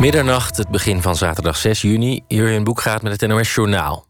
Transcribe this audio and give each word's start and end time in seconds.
Middernacht, 0.00 0.56
het 0.56 0.68
begin 0.68 1.02
van 1.02 1.16
zaterdag 1.16 1.56
6 1.56 1.82
juni. 1.82 2.24
Jurjen 2.28 2.64
Boekgaat 2.64 3.02
met 3.02 3.20
het 3.20 3.30
NOS 3.30 3.54
Journaal. 3.54 4.06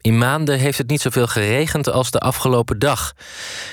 In 0.00 0.18
maanden 0.18 0.58
heeft 0.58 0.78
het 0.78 0.90
niet 0.90 1.00
zoveel 1.00 1.26
geregend 1.26 1.90
als 1.90 2.10
de 2.10 2.18
afgelopen 2.18 2.78
dag. 2.78 3.12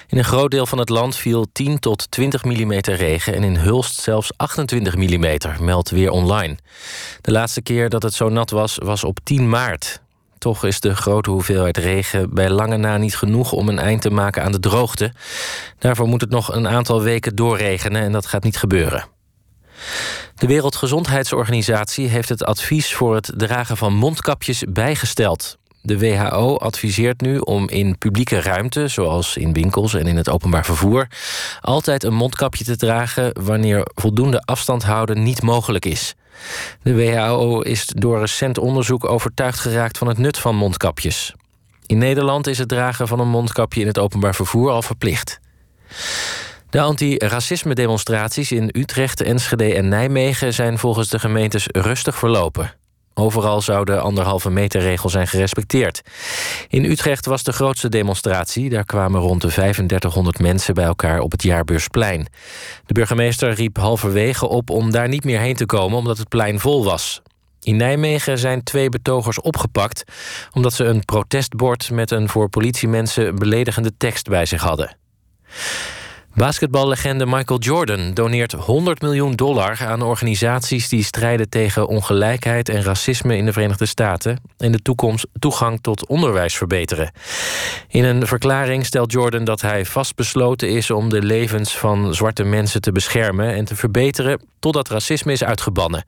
In 0.07 0.17
een 0.17 0.23
groot 0.23 0.51
deel 0.51 0.65
van 0.65 0.77
het 0.77 0.89
land 0.89 1.15
viel 1.15 1.45
10 1.51 1.79
tot 1.79 2.11
20 2.11 2.43
mm 2.43 2.71
regen... 2.73 3.33
en 3.33 3.43
in 3.43 3.55
Hulst 3.55 3.99
zelfs 3.99 4.31
28 4.38 4.95
mm, 4.95 5.38
meldt 5.59 5.89
Weer 5.89 6.11
Online. 6.11 6.57
De 7.22 7.31
laatste 7.31 7.62
keer 7.62 7.90
dat 7.90 8.04
het 8.04 8.13
zo 8.13 8.29
nat 8.29 8.49
was, 8.49 8.78
was 8.84 9.04
op 9.04 9.20
10 9.24 9.49
maart. 9.49 10.02
Toch 10.38 10.65
is 10.65 10.79
de 10.79 10.96
grote 10.96 11.29
hoeveelheid 11.29 11.78
regen 11.78 12.34
bij 12.34 12.49
lange 12.49 12.78
na 12.78 12.97
niet 12.97 13.15
genoeg... 13.15 13.52
om 13.52 13.70
een 13.70 13.79
eind 13.79 14.02
te 14.02 14.10
maken 14.10 14.44
aan 14.44 14.52
de 14.52 14.60
droogte. 14.60 15.13
Daarvoor 15.79 16.08
moet 16.08 16.22
het 16.22 16.30
nog 16.30 16.54
een 16.54 16.68
aantal 16.68 17.02
weken 17.02 17.36
doorregenen... 17.36 18.02
en 18.02 18.12
dat 18.12 18.26
gaat 18.26 18.44
niet 18.44 18.58
gebeuren. 18.58 19.16
De 20.35 20.48
Wereldgezondheidsorganisatie 20.48 22.07
heeft 22.07 22.30
het 22.30 22.43
advies 22.43 22.93
voor 22.93 23.15
het 23.15 23.31
dragen 23.35 23.77
van 23.77 23.93
mondkapjes 23.93 24.63
bijgesteld. 24.69 25.57
De 25.81 25.99
WHO 25.99 26.57
adviseert 26.57 27.21
nu 27.21 27.38
om 27.38 27.69
in 27.69 27.97
publieke 27.97 28.41
ruimte, 28.41 28.88
zoals 28.88 29.38
in 29.38 29.53
winkels 29.53 29.93
en 29.93 30.07
in 30.07 30.17
het 30.17 30.29
openbaar 30.29 30.66
vervoer, 30.66 31.07
altijd 31.61 32.03
een 32.03 32.13
mondkapje 32.13 32.63
te 32.63 32.75
dragen 32.75 33.43
wanneer 33.43 33.88
voldoende 33.95 34.41
afstand 34.41 34.83
houden 34.83 35.23
niet 35.23 35.41
mogelijk 35.41 35.85
is. 35.85 36.16
De 36.83 36.95
WHO 36.95 37.61
is 37.61 37.85
door 37.85 38.19
recent 38.19 38.57
onderzoek 38.57 39.09
overtuigd 39.09 39.59
geraakt 39.59 39.97
van 39.97 40.07
het 40.07 40.17
nut 40.17 40.38
van 40.38 40.55
mondkapjes. 40.55 41.33
In 41.85 41.97
Nederland 41.97 42.47
is 42.47 42.57
het 42.57 42.69
dragen 42.69 43.07
van 43.07 43.19
een 43.19 43.30
mondkapje 43.30 43.81
in 43.81 43.88
het 43.88 43.99
openbaar 43.99 44.35
vervoer 44.35 44.71
al 44.71 44.81
verplicht. 44.81 45.39
De 46.70 46.81
anti-racisme-demonstraties 46.81 48.52
in 48.52 48.70
Utrecht, 48.71 49.21
Enschede 49.21 49.73
en 49.73 49.88
Nijmegen 49.88 50.53
zijn 50.53 50.77
volgens 50.77 51.09
de 51.09 51.20
gemeentes 51.20 51.67
rustig 51.71 52.17
verlopen. 52.17 52.73
Overal 53.13 53.62
zou 53.62 53.85
de 53.85 53.99
anderhalve 53.99 54.49
meter 54.49 54.81
regel 54.81 55.09
zijn 55.09 55.28
gerespecteerd. 55.28 56.02
In 56.67 56.86
Utrecht 56.86 57.25
was 57.25 57.44
de 57.44 57.52
grootste 57.52 57.89
demonstratie. 57.89 58.69
Daar 58.69 58.86
kwamen 58.86 59.22
rond 59.22 59.41
de 59.41 59.47
3500 59.47 60.39
mensen 60.39 60.73
bij 60.73 60.86
elkaar 60.86 61.19
op 61.19 61.31
het 61.31 61.44
Jaarbeursplein. 61.44 62.28
De 62.86 62.94
burgemeester 62.94 63.53
riep 63.53 63.78
halverwege 63.78 64.47
op 64.47 64.69
om 64.69 64.91
daar 64.91 65.08
niet 65.08 65.23
meer 65.23 65.39
heen 65.39 65.56
te 65.56 65.66
komen 65.66 65.97
omdat 65.97 66.17
het 66.17 66.30
plein 66.30 66.59
vol 66.59 66.84
was. 66.84 67.22
In 67.61 67.75
Nijmegen 67.75 68.39
zijn 68.39 68.63
twee 68.63 68.89
betogers 68.89 69.41
opgepakt 69.41 70.03
omdat 70.53 70.73
ze 70.73 70.84
een 70.84 71.06
protestbord 71.06 71.91
met 71.91 72.11
een 72.11 72.30
voor 72.30 72.50
politiemensen 72.50 73.36
beledigende 73.36 73.91
tekst 73.97 74.28
bij 74.28 74.45
zich 74.45 74.61
hadden. 74.61 74.97
Basketballegende 76.38 77.25
Michael 77.25 77.59
Jordan 77.59 78.13
doneert 78.13 78.52
100 78.52 79.02
miljoen 79.02 79.35
dollar 79.35 79.77
aan 79.85 80.02
organisaties 80.02 80.89
die 80.89 81.03
strijden 81.03 81.49
tegen 81.49 81.88
ongelijkheid 81.88 82.69
en 82.69 82.83
racisme 82.83 83.38
in 83.38 83.45
de 83.45 83.53
Verenigde 83.53 83.85
Staten 83.85 84.41
en 84.57 84.71
de 84.71 84.81
toekomst 84.81 85.27
toegang 85.39 85.81
tot 85.81 86.07
onderwijs 86.07 86.55
verbeteren. 86.55 87.11
In 87.88 88.03
een 88.03 88.27
verklaring 88.27 88.85
stelt 88.85 89.11
Jordan 89.11 89.44
dat 89.44 89.61
hij 89.61 89.85
vastbesloten 89.85 90.69
is 90.69 90.91
om 90.91 91.09
de 91.09 91.21
levens 91.21 91.77
van 91.77 92.13
zwarte 92.13 92.44
mensen 92.44 92.81
te 92.81 92.91
beschermen 92.91 93.53
en 93.53 93.66
te 93.66 93.75
verbeteren 93.75 94.41
totdat 94.59 94.89
racisme 94.89 95.31
is 95.31 95.44
uitgebannen. 95.44 96.05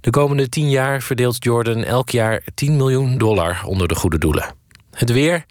De 0.00 0.10
komende 0.10 0.48
tien 0.48 0.70
jaar 0.70 1.02
verdeelt 1.02 1.44
Jordan 1.44 1.84
elk 1.84 2.10
jaar 2.10 2.42
10 2.54 2.76
miljoen 2.76 3.18
dollar 3.18 3.62
onder 3.64 3.88
de 3.88 3.94
goede 3.94 4.18
doelen. 4.18 4.59
Het 5.00 5.12
weer. 5.12 5.44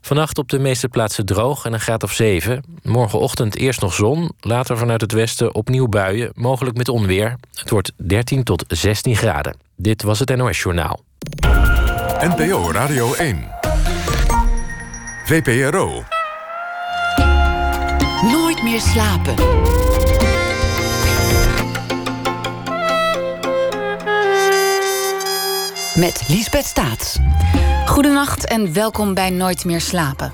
Vannacht 0.00 0.38
op 0.38 0.48
de 0.48 0.58
meeste 0.58 0.88
plaatsen 0.88 1.26
droog 1.26 1.64
en 1.64 1.72
een 1.72 1.80
graad 1.80 2.02
of 2.02 2.12
7. 2.12 2.62
Morgenochtend 2.82 3.56
eerst 3.56 3.80
nog 3.80 3.94
zon, 3.94 4.32
later 4.40 4.78
vanuit 4.78 5.00
het 5.00 5.12
westen 5.12 5.54
opnieuw 5.54 5.88
buien, 5.88 6.30
mogelijk 6.34 6.76
met 6.76 6.88
onweer. 6.88 7.36
Het 7.54 7.70
wordt 7.70 7.92
13 7.96 8.42
tot 8.44 8.64
16 8.68 9.16
graden. 9.16 9.56
Dit 9.76 10.02
was 10.02 10.18
het 10.18 10.36
NOS 10.36 10.62
Journaal. 10.62 11.00
NPO 12.20 12.70
Radio 12.72 13.14
1. 13.14 13.48
VPRO. 15.24 16.04
Nooit 18.22 18.62
meer 18.62 18.80
slapen. 18.80 19.34
Met 25.94 26.24
Liesbeth 26.28 26.66
Staats. 26.66 27.18
Goedenacht 27.86 28.46
en 28.46 28.72
welkom 28.72 29.14
bij 29.14 29.30
Nooit 29.30 29.64
meer 29.64 29.80
slapen. 29.80 30.32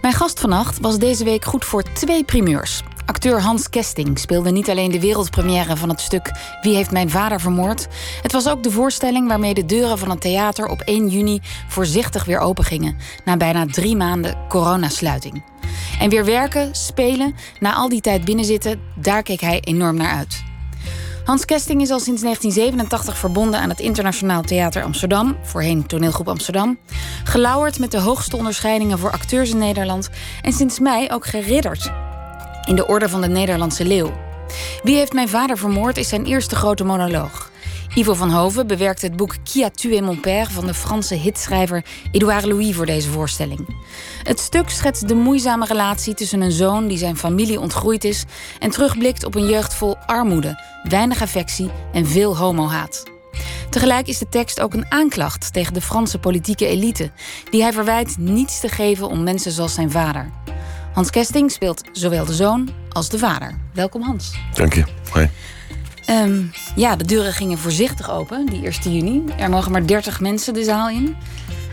Mijn 0.00 0.14
gast 0.14 0.40
vannacht 0.40 0.80
was 0.80 0.98
deze 0.98 1.24
week 1.24 1.44
goed 1.44 1.64
voor 1.64 1.82
twee 1.82 2.24
primeurs. 2.24 2.82
Acteur 3.06 3.40
Hans 3.40 3.70
Kesting 3.70 4.18
speelde 4.18 4.50
niet 4.50 4.70
alleen 4.70 4.90
de 4.90 5.00
wereldpremière 5.00 5.76
van 5.76 5.88
het 5.88 6.00
stuk 6.00 6.30
Wie 6.62 6.74
heeft 6.74 6.90
mijn 6.90 7.10
vader 7.10 7.40
vermoord. 7.40 7.86
Het 8.22 8.32
was 8.32 8.48
ook 8.48 8.62
de 8.62 8.70
voorstelling 8.70 9.28
waarmee 9.28 9.54
de 9.54 9.64
deuren 9.64 9.98
van 9.98 10.10
het 10.10 10.20
theater 10.20 10.66
op 10.66 10.80
1 10.80 11.08
juni 11.08 11.40
voorzichtig 11.68 12.24
weer 12.24 12.38
opengingen. 12.38 12.96
Na 13.24 13.36
bijna 13.36 13.66
drie 13.66 13.96
maanden 13.96 14.38
coronasluiting. 14.48 15.44
En 16.00 16.10
weer 16.10 16.24
werken, 16.24 16.74
spelen, 16.74 17.34
na 17.60 17.74
al 17.74 17.88
die 17.88 18.00
tijd 18.00 18.24
binnenzitten, 18.24 18.80
daar 18.94 19.22
keek 19.22 19.40
hij 19.40 19.60
enorm 19.60 19.96
naar 19.96 20.16
uit. 20.16 20.53
Hans 21.24 21.44
Kesting 21.44 21.80
is 21.80 21.90
al 21.90 22.00
sinds 22.00 22.22
1987 22.22 23.18
verbonden 23.18 23.60
aan 23.60 23.68
het 23.68 23.80
Internationaal 23.80 24.42
Theater 24.42 24.82
Amsterdam, 24.82 25.36
voorheen 25.42 25.86
Toneelgroep 25.86 26.28
Amsterdam. 26.28 26.78
Gelauwerd 27.24 27.78
met 27.78 27.90
de 27.90 27.98
hoogste 27.98 28.36
onderscheidingen 28.36 28.98
voor 28.98 29.10
acteurs 29.10 29.50
in 29.50 29.58
Nederland 29.58 30.10
en 30.42 30.52
sinds 30.52 30.78
mei 30.78 31.08
ook 31.10 31.26
geridderd 31.26 31.92
in 32.68 32.76
de 32.76 32.86
Orde 32.86 33.08
van 33.08 33.20
de 33.20 33.28
Nederlandse 33.28 33.84
Leeuw. 33.84 34.12
Wie 34.82 34.96
heeft 34.96 35.12
mijn 35.12 35.28
vader 35.28 35.58
vermoord 35.58 35.96
is 35.96 36.08
zijn 36.08 36.24
eerste 36.24 36.56
grote 36.56 36.84
monoloog. 36.84 37.50
Ivo 37.94 38.14
van 38.14 38.30
Hoven 38.30 38.66
bewerkte 38.66 39.06
het 39.06 39.16
boek 39.16 39.36
Qui 39.42 39.64
a 39.64 39.70
tué 39.70 40.00
mon 40.00 40.20
père 40.20 40.50
van 40.50 40.66
de 40.66 40.74
Franse 40.74 41.14
hitschrijver 41.14 41.84
Edouard 42.10 42.44
Louis 42.44 42.74
voor 42.74 42.86
deze 42.86 43.10
voorstelling. 43.10 43.76
Het 44.22 44.40
stuk 44.40 44.70
schetst 44.70 45.08
de 45.08 45.14
moeizame 45.14 45.66
relatie 45.66 46.14
tussen 46.14 46.40
een 46.40 46.52
zoon 46.52 46.88
die 46.88 46.98
zijn 46.98 47.16
familie 47.16 47.60
ontgroeid 47.60 48.04
is 48.04 48.24
en 48.58 48.70
terugblikt 48.70 49.24
op 49.24 49.34
een 49.34 49.48
jeugd 49.48 49.74
vol 49.74 49.96
armoede, 50.06 50.62
weinig 50.88 51.22
affectie 51.22 51.70
en 51.92 52.06
veel 52.06 52.36
homohaat. 52.36 53.02
Tegelijk 53.70 54.06
is 54.06 54.18
de 54.18 54.28
tekst 54.28 54.60
ook 54.60 54.74
een 54.74 54.86
aanklacht 54.88 55.52
tegen 55.52 55.74
de 55.74 55.80
Franse 55.80 56.18
politieke 56.18 56.66
elite, 56.66 57.10
die 57.50 57.62
hij 57.62 57.72
verwijt 57.72 58.18
niets 58.18 58.60
te 58.60 58.68
geven 58.68 59.08
om 59.08 59.22
mensen 59.22 59.52
zoals 59.52 59.74
zijn 59.74 59.90
vader. 59.90 60.30
Hans 60.92 61.10
Kesting 61.10 61.50
speelt 61.50 61.82
zowel 61.92 62.24
de 62.24 62.34
zoon 62.34 62.68
als 62.92 63.08
de 63.08 63.18
vader. 63.18 63.58
Welkom 63.72 64.02
Hans. 64.02 64.34
Dank 64.52 64.74
je. 64.74 64.84
Hoi. 65.12 65.30
Ehm, 66.06 66.42
ja, 66.76 66.96
de 66.96 67.04
deuren 67.04 67.32
gingen 67.32 67.58
voorzichtig 67.58 68.10
open, 68.10 68.46
die 68.46 68.64
1 68.64 68.92
juni. 68.92 69.24
Er 69.38 69.50
mogen 69.50 69.72
maar 69.72 69.86
30 69.86 70.20
mensen 70.20 70.54
de 70.54 70.64
zaal 70.64 70.88
in. 70.88 71.16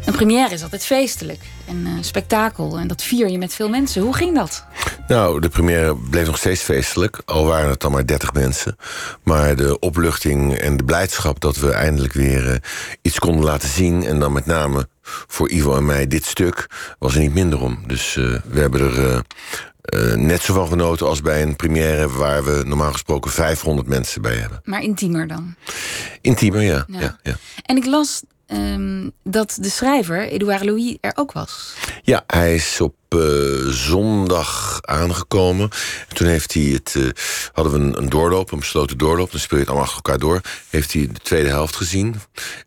Een 0.06 0.14
première 0.14 0.54
is 0.54 0.64
altijd 0.64 0.86
feestelijk. 0.86 1.40
Een 1.68 1.88
uh, 1.88 1.94
spektakel. 2.02 2.78
En 2.78 2.88
dat 2.88 3.04
vier 3.04 3.30
je 3.30 3.38
met 3.38 3.54
veel 3.54 3.70
mensen. 3.70 4.02
Hoe 4.02 4.16
ging 4.16 4.36
dat? 4.36 4.66
Nou, 5.08 5.40
de 5.40 5.50
première 5.50 5.96
bleef 5.96 6.26
nog 6.26 6.38
steeds 6.38 6.62
feestelijk. 6.62 7.22
Al 7.26 7.46
waren 7.46 7.70
het 7.70 7.80
dan 7.80 7.92
maar 7.92 8.06
30 8.06 8.34
mensen. 8.34 8.76
Maar 9.24 9.56
de 9.56 9.80
opluchting 9.80 10.54
en 10.54 10.78
de 10.78 10.84
blijdschap 10.84 11.40
dat 11.40 11.56
we 11.58 11.72
eindelijk 11.72 12.14
weer 12.14 12.50
uh, 12.50 12.56
iets 13.02 13.20
konden 13.20 13.46
laten 13.46 13.70
zien. 13.70 14.06
En 14.06 14.20
dan 14.20 14.34
met 14.34 14.46
name 14.46 14.88
voor 15.02 15.50
Ivo 15.50 15.76
en 15.76 15.86
mij 15.86 16.08
dit 16.08 16.26
stuk 16.26 16.70
was 17.00 17.14
er 17.14 17.20
niet 17.20 17.34
minder 17.34 17.62
om. 17.62 17.80
Dus 17.88 18.16
uh, 18.16 18.40
we 18.46 18.60
hebben 18.60 18.82
er 18.82 19.24
uh, 19.96 20.14
net 20.14 20.42
zo 20.42 20.54
van 20.54 20.68
genoten 20.68 21.08
als 21.08 21.22
bij 21.22 21.42
een 21.42 21.56
première 21.56 22.10
waar 22.10 22.44
we 22.44 22.64
normaal 22.66 22.92
gesproken 22.92 23.32
500 23.32 23.88
mensen 23.88 24.22
bij 24.22 24.36
hebben. 24.36 24.62
Maar 24.64 24.82
intiemer 24.82 25.28
dan? 25.28 25.56
Intiemer, 26.22 26.62
ja. 26.62 26.86
ja. 26.88 27.00
ja, 27.00 27.18
ja. 27.24 27.36
En 27.66 27.78
ik 27.78 27.86
las 27.86 28.24
um, 28.48 29.12
dat 29.24 29.58
de 29.62 29.70
schrijver, 29.70 30.28
Edouard 30.28 30.64
Louis, 30.64 30.98
er 31.02 31.12
ook 31.16 31.32
was. 31.32 31.74
Ja, 32.02 32.24
hij 32.28 32.56
is 32.56 32.82
op 32.82 32.96
uh, 33.16 33.68
zondag 33.68 34.80
aangekomen. 34.82 35.70
En 36.10 36.16
toen 36.16 36.28
heeft 36.28 36.54
hij 36.54 36.64
het, 36.64 36.94
uh, 36.98 37.10
hadden 37.54 37.74
we 37.74 37.80
een, 37.80 37.98
een, 37.98 38.10
doorloop, 38.10 38.52
een 38.52 38.60
besloten 38.60 38.98
doorloop. 38.98 39.32
Dan 39.32 39.40
speel 39.40 39.58
je 39.58 39.64
het 39.64 39.74
allemaal 39.74 39.88
achter 39.88 40.04
elkaar 40.04 40.20
door. 40.20 40.42
Heeft 40.70 40.94
hij 40.94 41.08
de 41.14 41.20
tweede 41.20 41.50
helft 41.50 41.76
gezien. 41.76 42.16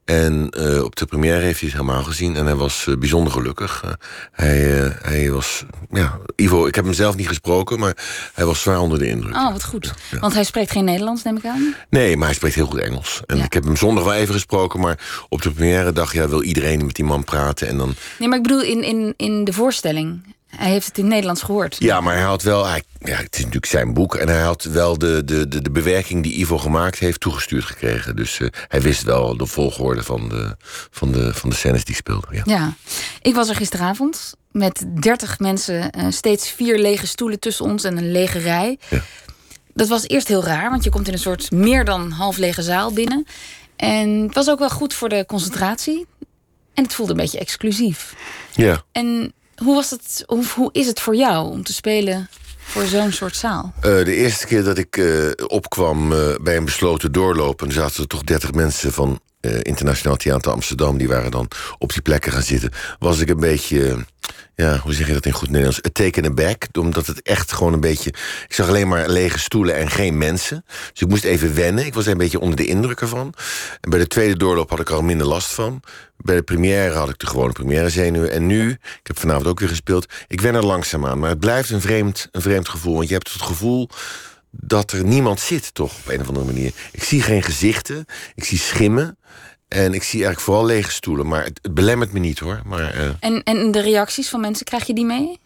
En 0.05 0.53
uh, 0.59 0.83
op 0.83 0.97
de 0.97 1.07
première 1.07 1.41
heeft 1.41 1.61
hij 1.61 1.69
het 1.69 1.79
helemaal 1.79 2.03
gezien. 2.03 2.37
En 2.37 2.45
hij 2.45 2.55
was 2.55 2.87
bijzonder 2.99 3.33
gelukkig. 3.33 3.97
hij, 4.33 4.93
hij 5.03 5.31
was, 5.31 5.65
ja, 5.91 6.19
Ivo, 6.37 6.67
ik 6.67 6.75
heb 6.75 6.85
hem 6.85 6.95
zelf 6.95 7.17
niet 7.17 7.29
gesproken, 7.29 7.79
maar 7.79 7.97
hij 8.35 8.45
was 8.45 8.61
zwaar 8.61 8.81
onder 8.81 8.99
de 8.99 9.09
indruk. 9.09 9.35
Oh, 9.35 9.53
wat 9.53 9.65
goed. 9.65 9.95
Ja, 10.11 10.19
Want 10.19 10.35
hij 10.35 10.45
spreekt 10.45 10.71
geen 10.71 10.85
Nederlands, 10.85 11.23
neem 11.23 11.37
ik 11.37 11.45
aan? 11.45 11.75
Nee, 11.91 12.17
maar 12.17 12.27
hij 12.27 12.37
spreekt 12.37 12.55
heel 12.55 12.67
goed 12.67 12.81
Engels. 12.81 13.23
En 13.27 13.37
ja. 13.37 13.45
ik 13.45 13.53
heb 13.53 13.65
hem 13.65 13.77
zondag 13.77 14.05
wel 14.05 14.13
even 14.13 14.35
gesproken, 14.35 14.81
maar 14.81 15.27
op 15.29 15.43
de 15.43 15.51
première 15.51 15.93
dacht 15.93 16.13
ja, 16.13 16.29
wil 16.29 16.43
iedereen 16.43 16.87
met 16.87 16.95
die 16.95 17.05
man 17.05 17.25
praten. 17.25 17.69
En 17.69 17.79
dan... 17.79 17.95
Nee, 18.19 18.29
maar 18.29 18.37
ik 18.39 18.43
bedoel 18.43 18.63
in, 18.63 18.83
in, 18.83 19.15
in 19.17 19.45
de 19.45 19.53
voorstelling. 19.53 20.34
Hij 20.57 20.71
heeft 20.71 20.87
het 20.87 20.99
in 20.99 21.09
Nederlands 21.09 21.43
gehoord. 21.43 21.77
Ja, 21.79 22.01
maar 22.01 22.15
hij 22.15 22.25
had 22.25 22.43
wel. 22.43 22.67
Hij, 22.67 22.83
ja, 22.99 23.17
het 23.17 23.35
is 23.35 23.39
natuurlijk 23.39 23.67
zijn 23.67 23.95
boek. 23.95 24.15
En 24.15 24.29
hij 24.29 24.41
had 24.41 24.63
wel 24.63 24.99
de, 24.99 25.25
de, 25.25 25.49
de, 25.49 25.63
de 25.63 25.71
bewerking 25.71 26.23
die 26.23 26.39
Ivo 26.39 26.59
gemaakt 26.59 26.99
heeft 26.99 27.21
toegestuurd 27.21 27.65
gekregen. 27.65 28.17
Dus 28.17 28.39
uh, 28.39 28.49
hij 28.69 28.81
wist 28.81 29.03
wel 29.03 29.37
de 29.37 29.47
volgorde 29.47 30.03
van 30.03 30.29
de, 30.29 30.57
van 30.91 31.13
de, 31.13 31.35
van 31.35 31.51
de 31.51 31.57
scènes 31.57 31.85
die 31.85 31.95
speelden. 31.95 32.29
Ja. 32.35 32.43
ja, 32.45 32.75
ik 33.23 33.35
was 33.35 33.49
er 33.49 33.57
gisteravond 33.57 34.35
met 34.51 34.85
30 35.01 35.39
mensen. 35.39 35.91
Uh, 35.99 36.07
steeds 36.09 36.51
vier 36.51 36.79
lege 36.79 37.07
stoelen 37.07 37.41
tussen 37.41 37.65
ons 37.65 37.85
en 37.85 37.97
een 37.97 38.13
lege 38.13 38.39
rij. 38.39 38.79
Ja. 38.89 39.03
dat 39.75 39.89
was 39.89 40.09
eerst 40.09 40.29
heel 40.29 40.45
raar, 40.45 40.71
want 40.71 40.85
je 40.85 40.91
komt 40.91 41.07
in 41.07 41.13
een 41.13 41.19
soort 41.19 41.51
meer 41.51 41.85
dan 41.85 42.11
half 42.11 42.37
lege 42.37 42.63
zaal 42.63 42.93
binnen. 42.93 43.27
En 43.77 44.09
het 44.09 44.35
was 44.35 44.49
ook 44.49 44.59
wel 44.59 44.71
goed 44.71 44.95
voor 44.95 45.09
de 45.09 45.25
concentratie. 45.27 46.07
En 46.75 46.83
het 46.83 46.95
voelde 46.95 47.13
een 47.13 47.19
beetje 47.19 47.39
exclusief. 47.39 48.15
Ja. 48.55 48.83
En 48.93 49.33
hoe, 49.57 49.75
was 49.75 49.91
het, 49.91 50.23
hoe, 50.27 50.45
hoe 50.55 50.69
is 50.73 50.87
het 50.87 51.01
voor 51.01 51.17
jou 51.17 51.51
om 51.51 51.63
te 51.63 51.73
spelen 51.73 52.29
voor 52.59 52.85
zo'n 52.85 53.13
soort 53.13 53.37
zaal? 53.37 53.73
Uh, 53.77 53.83
de 53.83 54.15
eerste 54.15 54.47
keer 54.47 54.65
dat 54.65 54.79
ik 54.79 54.97
uh, 54.97 55.31
opkwam 55.47 56.13
uh, 56.13 56.35
bij 56.41 56.57
een 56.57 56.65
besloten 56.65 57.13
doorloop... 57.13 57.63
en 57.63 57.73
zaten 57.73 58.03
er 58.03 58.09
toch 58.09 58.23
30 58.23 58.53
mensen 58.53 58.93
van 58.93 59.21
Internationaal 59.63 60.17
Theater 60.17 60.53
Amsterdam... 60.53 60.99
die 60.99 61.09
waren 61.09 61.31
dan 61.31 61.49
op 61.79 61.93
die 61.93 62.03
plekken 62.03 62.33
gaan 62.33 62.43
zitten... 62.43 62.71
was 62.99 63.19
ik 63.19 63.29
een 63.29 63.41
beetje 63.41 64.05
ja, 64.57 64.79
hoe 64.79 64.93
zeg 64.93 65.07
je 65.07 65.13
dat 65.13 65.27
in 65.27 65.33
goed 65.33 65.49
Nederlands? 65.49 65.87
A 65.87 65.91
taken 65.93 66.25
aback. 66.25 66.67
Omdat 66.79 67.07
het 67.07 67.23
echt 67.23 67.53
gewoon 67.53 67.73
een 67.73 67.81
beetje... 67.81 68.11
Ik 68.49 68.55
zag 68.55 68.69
alleen 68.69 68.89
maar 68.89 69.09
lege 69.09 69.39
stoelen 69.39 69.75
en 69.75 69.91
geen 69.91 70.19
mensen. 70.19 70.65
Dus 70.67 71.01
ik 71.01 71.09
moest 71.09 71.25
even 71.25 71.55
wennen. 71.55 71.87
Ik 71.87 71.95
was 71.95 72.07
een 72.07 72.19
beetje 72.19 72.41
onder 72.41 72.57
de 72.57 72.67
indruk 72.67 73.01
ervan. 73.01 73.35
En 73.81 73.91
bij 73.91 73.99
de 73.99 74.07
tweede 74.07 74.37
doorloop 74.37 74.71
had 74.71 74.81
ik 74.81 74.89
er 74.89 74.95
al 74.95 75.03
minder 75.03 75.27
last 75.27 75.53
van. 75.53 75.83
Bij 76.17 76.37
de 76.37 76.43
première 76.43 76.95
had 76.95 77.09
ik 77.09 77.19
de 77.19 77.27
gewone 77.27 77.53
première 77.53 77.91
zenuwen. 77.91 78.31
En 78.31 78.47
nu, 78.47 78.71
ik 78.71 79.07
heb 79.07 79.19
vanavond 79.19 79.47
ook 79.47 79.61
weer 79.61 79.69
gespeeld... 79.69 80.13
ik 80.29 80.41
wen 80.41 80.55
er 80.55 80.67
langzaam 80.67 81.07
aan. 81.07 81.19
Maar 81.19 81.31
het 81.31 81.41
blijft 81.41 81.71
een 81.71 81.81
vreemd, 81.81 82.29
een 82.33 82.43
vreemd 82.43 82.69
gevoel. 82.69 82.95
Want 82.95 83.09
je 83.09 83.15
hebt 83.15 83.33
het 83.33 83.43
gevoel 83.43 83.89
dat 84.57 84.93
er 84.93 85.05
niemand 85.05 85.41
zit, 85.41 85.75
toch, 85.75 85.99
op 85.99 86.09
een 86.09 86.21
of 86.21 86.29
andere 86.29 86.47
manier. 86.47 86.73
Ik 86.93 87.03
zie 87.03 87.23
geen 87.23 87.43
gezichten. 87.43 88.05
Ik 88.35 88.45
zie 88.45 88.59
schimmen. 88.59 89.19
En 89.69 89.95
ik 89.95 90.03
zie 90.03 90.25
eigenlijk 90.25 90.41
vooral 90.41 90.65
lege 90.65 90.91
stoelen. 90.91 91.27
Maar 91.27 91.45
het, 91.45 91.75
belemmert 91.75 92.13
me 92.13 92.19
niet 92.19 92.39
hoor. 92.39 92.61
Maar, 92.65 92.97
uh... 92.97 93.11
en, 93.21 93.43
en 93.43 93.71
de 93.71 93.81
reacties 93.81 94.29
van 94.29 94.41
mensen, 94.41 94.65
krijg 94.65 94.87
je 94.87 94.95
die 94.95 95.05
mee? 95.05 95.41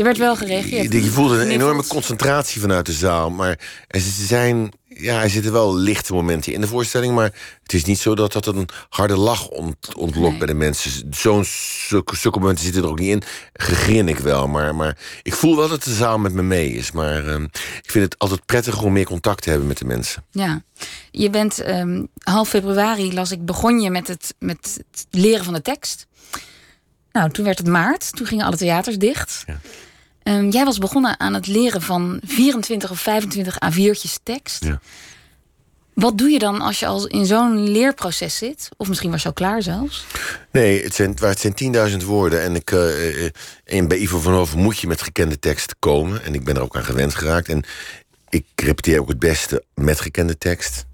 Er 0.00 0.06
werd 0.06 0.18
wel 0.18 0.36
gereageerd. 0.36 0.92
Je, 0.92 1.02
je 1.02 1.10
voelde 1.10 1.40
een 1.40 1.50
enorme 1.50 1.86
concentratie 1.86 2.60
vanuit 2.60 2.86
de 2.86 2.92
zaal. 2.92 3.30
Maar 3.30 3.58
er 3.88 4.00
zijn 4.00 4.72
ja, 4.88 5.22
er 5.22 5.30
zitten 5.30 5.52
wel 5.52 5.76
lichte 5.76 6.12
momenten 6.12 6.52
in 6.52 6.60
de 6.60 6.66
voorstelling, 6.66 7.14
maar 7.14 7.32
het 7.62 7.72
is 7.72 7.84
niet 7.84 7.98
zo 7.98 8.14
dat 8.14 8.32
dat 8.32 8.46
een 8.46 8.68
harde 8.88 9.16
lach 9.16 9.48
ont, 9.48 9.94
ontlokt 9.94 10.38
bij 10.38 10.46
de 10.46 10.54
mensen. 10.54 11.14
Zo'n 11.14 11.44
zulke 12.14 12.38
momenten 12.38 12.64
zitten 12.64 12.82
er 12.82 12.88
ook 12.88 12.98
niet 12.98 13.10
in. 13.10 13.22
Gegrin 13.52 14.08
ik 14.08 14.18
wel, 14.18 14.48
maar, 14.48 14.74
maar 14.74 14.98
ik 15.22 15.34
voel 15.34 15.56
wel 15.56 15.68
dat 15.68 15.84
de 15.84 15.94
zaal 15.94 16.18
met 16.18 16.32
me 16.32 16.42
mee 16.42 16.72
is. 16.72 16.92
Maar 16.92 17.24
uh, 17.24 17.42
ik 17.82 17.90
vind 17.90 18.04
het 18.04 18.18
altijd 18.18 18.46
prettig 18.46 18.82
om 18.82 18.92
meer 18.92 19.04
contact 19.04 19.42
te 19.42 19.50
hebben 19.50 19.68
met 19.68 19.78
de 19.78 19.84
mensen. 19.84 20.24
Ja, 20.30 20.62
je 21.10 21.30
bent 21.30 21.68
um, 21.68 22.08
half 22.22 22.48
februari, 22.48 23.14
las 23.14 23.30
ik, 23.30 23.44
begon 23.44 23.80
je 23.80 23.90
met 23.90 24.08
het, 24.08 24.34
met 24.38 24.80
het 24.90 25.06
leren 25.10 25.44
van 25.44 25.54
de 25.54 25.62
tekst. 25.62 26.06
Nou, 27.12 27.30
toen 27.30 27.44
werd 27.44 27.58
het 27.58 27.66
maart, 27.66 28.16
toen 28.16 28.26
gingen 28.26 28.46
alle 28.46 28.56
theaters 28.56 28.98
dicht. 28.98 29.42
Ja. 29.46 29.60
Um, 30.22 30.50
jij 30.50 30.64
was 30.64 30.78
begonnen 30.78 31.20
aan 31.20 31.34
het 31.34 31.46
leren 31.46 31.82
van 31.82 32.20
24 32.24 32.90
of 32.90 33.00
25 33.00 33.54
A4'tjes 33.54 34.22
tekst. 34.22 34.64
Ja. 34.64 34.80
Wat 35.94 36.18
doe 36.18 36.30
je 36.30 36.38
dan 36.38 36.60
als 36.60 36.80
je 36.80 36.86
al 36.86 37.06
in 37.06 37.26
zo'n 37.26 37.70
leerproces 37.70 38.36
zit? 38.36 38.68
Of 38.76 38.88
misschien 38.88 39.10
was 39.10 39.22
je 39.22 39.28
al 39.28 39.34
klaar 39.34 39.62
zelfs? 39.62 40.04
Nee, 40.52 40.82
het 40.82 40.94
zijn, 40.94 41.16
het 41.20 41.40
zijn 41.40 42.00
10.000 42.00 42.04
woorden. 42.04 42.42
En, 42.42 42.54
ik, 42.54 42.70
uh, 42.70 43.24
en 43.64 43.88
bij 43.88 43.98
Ivo 43.98 44.18
van 44.20 44.32
Hoven 44.32 44.58
moet 44.58 44.78
je 44.78 44.86
met 44.86 45.02
gekende 45.02 45.38
tekst 45.38 45.74
komen. 45.78 46.24
En 46.24 46.34
ik 46.34 46.44
ben 46.44 46.56
er 46.56 46.62
ook 46.62 46.76
aan 46.76 46.84
gewend 46.84 47.14
geraakt. 47.14 47.48
En 47.48 47.64
ik 48.28 48.44
repeteer 48.54 49.00
ook 49.00 49.08
het 49.08 49.18
beste 49.18 49.64
met 49.74 50.00
gekende 50.00 50.38
tekst. 50.38 50.84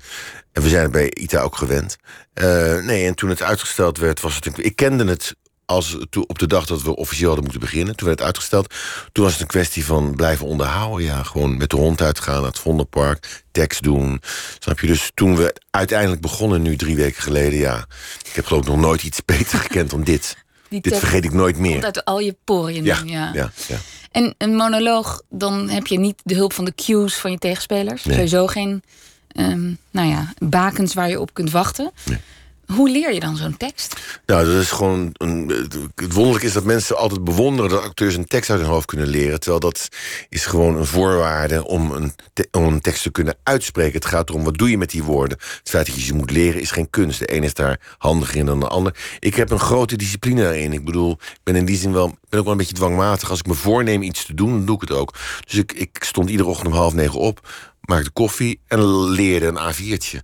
En 0.53 0.63
we 0.63 0.69
zijn 0.69 0.83
het 0.83 0.93
bij 0.93 1.11
ITA 1.11 1.41
ook 1.41 1.57
gewend. 1.57 1.97
Uh, 2.35 2.83
nee, 2.83 3.07
en 3.07 3.15
toen 3.15 3.29
het 3.29 3.43
uitgesteld 3.43 3.99
werd, 3.99 4.21
was 4.21 4.35
het... 4.35 4.51
Ik 4.57 4.77
kende 4.77 5.05
het 5.05 5.35
als 5.67 5.97
op 6.27 6.39
de 6.39 6.47
dag 6.47 6.67
dat 6.67 6.83
we 6.83 6.97
officieel 6.97 7.27
hadden 7.27 7.45
moeten 7.45 7.63
beginnen. 7.63 7.97
Toen 7.97 8.07
werd 8.07 8.19
het 8.19 8.29
uitgesteld. 8.29 8.75
Toen 9.13 9.25
was 9.25 9.33
het 9.33 9.43
een 9.43 9.49
kwestie 9.49 9.85
van 9.85 10.15
blijven 10.15 10.47
onderhouden. 10.47 11.07
Ja, 11.07 11.23
gewoon 11.23 11.57
met 11.57 11.71
de 11.71 11.77
hond 11.77 12.01
uitgaan 12.01 12.41
naar 12.41 12.51
het 12.51 12.59
Vondelpark. 12.59 13.45
Tekst 13.53 13.83
doen. 13.83 14.21
Snap 14.59 14.81
je? 14.81 14.87
Dus 14.87 15.11
toen 15.15 15.37
we 15.37 15.61
uiteindelijk 15.71 16.21
begonnen, 16.21 16.63
nu 16.63 16.77
drie 16.77 16.97
weken 16.97 17.23
geleden... 17.23 17.59
ja, 17.59 17.87
ik 18.25 18.33
heb 18.33 18.47
geloof 18.47 18.63
ik 18.63 18.69
nog 18.69 18.81
nooit 18.81 19.03
iets 19.03 19.25
beter 19.37 19.59
gekend 19.59 19.91
dan 19.91 20.03
dit. 20.03 20.37
dit 20.69 20.97
vergeet 20.97 21.25
ik 21.25 21.33
nooit 21.33 21.59
meer. 21.59 21.85
uit 21.85 22.05
al 22.05 22.21
je 22.21 22.37
poriën 22.45 22.85
ja, 22.85 23.01
ja. 23.05 23.31
ja, 23.33 23.53
ja. 23.69 23.77
En 24.11 24.35
een 24.39 24.57
monoloog, 24.57 25.23
dan 25.31 25.69
heb 25.69 25.87
je 25.87 25.99
niet 25.99 26.21
de 26.25 26.35
hulp 26.35 26.53
van 26.53 26.65
de 26.65 26.75
cues 26.75 27.15
van 27.15 27.31
je 27.31 27.39
tegenspelers. 27.39 28.05
Nee. 28.05 28.15
Sowieso 28.15 28.47
geen 28.47 28.83
um, 29.37 29.79
nou 29.91 30.09
ja, 30.09 30.33
bakens 30.39 30.95
waar 30.95 31.09
je 31.09 31.21
op 31.21 31.35
kunt 31.35 31.51
wachten. 31.51 31.91
Nee. 32.05 32.19
Hoe 32.67 32.91
leer 32.91 33.15
je 33.15 33.21
dan 33.21 33.37
zo'n 33.37 33.57
tekst? 33.57 34.21
Nou, 34.27 34.47
dat 34.47 34.63
is 34.63 34.71
gewoon. 34.71 35.11
Een, 35.13 35.49
het 35.95 36.13
wonderlijke 36.13 36.47
is 36.47 36.53
dat 36.53 36.65
mensen 36.65 36.97
altijd 36.97 37.25
bewonderen 37.25 37.71
dat 37.71 37.83
acteurs 37.83 38.17
een 38.17 38.27
tekst 38.27 38.51
uit 38.51 38.61
hun 38.61 38.69
hoofd 38.69 38.87
kunnen 38.87 39.07
leren. 39.07 39.41
Terwijl 39.41 39.61
dat 39.61 39.89
is 40.29 40.47
gewoon 40.47 40.77
een 40.77 40.87
voorwaarde 40.87 41.65
om 41.67 41.91
een, 41.91 42.13
om 42.51 42.65
een 42.65 42.81
tekst 42.81 43.03
te 43.03 43.11
kunnen 43.11 43.37
uitspreken. 43.43 43.95
Het 43.95 44.05
gaat 44.05 44.29
erom 44.29 44.45
wat 44.45 44.59
doe 44.59 44.71
je 44.71 44.79
met 44.79 44.91
die 44.91 45.03
woorden. 45.03 45.39
Het 45.39 45.71
feit 45.71 45.87
dat 45.87 45.95
je 45.95 46.01
ze 46.01 46.15
moet 46.15 46.31
leren 46.31 46.61
is 46.61 46.71
geen 46.71 46.91
kunst. 46.91 47.19
De 47.19 47.35
een 47.35 47.43
is 47.43 47.55
daar 47.55 47.81
handiger 47.99 48.37
in 48.37 48.47
dan 48.47 48.61
de 48.61 48.69
ander. 48.69 48.97
Ik 49.19 49.35
heb 49.35 49.51
een 49.51 49.59
grote 49.59 49.97
discipline 49.97 50.43
daarin. 50.43 50.73
Ik 50.73 50.85
bedoel, 50.85 51.13
ik 51.13 51.41
ben 51.43 51.57
in 51.57 51.65
die 51.65 51.77
zin 51.77 51.93
wel, 51.93 52.07
ben 52.29 52.39
ook 52.39 52.45
wel 52.45 52.53
een 52.53 52.59
beetje 52.59 52.75
dwangmatig. 52.75 53.31
Als 53.31 53.39
ik 53.39 53.47
me 53.47 53.55
voorneem 53.55 54.03
iets 54.03 54.27
te 54.27 54.35
doen, 54.35 54.51
dan 54.51 54.65
doe 54.65 54.75
ik 54.75 54.81
het 54.81 54.93
ook. 54.93 55.15
Dus 55.45 55.55
ik, 55.55 55.73
ik 55.73 55.99
stond 56.01 56.31
iedere 56.31 56.49
ochtend 56.49 56.69
om 56.69 56.75
half 56.75 56.95
negen 56.95 57.21
op 57.21 57.41
maakte 57.87 58.11
koffie 58.11 58.61
en 58.67 59.09
leerde 59.11 59.47
een 59.47 59.75
A4'tje. 59.75 60.19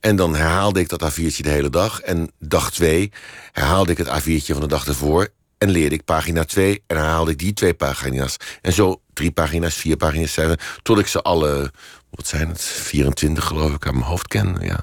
En 0.00 0.16
dan 0.16 0.34
herhaalde 0.34 0.80
ik 0.80 0.88
dat 0.88 1.12
A4'tje 1.12 1.40
de 1.40 1.48
hele 1.48 1.70
dag. 1.70 2.00
En 2.00 2.30
dag 2.38 2.70
twee 2.70 3.12
herhaalde 3.52 3.92
ik 3.92 3.98
het 3.98 4.08
A4'tje 4.08 4.52
van 4.52 4.60
de 4.60 4.66
dag 4.66 4.86
ervoor. 4.86 5.28
En 5.58 5.70
leerde 5.70 5.94
ik 5.94 6.04
pagina 6.04 6.44
2 6.44 6.82
en 6.86 6.96
herhaalde 6.96 7.30
ik 7.30 7.38
die 7.38 7.52
twee 7.52 7.74
pagina's. 7.74 8.36
En 8.62 8.72
zo 8.72 9.00
drie 9.12 9.30
pagina's, 9.30 9.74
vier 9.74 9.96
pagina's, 9.96 10.32
zeven. 10.32 10.58
Tot 10.82 10.98
ik 10.98 11.06
ze 11.06 11.22
alle, 11.22 11.72
wat 12.10 12.26
zijn 12.26 12.48
het, 12.48 12.62
24 12.62 13.44
geloof 13.44 13.74
ik, 13.74 13.86
aan 13.86 13.94
mijn 13.94 14.06
hoofd 14.06 14.28
ken. 14.28 14.56
Ja. 14.60 14.80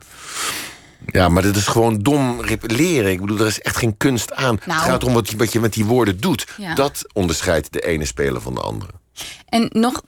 Ja, 1.06 1.30
maar 1.30 1.44
dat 1.44 1.56
is 1.56 1.68
gewoon 1.68 2.00
dom 2.00 2.42
leren. 2.62 3.12
Ik 3.12 3.22
bedoel, 3.22 3.40
er 3.40 3.48
is 3.48 3.62
echt 3.62 3.78
geen 3.78 3.98
kunst 3.98 4.34
aan. 4.34 4.56
het 4.56 4.66
nou. 4.66 4.82
gaat 4.82 5.04
om 5.04 5.14
wat 5.14 5.30
je, 5.30 5.38
wat 5.38 5.54
je 5.54 5.60
met 5.60 5.74
die 5.74 5.86
woorden 5.86 6.20
doet. 6.20 6.48
Dat 6.76 7.06
onderscheidt 7.14 7.74
de 7.74 7.82
ene 7.82 8.06
speler 8.06 8.42
van 8.42 8.54
de 8.54 8.62
andere. 8.62 8.92
En 9.50 9.70
nog 9.72 10.04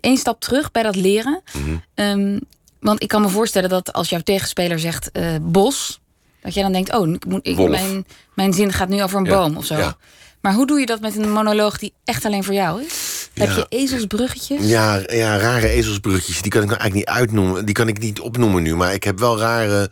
één 0.00 0.16
stap 0.16 0.40
terug 0.40 0.70
bij 0.70 0.82
dat 0.82 0.96
leren. 0.96 1.42
Mhm. 1.52 1.76
Ehm, 1.94 2.38
want 2.80 3.02
ik 3.02 3.08
kan 3.08 3.22
me 3.22 3.28
voorstellen 3.28 3.68
dat 3.68 3.92
als 3.92 4.08
jouw 4.08 4.20
tegenspeler 4.20 4.78
zegt 4.78 5.10
uh, 5.12 5.36
bos, 5.40 6.00
dat 6.42 6.54
jij 6.54 6.62
dan 6.62 6.72
denkt: 6.72 6.94
oh, 6.94 7.08
ik 7.08 7.24
moet, 7.26 7.46
ik, 7.46 7.68
mijn, 7.68 8.06
mijn 8.34 8.52
zin 8.52 8.72
gaat 8.72 8.88
nu 8.88 9.02
over 9.02 9.18
een 9.18 9.24
boom 9.24 9.56
of 9.56 9.64
zo. 9.64 9.92
Maar 10.40 10.54
hoe 10.54 10.66
doe 10.66 10.80
je 10.80 10.86
dat 10.86 11.00
met 11.00 11.16
een 11.16 11.32
monoloog 11.32 11.78
die 11.78 11.92
echt 12.04 12.24
alleen 12.24 12.44
voor 12.44 12.54
jou 12.54 12.84
is? 12.84 13.12
Heb 13.34 13.50
je 13.56 13.66
ezelsbruggetjes? 13.68 14.66
Ja, 14.66 15.02
ja, 15.06 15.38
rare 15.38 15.68
ezelsbruggetjes. 15.68 16.42
Die 16.42 16.50
kan 16.50 16.62
ik 16.62 16.68
nou 16.68 16.80
eigenlijk 16.80 17.08
niet 17.08 17.18
uitnoemen. 17.18 17.64
Die 17.64 17.74
kan 17.74 17.88
ik 17.88 17.98
niet 17.98 18.20
opnoemen 18.20 18.62
nu. 18.62 18.76
Maar 18.76 18.94
ik 18.94 19.04
heb 19.04 19.18
wel 19.18 19.38
rare 19.38 19.90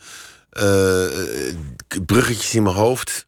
uh, 0.53 2.03
bruggetjes 2.06 2.55
in 2.55 2.63
mijn 2.63 2.75
hoofd. 2.75 3.25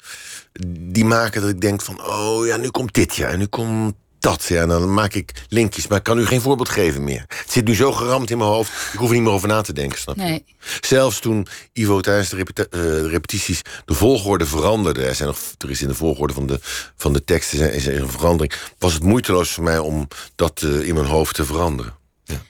Die 0.69 1.05
maken 1.05 1.41
dat 1.41 1.51
ik 1.51 1.61
denk 1.61 1.83
van... 1.83 2.07
oh 2.07 2.47
ja, 2.47 2.57
nu 2.57 2.69
komt 2.69 2.95
dit 2.95 3.15
ja. 3.15 3.29
En 3.29 3.39
nu 3.39 3.47
komt 3.47 3.95
dat. 4.23 4.45
Ja, 4.45 4.67
dan 4.67 4.95
maak 4.95 5.15
ik 5.15 5.33
linkjes, 5.49 5.87
maar 5.87 5.99
ik 5.99 6.05
kan 6.05 6.19
u 6.19 6.27
geen 6.27 6.41
voorbeeld 6.41 6.69
geven 6.69 7.05
meer. 7.05 7.25
Het 7.29 7.53
zit 7.53 7.65
nu 7.65 7.75
zo 7.75 7.93
geramd 7.93 8.31
in 8.31 8.39
mijn 8.39 8.51
hoofd, 8.51 8.93
ik 8.93 8.99
hoef 8.99 9.09
er 9.09 9.15
niet 9.15 9.25
meer 9.25 9.33
over 9.33 9.49
na 9.49 9.61
te 9.61 9.73
denken, 9.73 9.99
snap 9.99 10.17
je? 10.17 10.23
Nee. 10.23 10.45
Zelfs 10.81 11.21
toen 11.21 11.47
Ivo 11.73 12.01
tijdens 12.01 12.29
de, 12.29 12.69
uh, 12.71 13.11
repetities 13.11 13.63
de 13.85 13.95
volgorde 13.95 14.47
veranderde... 14.47 15.05
Er, 15.05 15.15
zijn 15.15 15.29
nog, 15.29 15.39
er 15.59 15.71
is 15.71 15.83
in 15.83 15.89
de 15.89 15.95
volgorde 15.95 16.33
van 16.33 16.47
de, 16.47 16.59
van 16.97 17.13
de 17.13 17.25
teksten 17.25 17.73
is 17.73 17.87
er 17.87 18.01
een 18.01 18.09
verandering... 18.09 18.55
was 18.79 18.93
het 18.93 19.03
moeiteloos 19.03 19.51
voor 19.51 19.65
mij 19.65 19.79
om 19.79 20.09
dat 20.35 20.63
uh, 20.63 20.87
in 20.89 20.95
mijn 20.95 21.07
hoofd 21.07 21.35
te 21.35 21.45
veranderen. 21.45 21.95
Ja. 22.25 22.43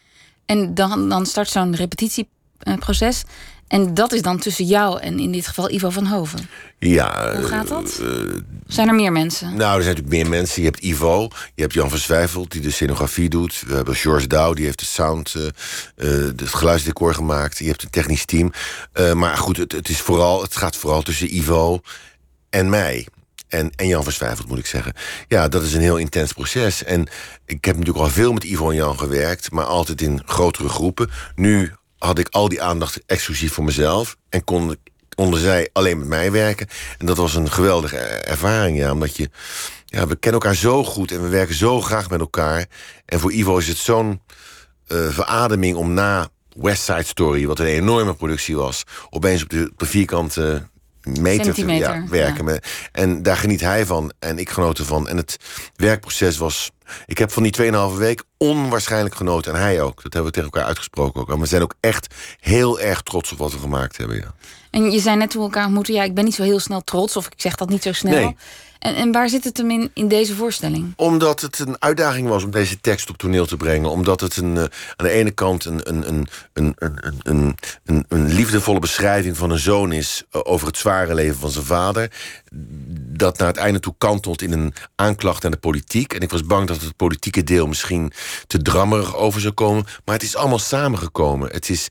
En 0.46 0.74
dan, 0.74 1.08
dan 1.08 1.26
start 1.26 1.48
zo'n 1.48 1.76
repetitieproces... 1.76 3.22
En 3.72 3.94
dat 3.94 4.12
is 4.12 4.22
dan 4.22 4.38
tussen 4.38 4.64
jou 4.64 5.00
en 5.00 5.18
in 5.18 5.32
dit 5.32 5.46
geval 5.46 5.70
Ivo 5.70 5.90
van 5.90 6.06
Hoven. 6.06 6.48
Ja. 6.78 7.34
Hoe 7.36 7.44
gaat 7.44 7.68
dat? 7.68 7.98
Uh, 8.02 8.36
zijn 8.66 8.88
er 8.88 8.94
meer 8.94 9.12
mensen? 9.12 9.56
Nou, 9.56 9.76
er 9.76 9.82
zijn 9.82 9.96
natuurlijk 9.96 10.22
meer 10.22 10.38
mensen. 10.38 10.62
Je 10.62 10.68
hebt 10.68 10.82
Ivo, 10.82 11.28
je 11.54 11.62
hebt 11.62 11.74
Jan 11.74 11.90
van 11.90 12.46
die 12.48 12.60
de 12.60 12.70
scenografie 12.70 13.28
doet. 13.28 13.62
We 13.66 13.74
hebben 13.74 13.94
George 13.94 14.26
Douw, 14.26 14.52
die 14.52 14.64
heeft 14.64 14.78
de 14.78 14.84
sound, 14.84 15.34
uh, 15.34 15.44
het 16.36 16.42
geluidsdecor 16.42 17.14
gemaakt. 17.14 17.58
Je 17.58 17.66
hebt 17.66 17.82
een 17.82 17.90
technisch 17.90 18.24
team. 18.24 18.52
maar 19.14 19.36
goed, 19.36 19.56
het, 19.56 19.72
het, 19.72 19.88
is 19.88 20.00
vooral, 20.00 20.42
het 20.42 20.56
gaat 20.56 20.76
vooral 20.76 21.02
tussen 21.02 21.36
Ivo 21.36 21.80
en 22.50 22.70
mij. 22.70 23.06
En, 23.48 23.70
en 23.76 23.86
Jan 23.86 24.04
Verzwijfeld, 24.04 24.48
moet 24.48 24.58
ik 24.58 24.66
zeggen. 24.66 24.92
Ja, 25.28 25.48
dat 25.48 25.62
is 25.62 25.74
een 25.74 25.80
heel 25.80 25.96
intens 25.96 26.32
proces. 26.32 26.84
En 26.84 27.08
ik 27.46 27.64
heb 27.64 27.76
natuurlijk 27.76 28.04
al 28.04 28.10
veel 28.10 28.32
met 28.32 28.44
Ivo 28.44 28.70
en 28.70 28.76
Jan 28.76 28.98
gewerkt... 28.98 29.50
maar 29.50 29.64
altijd 29.64 30.00
in 30.00 30.22
grotere 30.26 30.68
groepen. 30.68 31.10
Nu 31.34 31.72
had 32.04 32.18
ik 32.18 32.28
al 32.28 32.48
die 32.48 32.62
aandacht 32.62 33.00
exclusief 33.06 33.52
voor 33.52 33.64
mezelf. 33.64 34.16
En 34.28 34.44
kon, 34.44 34.76
konden 35.14 35.40
zij 35.40 35.68
alleen 35.72 35.98
met 35.98 36.08
mij 36.08 36.32
werken. 36.32 36.66
En 36.98 37.06
dat 37.06 37.16
was 37.16 37.34
een 37.34 37.50
geweldige 37.50 37.96
ervaring, 37.96 38.78
ja. 38.78 38.92
Omdat 38.92 39.16
je, 39.16 39.30
ja, 39.84 40.06
we 40.06 40.16
kennen 40.16 40.40
elkaar 40.40 40.56
zo 40.56 40.84
goed 40.84 41.10
en 41.12 41.22
we 41.22 41.28
werken 41.28 41.54
zo 41.54 41.80
graag 41.80 42.10
met 42.10 42.20
elkaar. 42.20 42.66
En 43.04 43.20
voor 43.20 43.32
Ivo 43.32 43.58
is 43.58 43.68
het 43.68 43.76
zo'n 43.76 44.20
uh, 44.88 45.08
verademing 45.08 45.76
om 45.76 45.94
na 45.94 46.28
West 46.56 46.82
Side 46.82 47.02
Story, 47.02 47.46
wat 47.46 47.58
een 47.58 47.66
enorme 47.66 48.14
productie 48.14 48.56
was, 48.56 48.84
opeens 49.10 49.42
op 49.42 49.48
de, 49.48 49.68
op 49.72 49.78
de 49.78 49.86
vierkante 49.86 50.70
meter 51.02 51.54
te 51.54 51.64
werken. 52.10 52.46
Ja. 52.46 52.58
En 52.92 53.22
daar 53.22 53.36
geniet 53.36 53.60
hij 53.60 53.86
van 53.86 54.12
en 54.18 54.38
ik 54.38 54.50
genoot 54.50 54.78
ervan. 54.78 55.08
En 55.08 55.16
het 55.16 55.36
werkproces 55.76 56.36
was 56.36 56.70
Ik 57.06 57.18
heb 57.18 57.32
van 57.32 57.42
die 57.42 57.72
2,5 57.92 57.98
week 57.98 58.22
onwaarschijnlijk 58.36 59.14
genoten. 59.14 59.54
En 59.54 59.60
hij 59.60 59.82
ook. 59.82 60.02
Dat 60.02 60.12
hebben 60.12 60.24
we 60.24 60.30
tegen 60.30 60.50
elkaar 60.52 60.68
uitgesproken 60.68 61.20
ook. 61.20 61.30
En 61.30 61.40
we 61.40 61.46
zijn 61.46 61.62
ook 61.62 61.74
echt 61.80 62.14
heel 62.40 62.80
erg 62.80 63.02
trots 63.02 63.32
op 63.32 63.38
wat 63.38 63.52
we 63.52 63.58
gemaakt 63.58 63.96
hebben. 63.96 64.16
Ja. 64.16 64.34
En 64.70 64.90
je 64.90 65.00
zei 65.00 65.16
net 65.16 65.30
toen 65.30 65.40
we 65.40 65.46
elkaar 65.46 65.64
ontmoeten... 65.64 65.94
ja, 65.94 66.02
ik 66.02 66.14
ben 66.14 66.24
niet 66.24 66.34
zo 66.34 66.42
heel 66.42 66.60
snel 66.60 66.84
trots, 66.84 67.16
of 67.16 67.26
ik 67.26 67.32
zeg 67.36 67.54
dat 67.54 67.68
niet 67.68 67.82
zo 67.82 67.92
snel. 67.92 68.12
Nee. 68.12 68.36
En, 68.82 69.12
waar 69.12 69.28
zit 69.28 69.44
het 69.44 69.56
hem 69.56 69.70
in, 69.70 69.90
in 69.94 70.08
deze 70.08 70.34
voorstelling? 70.34 70.92
Omdat 70.96 71.40
het 71.40 71.58
een 71.58 71.76
uitdaging 71.78 72.28
was 72.28 72.44
om 72.44 72.50
deze 72.50 72.80
tekst 72.80 73.10
op 73.10 73.16
toneel 73.16 73.46
te 73.46 73.56
brengen. 73.56 73.90
Omdat 73.90 74.20
het 74.20 74.36
een, 74.36 74.54
uh, 74.54 74.60
aan 74.62 74.70
de 74.96 75.10
ene 75.10 75.30
kant 75.30 75.64
een, 75.64 75.80
een, 75.88 76.08
een, 76.08 76.28
een, 76.52 76.74
een, 77.22 77.56
een, 77.84 78.04
een, 78.08 78.32
liefdevolle 78.32 78.78
beschrijving 78.78 79.36
van 79.36 79.50
een 79.50 79.58
zoon 79.58 79.92
is... 79.92 80.24
Uh, 80.32 80.40
over 80.44 80.66
het 80.66 80.76
zware 80.76 81.14
leven 81.14 81.38
van 81.38 81.50
zijn 81.50 81.64
vader. 81.64 82.10
Dat 82.94 83.38
naar 83.38 83.48
het 83.48 83.56
einde 83.56 83.80
toe 83.80 83.94
kantelt 83.98 84.42
in 84.42 84.52
een 84.52 84.74
aanklacht 84.94 85.44
aan 85.44 85.50
de 85.50 85.56
politiek. 85.56 86.14
En 86.14 86.20
ik 86.20 86.30
was 86.30 86.44
bang 86.44 86.68
dat 86.68 86.80
het 86.80 86.96
politieke 86.96 87.44
deel 87.44 87.66
misschien 87.66 88.12
te 88.46 88.62
drammerig 88.62 89.16
over 89.16 89.40
zou 89.40 89.52
komen. 89.52 89.84
Maar 90.04 90.14
het 90.14 90.24
is 90.24 90.36
allemaal 90.36 90.58
samengekomen. 90.58 91.50
Het 91.52 91.68
is 91.68 91.88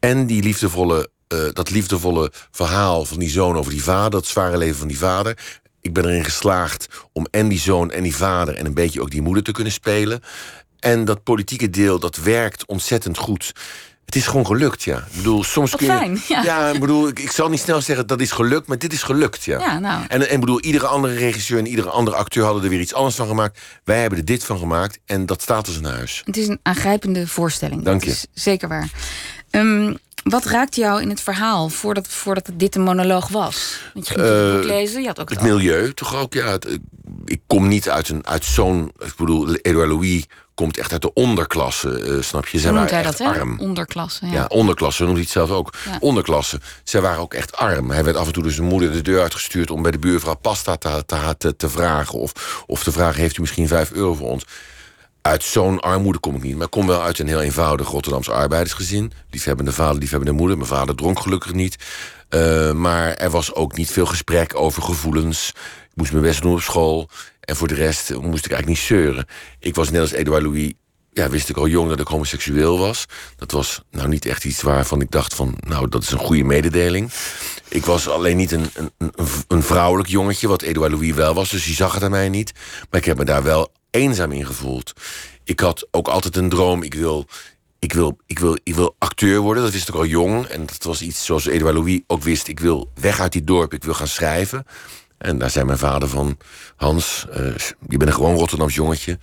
en 0.00 0.26
die 0.26 0.42
liefdevolle 0.42 1.08
uh, 1.28 1.44
dat 1.52 1.70
liefdevolle 1.70 2.32
verhaal 2.50 3.04
van 3.04 3.18
die 3.18 3.30
zoon 3.30 3.56
over 3.56 3.72
die 3.72 3.82
vader, 3.82 4.10
dat 4.10 4.26
zware 4.26 4.58
leven 4.58 4.78
van 4.78 4.88
die 4.88 4.98
vader. 4.98 5.62
Ik 5.84 5.92
ben 5.92 6.04
erin 6.04 6.24
geslaagd 6.24 6.86
om 7.12 7.26
en 7.30 7.48
die 7.48 7.58
zoon 7.58 7.90
en 7.90 8.02
die 8.02 8.16
vader 8.16 8.54
en 8.54 8.66
een 8.66 8.74
beetje 8.74 9.00
ook 9.00 9.10
die 9.10 9.22
moeder 9.22 9.42
te 9.42 9.52
kunnen 9.52 9.72
spelen. 9.72 10.20
En 10.80 11.04
dat 11.04 11.22
politieke 11.22 11.70
deel, 11.70 11.98
dat 11.98 12.16
werkt 12.16 12.66
ontzettend 12.66 13.18
goed. 13.18 13.52
Het 14.04 14.14
is 14.14 14.26
gewoon 14.26 14.46
gelukt, 14.46 14.82
ja. 14.82 14.96
Ik 14.96 15.16
bedoel, 15.16 15.44
soms 15.44 15.70
Wat 15.70 15.80
kun 15.80 15.88
je, 15.88 15.96
fijn, 15.96 16.20
ja. 16.28 16.42
ja, 16.42 16.68
ik 16.68 16.80
bedoel, 16.80 17.08
ik, 17.08 17.18
ik 17.18 17.30
zal 17.30 17.48
niet 17.48 17.60
snel 17.60 17.80
zeggen 17.80 18.06
dat 18.06 18.20
is 18.20 18.30
gelukt, 18.30 18.66
maar 18.66 18.78
dit 18.78 18.92
is 18.92 19.02
gelukt, 19.02 19.44
ja. 19.44 19.58
Ja, 19.58 19.78
nou. 19.78 20.04
En, 20.08 20.28
en 20.28 20.40
bedoel, 20.40 20.60
iedere 20.60 20.86
andere 20.86 21.14
regisseur 21.14 21.58
en 21.58 21.66
iedere 21.66 21.90
andere 21.90 22.16
acteur 22.16 22.44
hadden 22.44 22.62
er 22.62 22.68
weer 22.68 22.80
iets 22.80 22.94
anders 22.94 23.16
van 23.16 23.26
gemaakt. 23.26 23.60
Wij 23.84 24.00
hebben 24.00 24.18
er 24.18 24.24
dit 24.24 24.44
van 24.44 24.58
gemaakt 24.58 24.98
en 25.06 25.26
dat 25.26 25.42
staat 25.42 25.66
als 25.66 25.76
een 25.76 25.84
huis. 25.84 26.22
Het 26.24 26.36
is 26.36 26.48
een 26.48 26.60
aangrijpende 26.62 27.26
voorstelling. 27.26 27.82
Dank 27.82 28.04
dat 28.04 28.08
je. 28.08 28.28
is 28.32 28.42
zeker 28.42 28.68
waar. 28.68 28.88
Um, 29.50 29.98
wat 30.24 30.44
raakt 30.44 30.76
jou 30.76 31.02
in 31.02 31.08
het 31.08 31.20
verhaal 31.20 31.68
voordat, 31.68 32.08
voordat 32.08 32.50
dit 32.54 32.74
een 32.74 32.82
monoloog 32.82 33.28
was? 33.28 33.80
Want 33.94 34.08
je 34.08 34.14
ging 34.14 34.26
het 34.26 34.52
boek 34.52 34.64
lezen, 34.64 35.00
je 35.00 35.06
had 35.06 35.20
ook 35.20 35.30
Het 35.30 35.42
milieu 35.42 35.94
toch 35.94 36.16
ook, 36.16 36.34
ja. 36.34 36.46
Het, 36.46 36.78
ik 37.24 37.40
kom 37.46 37.68
niet 37.68 37.88
uit, 37.88 38.08
een, 38.08 38.26
uit 38.26 38.44
zo'n... 38.44 38.92
Ik 38.98 39.14
bedoel, 39.16 39.54
Edouard 39.54 39.90
Louis 39.90 40.24
komt 40.54 40.78
echt 40.78 40.92
uit 40.92 41.02
de 41.02 41.12
onderklasse, 41.12 42.00
uh, 42.00 42.22
snap 42.22 42.46
je? 42.46 42.58
Zij 42.58 42.70
noemt 42.70 42.90
hij 42.90 43.02
waren 43.02 43.18
dat, 43.18 43.20
echt 43.20 43.34
hè? 43.34 43.40
arm. 43.40 43.58
Onderklasse, 43.58 44.26
ja. 44.26 44.32
Ja, 44.32 44.44
onderklasse, 44.46 45.02
noemt 45.02 45.14
hij 45.14 45.22
het 45.22 45.32
zelf 45.32 45.50
ook. 45.50 45.74
Ja. 45.84 45.96
Onderklasse. 46.00 46.60
Zij 46.84 47.00
waren 47.00 47.20
ook 47.20 47.34
echt 47.34 47.56
arm. 47.56 47.90
Hij 47.90 48.04
werd 48.04 48.16
af 48.16 48.26
en 48.26 48.32
toe 48.32 48.42
door 48.42 48.52
zijn 48.52 48.68
moeder 48.68 48.92
de 48.92 49.02
deur 49.02 49.22
uitgestuurd... 49.22 49.70
om 49.70 49.82
bij 49.82 49.90
de 49.90 49.98
buurvrouw 49.98 50.34
pasta 50.34 50.76
te, 50.76 51.02
te, 51.06 51.34
te, 51.38 51.56
te 51.56 51.68
vragen. 51.68 52.18
Of, 52.18 52.64
of 52.66 52.82
te 52.82 52.92
vragen, 52.92 53.20
heeft 53.20 53.36
u 53.36 53.40
misschien 53.40 53.68
vijf 53.68 53.90
euro 53.90 54.14
voor 54.14 54.30
ons? 54.30 54.44
Uit 55.26 55.42
zo'n 55.42 55.80
armoede 55.80 56.18
kom 56.18 56.36
ik 56.36 56.42
niet. 56.42 56.56
Maar 56.56 56.64
ik 56.64 56.70
kom 56.70 56.86
wel 56.86 57.02
uit 57.02 57.18
een 57.18 57.26
heel 57.26 57.40
eenvoudig 57.40 57.88
Rotterdamse 57.88 58.32
arbeidersgezin. 58.32 59.12
Liefhebbende 59.30 59.72
vader, 59.72 59.98
liefhebbende 59.98 60.32
moeder. 60.32 60.56
Mijn 60.56 60.68
vader 60.68 60.94
dronk 60.94 61.20
gelukkig 61.20 61.52
niet. 61.52 61.76
Uh, 62.30 62.72
maar 62.72 63.14
er 63.14 63.30
was 63.30 63.54
ook 63.54 63.76
niet 63.76 63.90
veel 63.90 64.06
gesprek 64.06 64.54
over 64.54 64.82
gevoelens. 64.82 65.48
Ik 65.90 65.94
moest 65.94 66.12
mijn 66.12 66.24
best 66.24 66.42
doen 66.42 66.52
op 66.52 66.60
school. 66.60 67.08
En 67.40 67.56
voor 67.56 67.68
de 67.68 67.74
rest 67.74 68.10
moest 68.10 68.44
ik 68.44 68.50
eigenlijk 68.50 68.66
niet 68.66 68.78
zeuren. 68.78 69.26
Ik 69.58 69.74
was 69.74 69.90
net 69.90 70.00
als 70.00 70.10
Edouard 70.10 70.42
Louis 70.42 70.72
ja, 71.12 71.28
wist 71.28 71.48
ik 71.48 71.56
al 71.56 71.68
jong 71.68 71.88
dat 71.88 72.00
ik 72.00 72.06
homoseksueel 72.06 72.78
was. 72.78 73.06
Dat 73.36 73.50
was 73.50 73.82
nou 73.90 74.08
niet 74.08 74.26
echt 74.26 74.44
iets 74.44 74.62
waarvan 74.62 75.00
ik 75.00 75.10
dacht 75.10 75.34
van... 75.34 75.56
nou, 75.60 75.88
dat 75.88 76.02
is 76.02 76.10
een 76.10 76.18
goede 76.18 76.44
mededeling. 76.44 77.10
Ik 77.68 77.84
was 77.84 78.08
alleen 78.08 78.36
niet 78.36 78.52
een, 78.52 78.70
een, 78.74 78.90
een, 78.98 79.26
een 79.48 79.62
vrouwelijk 79.62 80.08
jongetje, 80.08 80.48
wat 80.48 80.62
Edouard 80.62 80.92
Louis 80.92 81.12
wel 81.12 81.34
was. 81.34 81.50
Dus 81.50 81.64
die 81.64 81.74
zag 81.74 81.94
het 81.94 82.02
aan 82.02 82.10
mij 82.10 82.28
niet. 82.28 82.52
Maar 82.90 83.00
ik 83.00 83.06
heb 83.06 83.18
me 83.18 83.24
daar 83.24 83.42
wel 83.42 83.72
eenzaam 83.94 84.32
in 84.32 84.46
gevoeld. 84.46 84.92
Ik 85.44 85.60
had 85.60 85.86
ook 85.90 86.08
altijd 86.08 86.36
een 86.36 86.48
droom. 86.48 86.82
Ik 86.82 86.94
wil, 86.94 87.26
ik 87.78 87.92
wil, 87.92 88.18
ik 88.26 88.38
wil, 88.38 88.58
ik 88.62 88.74
wil 88.74 88.94
acteur 88.98 89.40
worden. 89.40 89.62
Dat 89.62 89.72
wist 89.72 89.88
ik 89.88 89.94
al 89.94 90.04
jong. 90.06 90.46
En 90.46 90.66
dat 90.66 90.82
was 90.82 91.02
iets 91.02 91.24
zoals 91.24 91.46
Edouard 91.46 91.76
Louis 91.76 92.00
ook 92.06 92.22
wist. 92.22 92.48
Ik 92.48 92.60
wil 92.60 92.90
weg 92.94 93.20
uit 93.20 93.32
die 93.32 93.44
dorp. 93.44 93.72
Ik 93.74 93.84
wil 93.84 93.94
gaan 93.94 94.08
schrijven. 94.08 94.66
En 95.18 95.38
daar 95.38 95.50
zei 95.50 95.64
mijn 95.64 95.78
vader 95.78 96.08
van... 96.08 96.38
Hans, 96.76 97.26
uh, 97.30 97.36
je 97.88 97.96
bent 97.96 98.02
een 98.10 98.12
gewoon 98.12 98.36
Rotterdams 98.36 98.74
jongetje. 98.74 99.18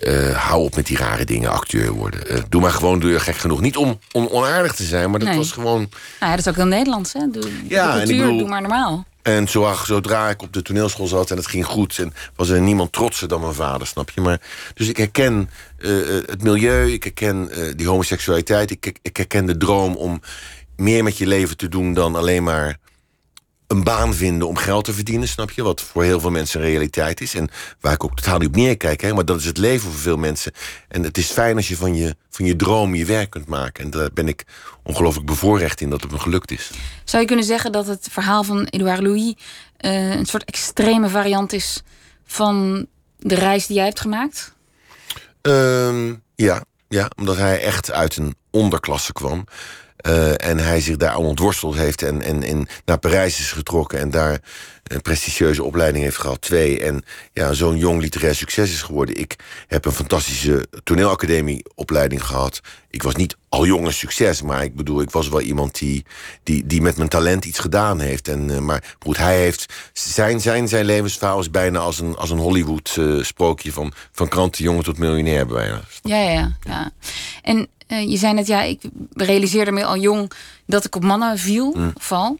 Uh, 0.00 0.36
hou 0.48 0.62
op 0.64 0.76
met 0.76 0.86
die 0.86 0.96
rare 0.96 1.24
dingen, 1.24 1.50
acteur 1.50 1.90
worden. 1.92 2.32
Uh, 2.32 2.38
doe 2.48 2.60
maar 2.60 2.70
gewoon, 2.70 2.98
doe 3.00 3.10
je 3.10 3.20
gek 3.20 3.36
genoeg. 3.36 3.60
Niet 3.60 3.76
om, 3.76 3.98
om 4.12 4.26
onaardig 4.26 4.74
te 4.74 4.82
zijn, 4.84 5.10
maar 5.10 5.18
dat 5.18 5.28
Nee. 5.28 5.36
was 5.38 5.52
gewoon... 5.52 5.78
Nou 5.78 5.90
ja, 6.20 6.30
dat 6.30 6.38
is 6.38 6.48
ook 6.48 6.54
heel 6.56 6.64
Nederlands, 6.66 7.12
hè? 7.12 7.30
Doe, 7.30 7.42
Ja, 7.68 8.00
en 8.00 8.08
ik 8.10 8.16
bedoel- 8.18 8.38
doe 8.38 8.48
maar 8.48 8.60
normaal. 8.60 9.04
En 9.22 9.48
zo, 9.48 9.74
zodra 9.84 10.30
ik 10.30 10.42
op 10.42 10.52
de 10.52 10.62
toneelschool 10.62 11.06
zat 11.06 11.30
en 11.30 11.36
het 11.36 11.46
ging 11.46 11.64
goed... 11.64 11.98
En 11.98 12.12
was 12.36 12.48
er 12.48 12.60
niemand 12.60 12.92
trotser 12.92 13.28
dan 13.28 13.40
mijn 13.40 13.54
vader, 13.54 13.86
snap 13.86 14.10
je? 14.10 14.20
Maar, 14.20 14.40
dus 14.74 14.88
ik 14.88 14.96
herken 14.96 15.50
uh, 15.78 16.20
het 16.26 16.42
milieu, 16.42 16.92
ik 16.92 17.04
herken 17.04 17.48
uh, 17.58 17.72
die 17.76 17.88
homoseksualiteit... 17.88 18.70
Ik, 18.70 18.98
ik 19.02 19.16
herken 19.16 19.46
de 19.46 19.56
droom 19.56 19.96
om 19.96 20.20
meer 20.76 21.02
met 21.02 21.18
je 21.18 21.26
leven 21.26 21.56
te 21.56 21.68
doen 21.68 21.94
dan 21.94 22.16
alleen 22.16 22.42
maar 22.42 22.78
een 23.72 23.84
baan 23.84 24.14
vinden 24.14 24.48
om 24.48 24.56
geld 24.56 24.84
te 24.84 24.92
verdienen, 24.92 25.28
snap 25.28 25.50
je? 25.50 25.62
Wat 25.62 25.80
voor 25.80 26.02
heel 26.02 26.20
veel 26.20 26.30
mensen 26.30 26.60
een 26.60 26.66
realiteit 26.66 27.20
is. 27.20 27.34
En 27.34 27.48
waar 27.80 27.92
ik 27.92 28.04
ook 28.04 28.16
totaal 28.16 28.38
niet 28.38 28.48
op 28.48 28.56
neerkijk, 28.56 29.00
hè? 29.00 29.12
maar 29.12 29.24
dat 29.24 29.38
is 29.38 29.44
het 29.44 29.58
leven 29.58 29.90
voor 29.90 30.00
veel 30.00 30.16
mensen. 30.16 30.52
En 30.88 31.02
het 31.02 31.18
is 31.18 31.30
fijn 31.30 31.56
als 31.56 31.68
je 31.68 31.76
van 31.76 31.94
je, 31.94 32.16
van 32.30 32.44
je 32.44 32.56
droom 32.56 32.94
je 32.94 33.04
werk 33.04 33.30
kunt 33.30 33.46
maken. 33.46 33.84
En 33.84 33.90
daar 33.90 34.12
ben 34.12 34.28
ik 34.28 34.44
ongelooflijk 34.82 35.26
bevoorrecht 35.26 35.80
in 35.80 35.90
dat 35.90 36.02
het 36.02 36.10
me 36.10 36.18
gelukt 36.18 36.50
is. 36.50 36.70
Zou 37.04 37.22
je 37.22 37.28
kunnen 37.28 37.46
zeggen 37.46 37.72
dat 37.72 37.86
het 37.86 38.08
verhaal 38.10 38.44
van 38.44 38.64
Edouard 38.64 39.02
Louis... 39.02 39.34
eh, 39.76 40.10
een 40.10 40.26
soort 40.26 40.44
extreme 40.44 41.08
variant 41.08 41.52
is 41.52 41.82
van 42.24 42.86
de 43.18 43.34
reis 43.34 43.66
die 43.66 43.76
jij 43.76 43.84
hebt 43.84 44.00
gemaakt? 44.00 44.54
Ehm, 45.40 46.14
ja, 46.34 46.64
ja, 46.88 47.10
omdat 47.16 47.36
hij 47.36 47.62
echt 47.62 47.92
uit 47.92 48.16
een 48.16 48.34
onderklasse 48.50 49.12
kwam. 49.12 49.44
Uh, 50.06 50.48
en 50.48 50.58
hij 50.58 50.80
zich 50.80 50.96
daar 50.96 51.12
al 51.12 51.24
ontworsteld 51.24 51.74
heeft 51.74 52.02
en, 52.02 52.22
en, 52.22 52.42
en 52.42 52.66
naar 52.84 52.98
Parijs 52.98 53.38
is 53.38 53.52
getrokken... 53.52 53.98
en 53.98 54.10
daar 54.10 54.40
een 54.82 55.02
prestigieuze 55.02 55.62
opleiding 55.62 56.04
heeft 56.04 56.18
gehad, 56.18 56.40
twee... 56.40 56.80
en 56.80 57.04
ja, 57.32 57.52
zo'n 57.52 57.76
jong 57.76 58.00
literair 58.00 58.34
succes 58.34 58.70
is 58.70 58.82
geworden. 58.82 59.16
Ik 59.16 59.36
heb 59.66 59.84
een 59.84 59.92
fantastische 59.92 60.66
toneelacademieopleiding 60.84 62.24
gehad. 62.24 62.60
Ik 62.90 63.02
was 63.02 63.14
niet 63.14 63.36
al 63.48 63.66
jong 63.66 63.86
een 63.86 63.92
succes, 63.92 64.42
maar 64.42 64.64
ik 64.64 64.76
bedoel... 64.76 65.00
ik 65.00 65.10
was 65.10 65.28
wel 65.28 65.40
iemand 65.40 65.78
die, 65.78 66.04
die, 66.42 66.66
die 66.66 66.82
met 66.82 66.96
mijn 66.96 67.08
talent 67.08 67.44
iets 67.44 67.58
gedaan 67.58 68.00
heeft. 68.00 68.28
En, 68.28 68.48
uh, 68.48 68.58
maar 68.58 68.96
goed, 68.98 69.16
hij 69.16 69.38
heeft... 69.38 69.72
Zijn, 69.92 70.40
zijn, 70.40 70.68
zijn 70.68 70.84
levensverhaal 70.84 71.40
is 71.40 71.50
bijna 71.50 71.78
als 71.78 72.00
een, 72.00 72.16
als 72.16 72.30
een 72.30 72.38
Hollywood-sprookje... 72.38 73.68
Uh, 73.68 73.74
van, 73.74 73.92
van 74.12 74.28
krantenjongen 74.28 74.84
tot 74.84 74.98
miljonair 74.98 75.46
bijna. 75.46 75.80
Ja, 76.02 76.16
ja, 76.16 76.30
ja. 76.30 76.56
ja. 76.62 76.90
En 77.42 77.68
uh, 77.88 78.10
je 78.10 78.16
zei 78.16 78.32
net, 78.32 78.46
ja, 78.46 78.62
ik 78.62 78.80
realiseerde 79.14 79.72
me 79.72 79.84
al 79.84 79.96
jong 79.96 80.32
dat 80.66 80.84
ik 80.84 80.96
op 80.96 81.02
mannen 81.02 81.38
viel, 81.38 81.72
mm. 81.76 81.92
val. 81.96 82.38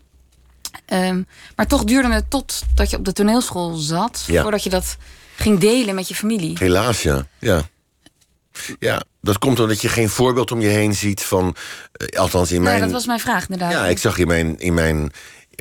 Um, 0.93 1.27
maar 1.57 1.67
toch 1.67 1.85
duurde 1.85 2.13
het 2.13 2.31
totdat 2.31 2.91
je 2.91 2.97
op 2.97 3.05
de 3.05 3.13
toneelschool 3.13 3.75
zat, 3.75 4.25
Ja. 4.27 4.43
voordat 4.43 4.63
je 4.63 4.71
dat 4.71 4.97
ging 5.37 5.59
delen 5.59 5.95
met 5.95 6.09
je 6.09 6.15
familie. 6.15 6.57
Helaas, 6.59 7.03
ja. 7.03 7.27
ja. 7.39 7.63
Ja, 8.79 9.03
dat 9.21 9.39
komt 9.39 9.61
omdat 9.61 9.81
je 9.81 9.89
geen 9.89 10.09
voorbeeld 10.09 10.53
om 10.53 10.61
je 10.61 10.69
heen 10.69 10.95
ziet 10.95 11.23
van... 11.23 11.55
eh, 11.93 12.19
althans 12.19 12.53
in 12.53 12.63
mijn... 12.63 12.77
Ja, 12.77 12.83
dat 12.83 12.93
was 12.93 13.07
mijn 13.07 13.21
vraag 13.21 13.43
inderdaad. 13.43 13.73
Ja, 13.73 13.87
ik 13.87 13.99
zag 13.99 14.19
in 14.19 14.27
mijn, 14.27 14.59
in 14.59 14.75
mijn 14.75 15.13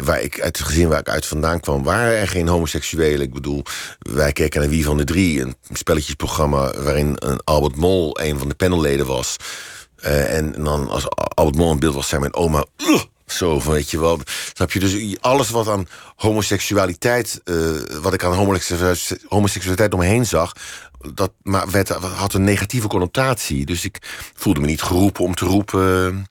waar 0.04 0.22
ik 0.22 0.42
uit 0.42 0.58
het 0.58 0.68
gezin 0.68 0.88
waar 0.88 1.00
ik 1.00 1.10
uit 1.10 1.26
vandaan 1.26 1.60
kwam, 1.60 1.84
waren 1.84 2.18
er 2.18 2.28
geen 2.28 2.48
homoseksuelen. 2.48 3.22
Ik 3.22 3.34
bedoel, 3.34 3.64
wij 4.00 4.32
keken 4.32 4.60
naar 4.60 4.70
Wie 4.70 4.86
van 4.86 4.98
de 4.98 5.04
Drie, 5.04 5.42
een 5.42 5.56
spelletjesprogramma 5.74 6.74
waarin 6.82 7.16
een 7.20 7.40
Albert 7.44 7.76
Mol 7.76 8.20
een 8.20 8.40
van 8.40 8.48
de 8.50 8.56
panelleden 8.56 9.06
was. 9.06 9.36
Uh, 10.06 10.36
en 10.38 10.64
dan 10.64 10.90
als 10.90 11.10
Albert 11.10 11.58
Mol 11.58 11.72
in 11.72 11.80
beeld 11.80 11.96
was, 11.96 12.08
zei 12.08 12.22
mijn 12.22 12.34
oma. 12.34 12.66
Zo 13.32 13.60
van, 13.60 13.74
weet 13.74 13.92
je 13.92 14.00
wel. 14.00 14.20
Snap 14.54 14.72
je? 14.72 14.80
Dus 14.80 15.22
alles 15.22 15.50
wat 15.50 15.68
aan 15.68 15.88
homoseksualiteit, 16.16 17.42
uh, 17.46 17.80
wat 18.02 18.14
ik 18.14 18.24
aan 18.24 18.34
homoseksualiteit, 18.34 19.24
homoseksualiteit 19.28 19.94
omheen 19.94 20.26
zag, 20.26 20.54
dat 21.14 21.32
maar 21.42 21.72
werd, 21.72 21.90
had 21.90 22.34
een 22.34 22.44
negatieve 22.44 22.88
connotatie. 22.88 23.66
Dus 23.66 23.86
ik 23.86 23.98
voelde 24.36 24.60
me 24.60 24.66
niet 24.66 24.82
geroepen 24.82 25.24
om 25.24 25.36
te 25.36 25.46
roepen. 25.46 26.26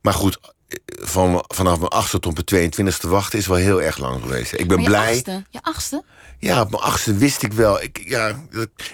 Maar 0.00 0.14
goed, 0.14 0.38
van, 0.86 1.44
vanaf 1.48 1.78
mijn 1.78 1.90
achtste 1.90 2.18
tot 2.18 2.50
mijn 2.50 2.72
22e 2.72 3.08
wachten 3.08 3.38
is 3.38 3.46
wel 3.46 3.56
heel 3.56 3.82
erg 3.82 3.98
lang 3.98 4.22
geweest. 4.22 4.52
Ik 4.52 4.68
ben 4.68 4.80
je 4.80 4.86
blij. 4.86 5.10
Achtste, 5.10 5.44
je 5.50 5.58
achtste? 5.62 6.04
Ja, 6.38 6.60
op 6.60 6.70
mijn 6.70 6.82
achtste 6.82 7.14
wist 7.14 7.42
ik 7.42 7.52
wel. 7.52 7.82
Ik, 7.82 8.02
ja, 8.04 8.44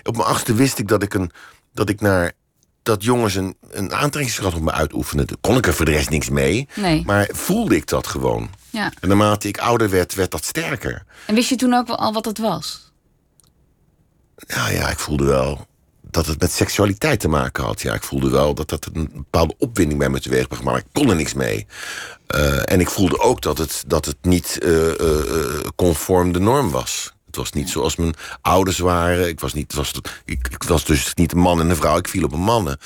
op 0.02 0.16
mijn 0.16 0.28
achtste 0.28 0.54
wist 0.54 0.78
ik 0.78 0.88
dat 0.88 1.02
ik, 1.02 1.14
een, 1.14 1.30
dat 1.72 1.88
ik 1.88 2.00
naar. 2.00 2.32
Dat 2.86 3.02
jongens 3.04 3.34
een, 3.34 3.56
een 3.70 3.94
aantrekkingskracht 3.94 4.56
op 4.56 4.62
me 4.62 4.72
uitoefenden. 4.72 5.26
Daar 5.26 5.36
kon 5.40 5.56
ik 5.56 5.66
er 5.66 5.74
voor 5.74 5.84
de 5.84 5.90
rest 5.90 6.10
niks 6.10 6.28
mee. 6.28 6.68
Nee. 6.74 7.02
Maar 7.04 7.28
voelde 7.32 7.76
ik 7.76 7.86
dat 7.86 8.06
gewoon. 8.06 8.50
Ja. 8.70 8.92
En 9.00 9.08
naarmate 9.08 9.48
ik 9.48 9.58
ouder 9.58 9.90
werd, 9.90 10.14
werd 10.14 10.30
dat 10.30 10.44
sterker. 10.44 11.04
En 11.26 11.34
wist 11.34 11.48
je 11.48 11.56
toen 11.56 11.74
ook 11.74 11.86
wel 11.86 11.98
al 11.98 12.12
wat 12.12 12.24
het 12.24 12.38
was? 12.38 12.92
Ja, 14.36 14.68
ja, 14.68 14.88
ik 14.88 14.98
voelde 14.98 15.24
wel 15.24 15.66
dat 16.10 16.26
het 16.26 16.40
met 16.40 16.52
seksualiteit 16.52 17.20
te 17.20 17.28
maken 17.28 17.64
had. 17.64 17.80
Ja, 17.80 17.94
ik 17.94 18.02
voelde 18.02 18.30
wel 18.30 18.54
dat 18.54 18.68
dat 18.68 18.88
een 18.92 19.10
bepaalde 19.12 19.54
opwinding 19.58 19.98
bij 19.98 20.08
me 20.08 20.20
teweeg 20.20 20.48
bracht. 20.48 20.62
Maar 20.62 20.76
ik 20.76 20.86
kon 20.92 21.10
er 21.10 21.16
niks 21.16 21.34
mee. 21.34 21.66
Uh, 22.34 22.72
en 22.72 22.80
ik 22.80 22.90
voelde 22.90 23.18
ook 23.18 23.42
dat 23.42 23.58
het, 23.58 23.84
dat 23.86 24.04
het 24.04 24.16
niet 24.22 24.58
uh, 24.62 24.98
uh, 25.00 25.20
conform 25.76 26.32
de 26.32 26.40
norm 26.40 26.70
was. 26.70 27.14
Het 27.26 27.36
was 27.36 27.52
niet 27.52 27.68
zoals 27.68 27.96
mijn 27.96 28.14
ouders 28.40 28.78
waren. 28.78 29.28
Ik 29.28 29.40
was, 29.40 29.52
niet, 29.52 29.74
was, 29.74 29.92
ik, 30.24 30.48
ik 30.50 30.62
was 30.62 30.84
dus 30.84 31.14
niet 31.14 31.32
een 31.32 31.38
man 31.38 31.60
en 31.60 31.70
een 31.70 31.76
vrouw. 31.76 31.96
Ik 31.96 32.08
viel 32.08 32.24
op 32.24 32.32
een 32.32 32.40
mannen. 32.40 32.78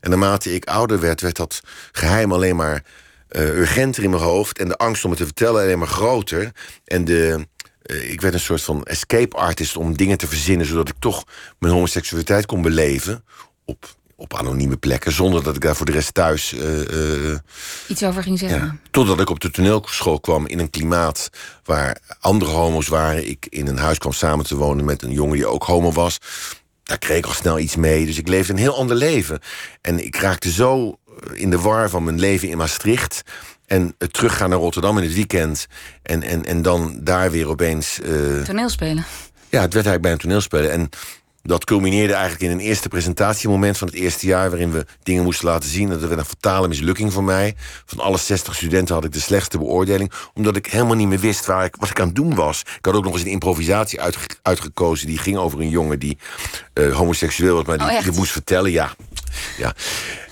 En 0.00 0.10
naarmate 0.10 0.54
ik 0.54 0.64
ouder 0.64 1.00
werd, 1.00 1.20
werd 1.20 1.36
dat 1.36 1.60
geheim 1.92 2.32
alleen 2.32 2.56
maar 2.56 2.84
uh, 3.30 3.58
urgenter 3.58 4.02
in 4.02 4.10
mijn 4.10 4.22
hoofd. 4.22 4.58
En 4.58 4.68
de 4.68 4.76
angst 4.76 5.04
om 5.04 5.10
het 5.10 5.18
te 5.18 5.24
vertellen 5.24 5.62
alleen 5.62 5.78
maar 5.78 5.88
groter. 5.88 6.52
En 6.84 7.04
de, 7.04 7.46
uh, 7.82 8.10
ik 8.10 8.20
werd 8.20 8.34
een 8.34 8.40
soort 8.40 8.62
van 8.62 8.82
escape 8.82 9.36
artist 9.36 9.76
om 9.76 9.96
dingen 9.96 10.18
te 10.18 10.26
verzinnen... 10.26 10.66
zodat 10.66 10.88
ik 10.88 10.96
toch 10.98 11.24
mijn 11.58 11.72
homoseksualiteit 11.72 12.46
kon 12.46 12.62
beleven. 12.62 13.24
Op 13.64 13.96
op 14.20 14.34
anonieme 14.34 14.76
plekken, 14.76 15.12
zonder 15.12 15.42
dat 15.42 15.54
ik 15.54 15.60
daar 15.60 15.76
voor 15.76 15.86
de 15.86 15.92
rest 15.92 16.14
thuis... 16.14 16.52
Uh, 16.52 17.34
Iets 17.88 18.02
over 18.02 18.22
ging 18.22 18.38
zeggen. 18.38 18.58
Ja, 18.58 18.76
totdat 18.90 19.20
ik 19.20 19.30
op 19.30 19.40
de 19.40 19.50
toneelschool 19.50 20.20
kwam 20.20 20.46
in 20.46 20.58
een 20.58 20.70
klimaat... 20.70 21.30
waar 21.64 21.98
andere 22.20 22.50
homo's 22.50 22.88
waren. 22.88 23.28
Ik 23.28 23.46
in 23.50 23.66
een 23.66 23.78
huis 23.78 23.98
kwam 23.98 24.12
samen 24.12 24.44
te 24.44 24.56
wonen 24.56 24.84
met 24.84 25.02
een 25.02 25.12
jongen 25.12 25.36
die 25.36 25.46
ook 25.46 25.64
homo 25.64 25.92
was. 25.92 26.18
Daar 26.82 26.98
kreeg 26.98 27.18
ik 27.18 27.26
al 27.26 27.32
snel 27.32 27.58
iets 27.58 27.76
mee. 27.76 28.06
Dus 28.06 28.18
ik 28.18 28.28
leefde 28.28 28.52
een 28.52 28.58
heel 28.58 28.76
ander 28.76 28.96
leven. 28.96 29.40
En 29.80 30.04
ik 30.04 30.16
raakte 30.16 30.52
zo 30.52 30.98
in 31.32 31.50
de 31.50 31.60
war 31.60 31.90
van 31.90 32.04
mijn 32.04 32.18
leven 32.18 32.48
in 32.48 32.56
Maastricht... 32.56 33.22
En 33.66 33.94
het 33.98 34.12
teruggaan 34.12 34.50
naar 34.50 34.58
Rotterdam 34.58 34.98
in 34.98 35.04
het 35.04 35.14
weekend. 35.14 35.66
En, 36.02 36.22
en, 36.22 36.44
en 36.44 36.62
dan 36.62 36.98
daar 37.02 37.30
weer 37.30 37.48
opeens. 37.48 37.98
Uh... 38.02 38.42
Toneelspelen. 38.42 39.04
Ja, 39.48 39.60
het 39.60 39.74
werd 39.74 39.86
eigenlijk 39.86 40.02
bij 40.02 40.12
een 40.12 40.18
toneelspelen. 40.18 40.70
En 40.70 40.88
dat 41.42 41.64
culmineerde 41.64 42.12
eigenlijk 42.12 42.42
in 42.42 42.50
een 42.50 42.64
eerste 42.64 42.88
presentatiemoment 42.88 43.78
van 43.78 43.88
het 43.88 43.96
eerste 43.96 44.26
jaar... 44.26 44.50
waarin 44.50 44.72
we 44.72 44.86
dingen 45.02 45.22
moesten 45.22 45.46
laten 45.46 45.68
zien. 45.68 45.88
Dat 45.88 46.00
werd 46.00 46.18
een 46.18 46.24
fatale 46.24 46.68
mislukking 46.68 47.12
voor 47.12 47.24
mij. 47.24 47.54
Van 47.86 48.00
alle 48.00 48.18
60 48.18 48.54
studenten 48.54 48.94
had 48.94 49.04
ik 49.04 49.12
de 49.12 49.20
slechtste 49.20 49.58
beoordeling... 49.58 50.12
omdat 50.34 50.56
ik 50.56 50.66
helemaal 50.66 50.96
niet 50.96 51.08
meer 51.08 51.18
wist 51.18 51.46
waar 51.46 51.64
ik, 51.64 51.76
wat 51.76 51.90
ik 51.90 52.00
aan 52.00 52.06
het 52.06 52.16
doen 52.16 52.34
was. 52.34 52.60
Ik 52.60 52.84
had 52.84 52.94
ook 52.94 53.04
nog 53.04 53.12
eens 53.12 53.22
een 53.22 53.30
improvisatie 53.30 54.00
uitgekozen... 54.42 55.06
die 55.06 55.18
ging 55.18 55.36
over 55.36 55.60
een 55.60 55.68
jongen 55.68 55.98
die 55.98 56.18
uh, 56.74 56.96
homoseksueel 56.96 57.54
was... 57.54 57.64
maar 57.64 57.78
die, 57.78 57.96
oh, 57.96 58.02
die 58.02 58.12
moest 58.12 58.32
vertellen, 58.32 58.70
ja. 58.70 58.94
ja. 59.58 59.74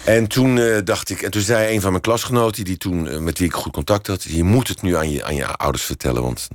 En 0.07 0.27
toen 0.27 0.57
uh, 0.57 0.79
dacht 0.85 1.11
ik, 1.11 1.23
en 1.23 1.31
toen 1.31 1.43
zei 1.43 1.75
een 1.75 1.81
van 1.81 1.91
mijn 1.91 2.03
klasgenoten, 2.03 2.65
die 2.65 2.77
toen, 2.77 3.07
uh, 3.07 3.19
met 3.19 3.39
wie 3.39 3.47
ik 3.47 3.55
goed 3.55 3.73
contact 3.73 4.07
had, 4.07 4.23
je 4.23 4.45
moet 4.45 4.69
het 4.69 4.83
nu 4.83 4.97
aan 4.97 5.11
je, 5.11 5.25
aan 5.25 5.35
je 5.35 5.47
ouders 5.47 5.85
vertellen, 5.85 6.23
want 6.23 6.49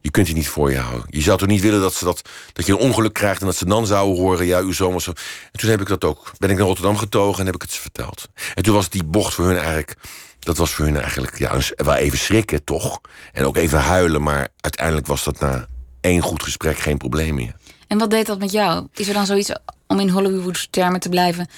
je 0.00 0.10
kunt 0.10 0.26
het 0.26 0.36
niet 0.36 0.48
voor 0.48 0.70
je 0.70 0.78
houden. 0.78 1.06
Je 1.10 1.20
zou 1.20 1.38
toch 1.38 1.48
niet 1.48 1.60
willen 1.60 1.80
dat, 1.80 1.94
ze 1.94 2.04
dat, 2.04 2.22
dat 2.52 2.66
je 2.66 2.72
een 2.72 2.78
ongeluk 2.78 3.12
krijgt 3.12 3.40
en 3.40 3.46
dat 3.46 3.56
ze 3.56 3.64
dan 3.64 3.86
zouden 3.86 4.16
horen, 4.16 4.46
ja, 4.46 4.60
uw 4.60 4.72
zomer 4.72 5.02
zo. 5.02 5.10
En 5.52 5.58
toen 5.58 5.70
heb 5.70 5.80
ik 5.80 5.86
dat 5.86 6.04
ook, 6.04 6.32
ben 6.38 6.50
ik 6.50 6.56
naar 6.56 6.66
Rotterdam 6.66 6.96
getogen 6.96 7.40
en 7.40 7.46
heb 7.46 7.54
ik 7.54 7.62
het 7.62 7.72
ze 7.72 7.80
verteld. 7.80 8.28
En 8.54 8.62
toen 8.62 8.74
was 8.74 8.88
die 8.88 9.04
bocht 9.04 9.34
voor 9.34 9.46
hun 9.46 9.56
eigenlijk, 9.56 9.94
dat 10.38 10.56
was 10.56 10.70
voor 10.70 10.84
hun 10.84 11.00
eigenlijk 11.00 11.38
ja, 11.38 11.58
wel 11.76 11.94
even 11.94 12.18
schrikken, 12.18 12.64
toch? 12.64 13.00
En 13.32 13.44
ook 13.44 13.56
even 13.56 13.78
huilen, 13.78 14.22
maar 14.22 14.48
uiteindelijk 14.60 15.06
was 15.06 15.24
dat 15.24 15.40
na 15.40 15.66
één 16.00 16.22
goed 16.22 16.42
gesprek 16.42 16.78
geen 16.78 16.96
probleem 16.96 17.34
meer. 17.34 17.56
En 17.86 17.98
wat 17.98 18.10
deed 18.10 18.26
dat 18.26 18.38
met 18.38 18.52
jou? 18.52 18.86
Is 18.94 19.08
er 19.08 19.14
dan 19.14 19.26
zoiets, 19.26 19.52
om 19.86 20.00
in 20.00 20.08
Hollywood 20.08 20.68
termen 20.70 21.00
te 21.00 21.08
blijven, 21.08 21.48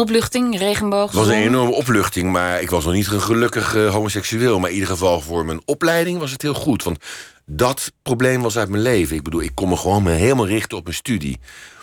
Opluchting, 0.00 0.58
regenboog. 0.58 1.10
Het 1.10 1.18
was 1.18 1.28
een 1.28 1.42
enorme 1.42 1.72
opluchting, 1.72 2.32
maar 2.32 2.62
ik 2.62 2.70
was 2.70 2.84
nog 2.84 2.94
niet 2.94 3.06
een 3.06 3.20
gelukkig 3.20 3.74
uh, 3.74 3.92
homoseksueel. 3.92 4.58
Maar 4.58 4.68
in 4.68 4.74
ieder 4.74 4.90
geval 4.90 5.20
voor 5.20 5.44
mijn 5.44 5.60
opleiding 5.64 6.18
was 6.18 6.30
het 6.30 6.42
heel 6.42 6.54
goed. 6.54 6.82
Want 6.82 6.98
dat 7.46 7.92
probleem 8.02 8.42
was 8.42 8.58
uit 8.58 8.68
mijn 8.68 8.82
leven. 8.82 9.16
Ik 9.16 9.22
bedoel, 9.22 9.42
ik 9.42 9.54
kon 9.54 9.68
me 9.68 9.76
gewoon 9.76 10.06
helemaal 10.06 10.46
richten 10.46 10.78
op 10.78 10.84
mijn 10.84 10.96
studie. 10.96 11.38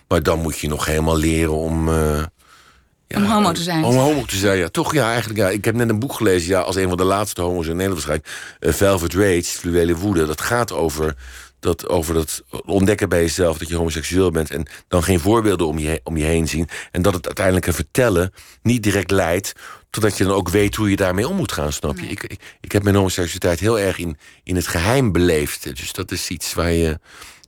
Maar 0.08 0.24
dan 0.24 0.40
moet 0.40 0.60
je 0.60 0.68
nog 0.68 0.86
helemaal 0.86 1.18
leren 1.18 1.54
om. 1.54 1.90
Uh, 1.90 2.24
ja, 3.08 3.18
om 3.18 3.24
homo 3.24 3.52
te 3.52 3.62
zijn. 3.62 3.84
Om 3.84 3.96
homo 3.96 4.26
te 4.26 4.38
zijn, 4.38 4.58
ja. 4.58 4.68
Toch, 4.68 4.94
ja, 4.94 5.10
eigenlijk. 5.12 5.40
Ja. 5.40 5.50
Ik 5.50 5.66
heb 5.66 5.76
net 5.76 5.90
een 5.90 6.00
boek 6.00 6.14
gelezen, 6.14 6.50
ja, 6.50 6.60
als 6.60 6.76
een 6.76 6.88
van 6.88 6.98
de 6.98 7.04
laatste 7.04 7.42
homo's 7.42 7.68
in 7.68 7.76
Nederland 7.76 8.06
waarschijnlijk. 8.06 8.58
Uh, 8.60 8.74
Velvet 8.74 9.14
Rage, 9.14 9.44
Fluwele 9.44 9.96
Woede. 9.96 10.26
Dat 10.26 10.42
gaat 10.42 10.72
over 10.72 11.16
dat 11.60 11.88
over 11.88 12.14
dat 12.14 12.44
ontdekken 12.66 13.10
bij 13.10 13.22
jezelf 13.22 13.58
dat 13.58 13.68
je 13.68 13.76
homoseksueel 13.76 14.32
bent 14.32 14.52
en 14.52 14.68
dan 14.88 15.04
geen 15.04 15.20
voorbeelden 15.20 15.68
om 15.68 15.78
je, 15.80 16.02
om 16.04 16.18
je 16.18 16.24
heen 16.24 16.48
zien. 16.48 16.70
En 16.92 17.02
dat 17.02 17.14
het 17.14 17.26
uiteindelijk 17.26 17.66
een 17.66 17.74
vertellen 17.74 18.34
niet 18.62 18.84
direct 18.84 19.12
leidt 19.12 19.54
totdat 19.90 20.18
je 20.18 20.24
dan 20.24 20.34
ook 20.34 20.50
weet 20.50 20.76
hoe 20.76 20.90
je 20.90 20.96
daarmee 20.96 21.28
om 21.28 21.36
moet 21.36 21.52
gaan, 21.52 21.74
snap 21.74 22.00
je? 22.00 22.08
Ik, 22.08 22.24
ik, 22.24 22.58
ik, 22.62 22.72
heb 22.72 22.84
mijn 22.84 22.96
homoseksualiteit 22.96 23.60
heel 23.60 23.80
erg 23.80 23.98
in, 23.98 24.18
in 24.44 24.56
het 24.56 24.68
geheim 24.68 25.12
beleefd. 25.12 25.64
Dus 25.64 25.94
dat 25.94 26.12
is 26.12 26.30
iets 26.30 26.54
waar 26.54 26.72
je 26.72 27.00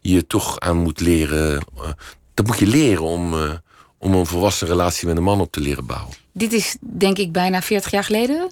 je 0.02 0.28
toch 0.28 0.60
aan 0.60 0.78
moet 0.78 1.00
leren. 1.00 1.64
Uh, 1.78 1.90
dat 2.34 2.48
moet 2.48 2.60
je 2.60 2.68
leren 2.68 3.04
om, 3.04 3.34
uh, 3.34 3.54
om 3.98 4.14
een 4.14 4.26
volwassen 4.26 4.68
relatie 4.68 5.08
met 5.08 5.18
een 5.18 5.24
man 5.24 5.42
op 5.42 5.52
te 5.52 5.60
leren 5.60 5.86
bouwen. 5.86 6.16
Dit 6.34 6.54
is 6.54 6.78
denk 6.80 7.18
ik 7.18 7.32
bijna 7.32 7.62
40 7.62 7.92
jaar 7.92 8.04
geleden? 8.04 8.52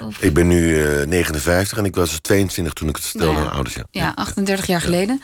Of? 0.00 0.22
Ik 0.22 0.34
ben 0.34 0.46
nu 0.46 0.86
uh, 1.00 1.06
59 1.06 1.78
en 1.78 1.84
ik 1.84 1.94
was 1.94 2.18
22 2.20 2.72
toen 2.72 2.88
ik 2.88 2.96
het 2.96 3.04
vertelde 3.04 3.32
nou 3.32 3.44
ja, 3.44 3.50
aan 3.50 3.54
ouders. 3.54 3.74
Ja. 3.74 3.84
ja, 3.90 4.12
38 4.14 4.66
jaar 4.66 4.80
geleden. 4.80 5.22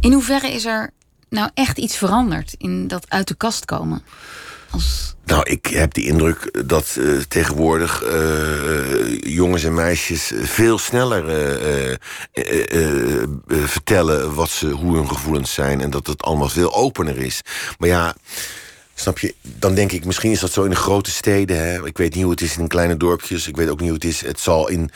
In 0.00 0.12
hoeverre 0.12 0.52
is 0.52 0.64
er 0.64 0.90
nou 1.28 1.50
echt 1.54 1.78
iets 1.78 1.96
veranderd 1.96 2.54
in 2.58 2.88
dat 2.88 3.06
uit 3.08 3.28
de 3.28 3.34
kast 3.34 3.64
komen? 3.64 4.02
Als... 4.70 5.14
Nou, 5.24 5.42
ik 5.50 5.66
heb 5.66 5.94
de 5.94 6.04
indruk 6.04 6.68
dat 6.68 6.96
uh, 6.98 7.20
tegenwoordig 7.20 8.02
uh, 8.04 9.20
jongens 9.20 9.64
en 9.64 9.74
meisjes 9.74 10.32
veel 10.34 10.78
sneller 10.78 11.24
uh, 11.88 11.94
vertellen 13.66 14.34
wat 14.34 14.50
ze, 14.50 14.68
hoe 14.68 14.96
hun 14.96 15.08
gevoelens 15.08 15.52
zijn. 15.52 15.80
En 15.80 15.90
dat 15.90 16.06
het 16.06 16.22
allemaal 16.22 16.48
veel 16.48 16.74
opener 16.74 17.18
is. 17.18 17.40
Maar 17.78 17.88
ja, 17.88 18.14
Snap 19.02 19.18
je? 19.18 19.34
Dan 19.42 19.74
denk 19.74 19.92
ik, 19.92 20.04
misschien 20.04 20.30
is 20.30 20.40
dat 20.40 20.52
zo 20.52 20.62
in 20.62 20.70
de 20.70 20.76
grote 20.76 21.10
steden. 21.10 21.58
Hè? 21.58 21.86
Ik 21.86 21.98
weet 21.98 22.14
niet 22.14 22.22
hoe 22.22 22.32
het 22.32 22.40
is 22.40 22.56
in 22.56 22.68
kleine 22.68 22.96
dorpjes. 22.96 23.48
Ik 23.48 23.56
weet 23.56 23.68
ook 23.68 23.80
niet 23.80 23.88
hoe 23.88 23.98
het 23.98 24.04
is. 24.04 24.20
Het 24.20 24.40
zal 24.40 24.68
in 24.68 24.90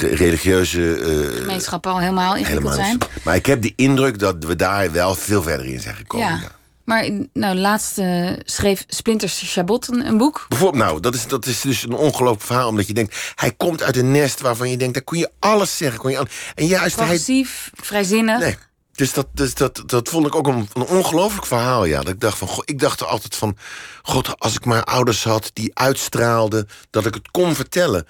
religieuze... 0.00 0.80
Uh, 0.80 1.40
Gemeenschappen 1.40 1.92
al 1.92 1.98
helemaal 1.98 2.36
ingewikkeld 2.36 2.74
zijn. 2.74 2.98
Maar 3.22 3.34
ik 3.34 3.46
heb 3.46 3.62
de 3.62 3.72
indruk 3.76 4.18
dat 4.18 4.44
we 4.44 4.56
daar 4.56 4.92
wel 4.92 5.14
veel 5.14 5.42
verder 5.42 5.66
in 5.66 5.80
zijn 5.80 5.94
gekomen. 5.94 6.26
Ja. 6.26 6.50
Maar 6.84 7.10
nou, 7.32 7.56
laatst 7.56 7.98
uh, 7.98 8.30
schreef 8.44 8.84
Splinter 8.88 9.28
Chabot 9.28 9.88
een, 9.88 10.06
een, 10.06 10.18
boek. 10.18 10.46
Bijvoorbeeld, 10.48 10.84
nou, 10.84 11.00
dat 11.00 11.14
is, 11.14 11.26
dat 11.26 11.46
is 11.46 11.60
dus 11.60 11.82
een 11.82 11.94
ongelooflijk 11.94 12.44
verhaal. 12.44 12.68
Omdat 12.68 12.86
je 12.86 12.94
denkt, 12.94 13.32
hij 13.34 13.52
komt 13.52 13.82
uit 13.82 13.96
een 13.96 14.10
nest 14.10 14.40
waarvan 14.40 14.70
je 14.70 14.76
denkt... 14.76 14.94
daar 14.94 15.02
kon 15.02 15.18
je 15.18 15.30
alles 15.38 15.76
zeggen. 15.76 15.98
Kon 15.98 16.10
je 16.10 16.26
en 16.54 16.66
juist 16.66 16.96
Progressief, 16.96 17.70
hij... 17.74 17.84
vrijzinnig. 17.84 18.38
Nee, 18.38 18.56
dus 18.94 19.12
dat, 19.12 19.26
dus 19.32 19.54
dat, 19.54 19.82
dat 19.86 20.08
vond 20.08 20.26
ik 20.26 20.34
ook 20.34 20.46
een, 20.46 20.68
een 20.72 20.86
ongelooflijk 20.86 21.46
verhaal, 21.46 21.84
ja. 21.84 21.98
Dat 21.98 22.14
ik 22.14 22.20
dacht 22.20 22.38
van, 22.38 22.48
god, 22.48 22.70
ik 22.70 22.78
dacht 22.78 23.00
er 23.00 23.06
altijd 23.06 23.36
van... 23.36 23.56
God, 24.02 24.38
als 24.38 24.54
ik 24.54 24.64
maar 24.64 24.84
ouders 24.84 25.24
had 25.24 25.50
die 25.52 25.78
uitstraalden 25.78 26.68
dat 26.90 27.06
ik 27.06 27.14
het 27.14 27.30
kon 27.30 27.54
vertellen. 27.54 28.06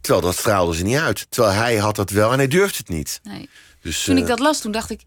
Terwijl 0.00 0.24
dat 0.24 0.36
straalde 0.36 0.74
ze 0.74 0.82
niet 0.82 0.98
uit. 0.98 1.26
Terwijl 1.28 1.54
hij 1.54 1.76
had 1.76 1.96
dat 1.96 2.10
wel 2.10 2.32
en 2.32 2.38
hij 2.38 2.48
durfde 2.48 2.76
het 2.76 2.88
niet. 2.88 3.20
Nee. 3.22 3.48
Dus, 3.80 4.04
toen 4.04 4.16
ik 4.16 4.22
eh, 4.22 4.28
dat 4.28 4.38
las, 4.38 4.60
toen 4.60 4.72
dacht 4.72 4.90
ik... 4.90 5.02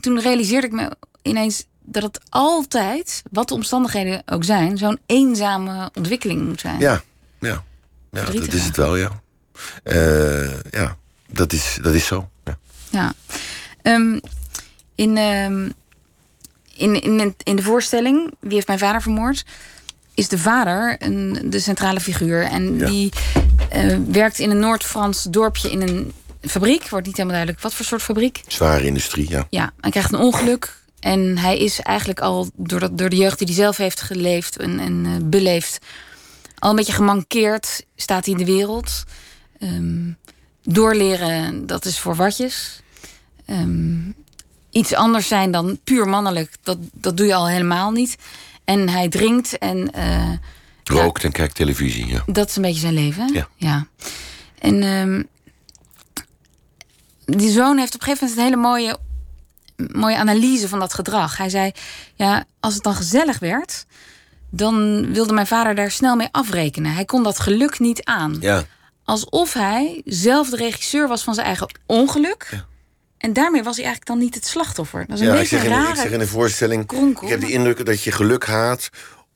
Toen 0.00 0.20
realiseerde 0.20 0.66
ik 0.66 0.72
me 0.72 0.90
ineens 1.22 1.64
dat 1.80 2.02
het 2.02 2.20
altijd, 2.28 3.22
wat 3.30 3.48
de 3.48 3.54
omstandigheden 3.54 4.22
ook 4.26 4.44
zijn... 4.44 4.78
zo'n 4.78 4.98
eenzame 5.06 5.90
ontwikkeling 5.94 6.46
moet 6.46 6.60
zijn. 6.60 6.78
Ja, 6.78 7.02
ja. 7.40 7.64
ja 8.10 8.24
dat 8.24 8.52
is 8.52 8.64
het 8.64 8.76
wel, 8.76 8.96
ja. 8.96 9.20
Uh, 9.84 10.60
ja, 10.70 10.96
dat 11.26 11.52
is, 11.52 11.78
dat 11.82 11.94
is 11.94 12.06
zo. 12.06 12.30
Ja. 12.44 12.58
ja. 12.90 13.12
Um, 13.82 14.20
in, 14.94 15.16
uh, 15.16 15.44
in, 16.74 17.02
in, 17.02 17.34
in 17.42 17.56
de 17.56 17.62
voorstelling, 17.62 18.34
Wie 18.40 18.54
heeft 18.54 18.66
mijn 18.66 18.78
vader 18.78 19.02
vermoord? 19.02 19.44
Is 20.14 20.28
de 20.28 20.38
vader 20.38 20.96
een, 20.98 21.38
de 21.44 21.58
centrale 21.58 22.00
figuur. 22.00 22.42
En 22.42 22.78
die 22.78 23.12
uh, 23.76 23.98
werkt 24.08 24.38
in 24.38 24.50
een 24.50 24.58
Noord-Frans 24.58 25.22
dorpje 25.22 25.70
in 25.70 25.82
een 25.82 26.12
fabriek. 26.40 26.88
Wordt 26.88 27.06
niet 27.06 27.16
helemaal 27.16 27.36
duidelijk 27.36 27.62
wat 27.62 27.74
voor 27.74 27.84
soort 27.84 28.02
fabriek. 28.02 28.42
Zware 28.46 28.84
industrie, 28.84 29.30
ja. 29.30 29.46
Ja, 29.50 29.72
hij 29.80 29.90
krijgt 29.90 30.12
een 30.12 30.18
ongeluk. 30.18 30.80
En 31.00 31.38
hij 31.38 31.58
is 31.58 31.80
eigenlijk 31.80 32.20
al 32.20 32.50
door, 32.54 32.80
dat, 32.80 32.98
door 32.98 33.08
de 33.08 33.16
jeugd 33.16 33.38
die 33.38 33.46
hij 33.46 33.56
zelf 33.56 33.76
heeft 33.76 34.00
geleefd 34.00 34.56
en, 34.56 34.78
en 34.78 35.04
uh, 35.04 35.12
beleefd... 35.22 35.78
al 36.58 36.70
een 36.70 36.76
beetje 36.76 36.92
gemankeerd 36.92 37.86
staat 37.96 38.24
hij 38.24 38.34
in 38.34 38.44
de 38.44 38.52
wereld. 38.52 39.04
Um, 39.58 40.16
doorleren, 40.62 41.66
dat 41.66 41.84
is 41.84 41.98
voor 41.98 42.14
watjes. 42.14 42.82
Um, 43.46 44.14
iets 44.72 44.94
anders 44.94 45.28
zijn 45.28 45.50
dan 45.50 45.78
puur 45.84 46.08
mannelijk, 46.08 46.56
dat, 46.62 46.78
dat 46.92 47.16
doe 47.16 47.26
je 47.26 47.34
al 47.34 47.48
helemaal 47.48 47.90
niet. 47.90 48.16
En 48.64 48.88
hij 48.88 49.08
drinkt 49.08 49.58
en. 49.58 49.90
Uh, 49.96 50.30
Rookt 50.84 51.24
en 51.24 51.32
kijkt 51.32 51.54
televisie, 51.54 52.06
ja. 52.06 52.22
Dat 52.26 52.48
is 52.48 52.56
een 52.56 52.62
beetje 52.62 52.80
zijn 52.80 52.94
leven. 52.94 53.32
Ja. 53.32 53.48
ja. 53.56 53.86
En 54.58 54.82
um, 54.82 55.28
die 57.24 57.50
zoon 57.50 57.78
heeft 57.78 57.94
op 57.94 58.00
een 58.00 58.06
gegeven 58.06 58.28
moment 58.28 58.38
een 58.38 58.44
hele 58.44 58.68
mooie, 58.68 58.98
mooie 59.76 60.16
analyse 60.16 60.68
van 60.68 60.78
dat 60.78 60.94
gedrag. 60.94 61.36
Hij 61.36 61.48
zei: 61.48 61.72
Ja, 62.14 62.44
als 62.60 62.74
het 62.74 62.82
dan 62.82 62.94
gezellig 62.94 63.38
werd, 63.38 63.86
dan 64.50 65.06
wilde 65.12 65.32
mijn 65.32 65.46
vader 65.46 65.74
daar 65.74 65.90
snel 65.90 66.16
mee 66.16 66.28
afrekenen. 66.30 66.94
Hij 66.94 67.04
kon 67.04 67.22
dat 67.22 67.40
geluk 67.40 67.78
niet 67.78 68.04
aan. 68.04 68.36
Ja. 68.40 68.64
Alsof 69.04 69.52
hij 69.52 70.02
zelf 70.04 70.50
de 70.50 70.56
regisseur 70.56 71.08
was 71.08 71.22
van 71.22 71.34
zijn 71.34 71.46
eigen 71.46 71.74
ongeluk. 71.86 72.48
Ja. 72.50 72.66
En 73.22 73.32
daarmee 73.32 73.62
was 73.62 73.76
hij 73.76 73.84
eigenlijk 73.84 74.14
dan 74.14 74.18
niet 74.18 74.34
het 74.34 74.46
slachtoffer. 74.46 75.04
Dat 75.06 75.16
is 75.16 75.20
een 75.20 75.32
ja, 75.32 75.38
beetje 75.38 75.56
ik 75.56 75.62
zeg, 75.62 75.72
in, 75.72 75.88
ik 75.88 75.96
zeg 75.96 76.10
in 76.10 76.20
een 76.20 76.26
voorstelling... 76.26 76.86
Kronkel, 76.86 77.22
ik 77.22 77.28
heb 77.28 77.40
de 77.40 77.52
indruk 77.52 77.86
dat 77.86 78.02
je 78.02 78.12
geluk 78.12 78.46
haat... 78.46 78.88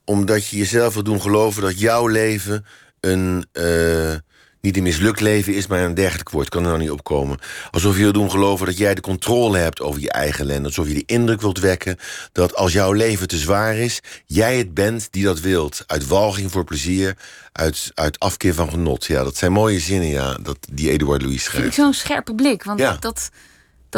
omdat 0.05 0.47
je 0.47 0.57
jezelf 0.57 0.93
wil 0.93 1.03
doen 1.03 1.21
geloven 1.21 1.61
dat 1.61 1.79
jouw 1.79 2.07
leven 2.07 2.65
een... 2.99 3.45
Uh, 3.53 4.15
niet 4.61 4.77
een 4.77 4.83
mislukt 4.83 5.19
leven 5.19 5.53
is, 5.53 5.67
maar 5.67 5.83
een 5.83 5.93
dergelijk 5.93 6.29
woord 6.29 6.49
kan 6.49 6.61
er 6.61 6.67
nou 6.67 6.79
niet 6.79 6.91
opkomen. 6.91 7.39
Alsof 7.71 7.95
je 7.95 8.03
wil 8.03 8.11
doen 8.11 8.31
geloven 8.31 8.65
dat 8.65 8.77
jij 8.77 8.95
de 8.95 9.01
controle 9.01 9.57
hebt 9.57 9.81
over 9.81 10.01
je 10.01 10.11
eigen 10.11 10.45
ellende. 10.45 10.67
Alsof 10.67 10.87
je 10.87 10.93
die 10.93 11.03
indruk 11.05 11.41
wilt 11.41 11.59
wekken 11.59 11.97
dat 12.31 12.55
als 12.55 12.73
jouw 12.73 12.91
leven 12.91 13.27
te 13.27 13.37
zwaar 13.37 13.75
is, 13.75 13.99
jij 14.25 14.57
het 14.57 14.73
bent 14.73 15.07
die 15.11 15.23
dat 15.23 15.39
wilt. 15.39 15.83
Uit 15.85 16.07
walging 16.07 16.51
voor 16.51 16.63
plezier, 16.63 17.17
uit, 17.51 17.91
uit 17.93 18.19
afkeer 18.19 18.53
van 18.53 18.69
genot. 18.69 19.05
Ja, 19.05 19.23
dat 19.23 19.37
zijn 19.37 19.51
mooie 19.51 19.79
zinnen, 19.79 20.09
ja, 20.09 20.37
dat 20.41 20.57
die 20.71 20.89
Eduard 20.89 21.21
Louis 21.21 21.43
schrijft. 21.43 21.75
Zo'n 21.75 21.93
scherpe 21.93 22.35
blik, 22.35 22.63
want 22.63 22.79
Ja. 22.79 22.91
dat, 22.91 23.01
dat 23.01 23.29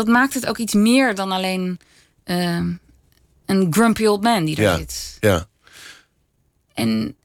maakt 0.07 0.33
het 0.33 0.45
ook 0.45 0.57
iets 0.57 0.73
meer 0.73 1.15
dan 1.15 1.31
alleen 1.31 1.79
eh, 2.23 2.55
een 3.45 3.67
grumpy 3.69 4.05
old 4.05 4.21
man 4.21 4.45
die 4.45 4.55
er 4.55 4.61
Ja, 4.61 4.77
zit. 4.77 5.17
ja. 5.19 5.45
En 6.73 7.15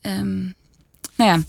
ehm, 0.00 0.40
nou 1.14 1.30
ja, 1.30 1.40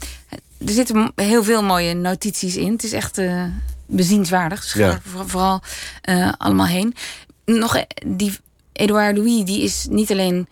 er 0.66 0.74
zitten 0.74 1.12
heel 1.16 1.44
veel 1.44 1.64
mooie 1.64 1.94
notities 1.94 2.56
in. 2.56 2.72
Het 2.72 2.84
is 2.84 2.92
echt 2.94 3.18
eh, 3.18 3.46
bezienswaardig. 3.86 4.62
Dus 4.62 4.72
ga 4.72 4.80
Ja. 4.80 4.92
er 4.92 5.02
voor- 5.06 5.30
vooral 5.30 5.62
eh, 6.02 6.34
allemaal 6.38 6.66
heen. 6.68 6.96
Nog, 7.46 7.76
eh, 7.76 7.84
die 8.06 8.38
Edouard 8.74 9.18
Louis, 9.18 9.46
die 9.46 9.62
is 9.62 9.86
niet 9.90 10.12
alleen 10.12 10.48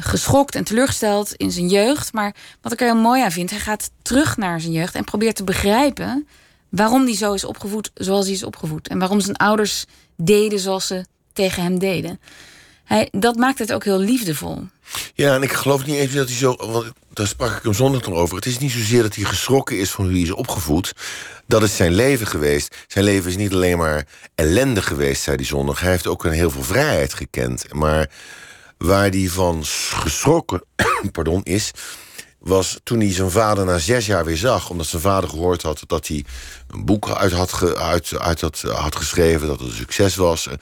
geschokt 0.00 0.54
en 0.54 0.64
teleurgesteld 0.64 1.34
in 1.34 1.50
zijn 1.52 1.68
jeugd. 1.68 2.12
Maar 2.12 2.34
wat 2.60 2.72
ik 2.72 2.80
er 2.80 2.86
heel 2.86 2.96
mooi 3.02 3.22
aan 3.22 3.30
vind, 3.32 3.50
hij 3.50 3.58
gaat 3.58 3.90
terug 4.02 4.36
naar 4.36 4.60
zijn 4.60 4.72
jeugd 4.72 4.94
en 4.94 5.04
probeert 5.04 5.36
te 5.36 5.44
begrijpen 5.44 6.26
waarom 6.68 7.04
hij 7.04 7.14
zo 7.14 7.32
is 7.32 7.44
opgevoed 7.44 7.90
zoals 7.94 8.24
hij 8.24 8.34
is 8.34 8.42
opgevoed. 8.42 8.88
En 8.88 8.98
waarom 8.98 9.20
zijn 9.20 9.36
ouders 9.36 9.84
deden 10.16 10.58
zoals 10.58 10.86
ze 10.86 11.04
tegen 11.32 11.62
hem 11.62 11.78
deden. 11.78 12.20
Hij, 12.84 13.08
dat 13.10 13.36
maakt 13.36 13.58
het 13.58 13.72
ook 13.72 13.84
heel 13.84 13.98
liefdevol. 13.98 14.66
Ja, 15.14 15.34
en 15.34 15.42
ik 15.42 15.52
geloof 15.52 15.86
niet 15.86 15.96
eens 15.96 16.12
dat 16.12 16.28
hij 16.28 16.36
zo. 16.36 16.56
Want 16.56 16.92
daar 17.12 17.26
sprak 17.26 17.56
ik 17.56 17.62
hem 17.62 17.74
zondag 17.74 18.06
nog 18.06 18.14
over. 18.18 18.36
Het 18.36 18.46
is 18.46 18.58
niet 18.58 18.70
zozeer 18.70 19.02
dat 19.02 19.14
hij 19.14 19.24
geschrokken 19.24 19.78
is 19.78 19.90
van 19.90 20.04
hoe 20.04 20.12
hij 20.12 20.22
is 20.22 20.30
opgevoed. 20.30 20.92
Dat 21.46 21.62
is 21.62 21.76
zijn 21.76 21.92
leven 21.92 22.26
geweest. 22.26 22.76
Zijn 22.86 23.04
leven 23.04 23.30
is 23.30 23.36
niet 23.36 23.52
alleen 23.52 23.78
maar 23.78 24.06
ellende 24.34 24.82
geweest, 24.82 25.22
zei 25.22 25.36
hij 25.36 25.44
zondag. 25.44 25.80
Hij 25.80 25.90
heeft 25.90 26.06
ook 26.06 26.24
een 26.24 26.32
heel 26.32 26.50
veel 26.50 26.62
vrijheid 26.62 27.14
gekend. 27.14 27.72
Maar 27.72 28.10
waar 28.78 29.08
hij 29.08 29.28
van 29.28 29.64
geschrokken 29.64 30.64
pardon, 31.12 31.42
is. 31.42 31.70
Was 32.38 32.78
toen 32.82 33.00
hij 33.00 33.12
zijn 33.12 33.30
vader 33.30 33.64
na 33.64 33.78
zes 33.78 34.06
jaar 34.06 34.24
weer 34.24 34.36
zag. 34.36 34.70
Omdat 34.70 34.86
zijn 34.86 35.02
vader 35.02 35.30
gehoord 35.30 35.62
had 35.62 35.82
dat 35.86 36.06
hij 36.06 36.24
een 36.70 36.84
boek 36.84 37.10
uit 37.10 37.32
had, 37.32 37.76
uit, 37.76 38.18
uit 38.18 38.40
had, 38.40 38.60
had 38.60 38.96
geschreven. 38.96 39.46
dat 39.46 39.60
het 39.60 39.68
een 39.68 39.74
succes 39.76 40.16
was. 40.16 40.46
Eh, 40.46 40.54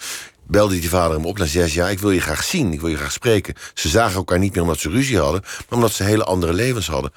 Belde 0.49 0.81
die 0.81 0.89
vader 0.89 1.17
hem 1.17 1.27
op 1.27 1.39
na 1.39 1.45
zes 1.45 1.75
jaar. 1.75 1.91
Ik 1.91 1.99
wil 1.99 2.11
je 2.11 2.21
graag 2.21 2.45
zien, 2.45 2.73
ik 2.73 2.81
wil 2.81 2.91
je 2.91 2.97
graag 2.97 3.13
spreken. 3.13 3.55
Ze 3.75 3.89
zagen 3.89 4.17
elkaar 4.17 4.39
niet 4.39 4.53
meer 4.55 4.63
omdat 4.63 4.79
ze 4.79 4.91
ruzie 4.91 5.19
hadden. 5.19 5.41
maar 5.43 5.65
omdat 5.79 5.93
ze 5.93 6.03
hele 6.03 6.25
andere 6.25 6.53
levens 6.53 6.87
hadden. 6.87 7.13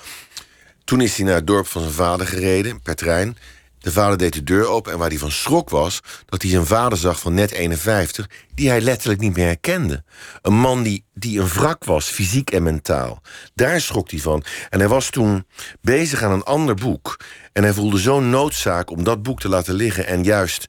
Toen 0.84 1.02
is 1.02 1.16
hij 1.16 1.26
naar 1.26 1.36
het 1.36 1.48
dorp 1.48 1.68
van 1.68 1.82
zijn 1.82 1.94
vader 1.94 2.28
gereden, 2.28 2.82
per 2.82 2.96
trein. 2.96 3.38
De 3.80 3.92
vader 3.92 4.18
deed 4.18 4.34
de 4.34 4.44
deur 4.44 4.68
open 4.68 4.92
en 4.92 4.98
waar 4.98 5.10
hij 5.10 5.18
van 5.18 5.32
schrok 5.32 5.70
was... 5.70 6.00
dat 6.26 6.42
hij 6.42 6.52
zijn 6.52 6.66
vader 6.66 6.98
zag 6.98 7.20
van 7.20 7.34
net 7.34 7.52
51, 7.52 8.30
die 8.54 8.70
hij 8.70 8.82
letterlijk 8.82 9.22
niet 9.22 9.36
meer 9.36 9.46
herkende. 9.46 10.04
Een 10.42 10.54
man 10.54 10.84
die, 10.84 11.06
die 11.14 11.40
een 11.40 11.48
wrak 11.48 11.84
was, 11.84 12.08
fysiek 12.08 12.52
en 12.52 12.64
mentaal. 12.64 13.22
Daar 13.54 13.82
schrok 13.82 14.12
hij 14.12 14.20
van. 14.20 14.44
En 14.70 14.80
hij 14.80 14.88
was 14.88 15.10
toen 15.10 15.46
bezig 15.82 16.24
aan 16.24 16.32
een 16.32 16.44
ander 16.44 16.76
boek. 16.76 17.20
En 17.54 17.64
hij 17.64 17.74
voelde 17.74 17.98
zo'n 17.98 18.30
noodzaak 18.30 18.90
om 18.90 19.04
dat 19.04 19.24
boek 19.24 19.40
te 19.40 19.50
laten 19.50 19.74
liggen... 19.74 20.08
en 20.08 20.24
juist 20.24 20.68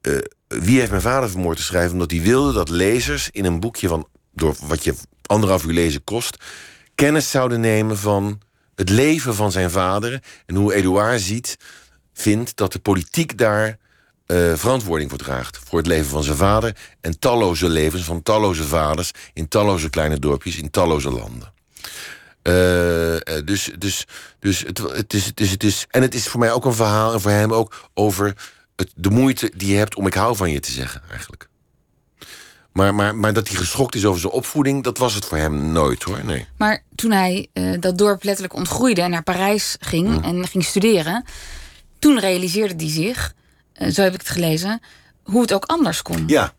eh, 0.00 0.18
Wie 0.48 0.78
heeft 0.78 0.90
mijn 0.90 1.02
vader 1.02 1.30
vermoord 1.30 1.56
te 1.56 1.62
schrijven... 1.62 1.92
omdat 1.92 2.10
hij 2.10 2.20
wilde 2.20 2.52
dat 2.52 2.68
lezers 2.68 3.30
in 3.30 3.44
een 3.44 3.60
boekje 3.60 3.88
van... 3.88 4.08
door 4.32 4.56
wat 4.60 4.84
je 4.84 4.94
anderhalf 5.22 5.64
uur 5.64 5.72
lezen 5.72 6.04
kost... 6.04 6.36
kennis 6.94 7.30
zouden 7.30 7.60
nemen 7.60 7.98
van 7.98 8.40
het 8.74 8.88
leven 8.88 9.34
van 9.34 9.52
zijn 9.52 9.70
vader... 9.70 10.22
en 10.46 10.54
hoe 10.54 10.74
Edouard 10.74 11.20
ziet, 11.20 11.56
vindt 12.16 12.56
dat 12.56 12.72
de 12.72 12.78
politiek 12.78 13.38
daar 13.38 13.78
eh, 14.26 14.52
verantwoording 14.54 15.10
voor 15.10 15.18
draagt. 15.18 15.58
Voor 15.64 15.78
het 15.78 15.86
leven 15.86 16.10
van 16.10 16.22
zijn 16.22 16.36
vader 16.36 16.76
en 17.00 17.18
talloze 17.18 17.68
levens 17.68 18.04
van 18.04 18.22
talloze 18.22 18.64
vaders... 18.64 19.10
in 19.32 19.48
talloze 19.48 19.90
kleine 19.90 20.18
dorpjes, 20.18 20.56
in 20.56 20.70
talloze 20.70 21.10
landen. 21.10 21.52
Eh, 22.42 23.14
eh, 23.14 23.20
dus 23.44 23.70
dus, 23.78 24.06
dus 24.38 24.60
het, 24.60 24.78
het, 24.78 25.14
is, 25.14 25.26
het, 25.26 25.40
is, 25.40 25.50
het 25.50 25.64
is. 25.64 25.86
En 25.90 26.02
het 26.02 26.14
is 26.14 26.28
voor 26.28 26.40
mij 26.40 26.52
ook 26.52 26.64
een 26.64 26.74
verhaal 26.74 27.12
en 27.12 27.20
voor 27.20 27.30
hem 27.30 27.52
ook 27.52 27.88
over 27.94 28.36
het, 28.76 28.92
de 28.94 29.10
moeite 29.10 29.52
die 29.56 29.70
je 29.70 29.76
hebt 29.76 29.94
om 29.94 30.06
ik 30.06 30.14
hou 30.14 30.36
van 30.36 30.50
je 30.50 30.60
te 30.60 30.72
zeggen, 30.72 31.02
eigenlijk. 31.10 31.48
Maar, 32.72 32.94
maar, 32.94 33.16
maar 33.16 33.32
dat 33.32 33.48
hij 33.48 33.56
geschokt 33.56 33.94
is 33.94 34.04
over 34.04 34.20
zijn 34.20 34.32
opvoeding, 34.32 34.84
dat 34.84 34.98
was 34.98 35.14
het 35.14 35.24
voor 35.24 35.38
hem 35.38 35.72
nooit 35.72 36.02
hoor. 36.02 36.24
Nee. 36.24 36.46
Maar 36.56 36.82
toen 36.94 37.10
hij 37.10 37.48
dat 37.80 37.98
dorp 37.98 38.22
letterlijk 38.22 38.54
ontgroeide 38.54 39.00
en 39.00 39.10
naar 39.10 39.22
Parijs 39.22 39.76
ging 39.80 40.08
Mm. 40.08 40.22
en 40.22 40.46
ging 40.46 40.64
studeren, 40.64 41.24
toen 41.98 42.20
realiseerde 42.20 42.84
hij 42.84 42.92
zich, 42.92 43.34
eh, 43.72 43.90
zo 43.90 44.02
heb 44.02 44.14
ik 44.14 44.20
het 44.20 44.28
gelezen, 44.28 44.80
hoe 45.22 45.40
het 45.40 45.52
ook 45.52 45.64
anders 45.64 46.02
kon. 46.02 46.24
Ja, 46.26 46.54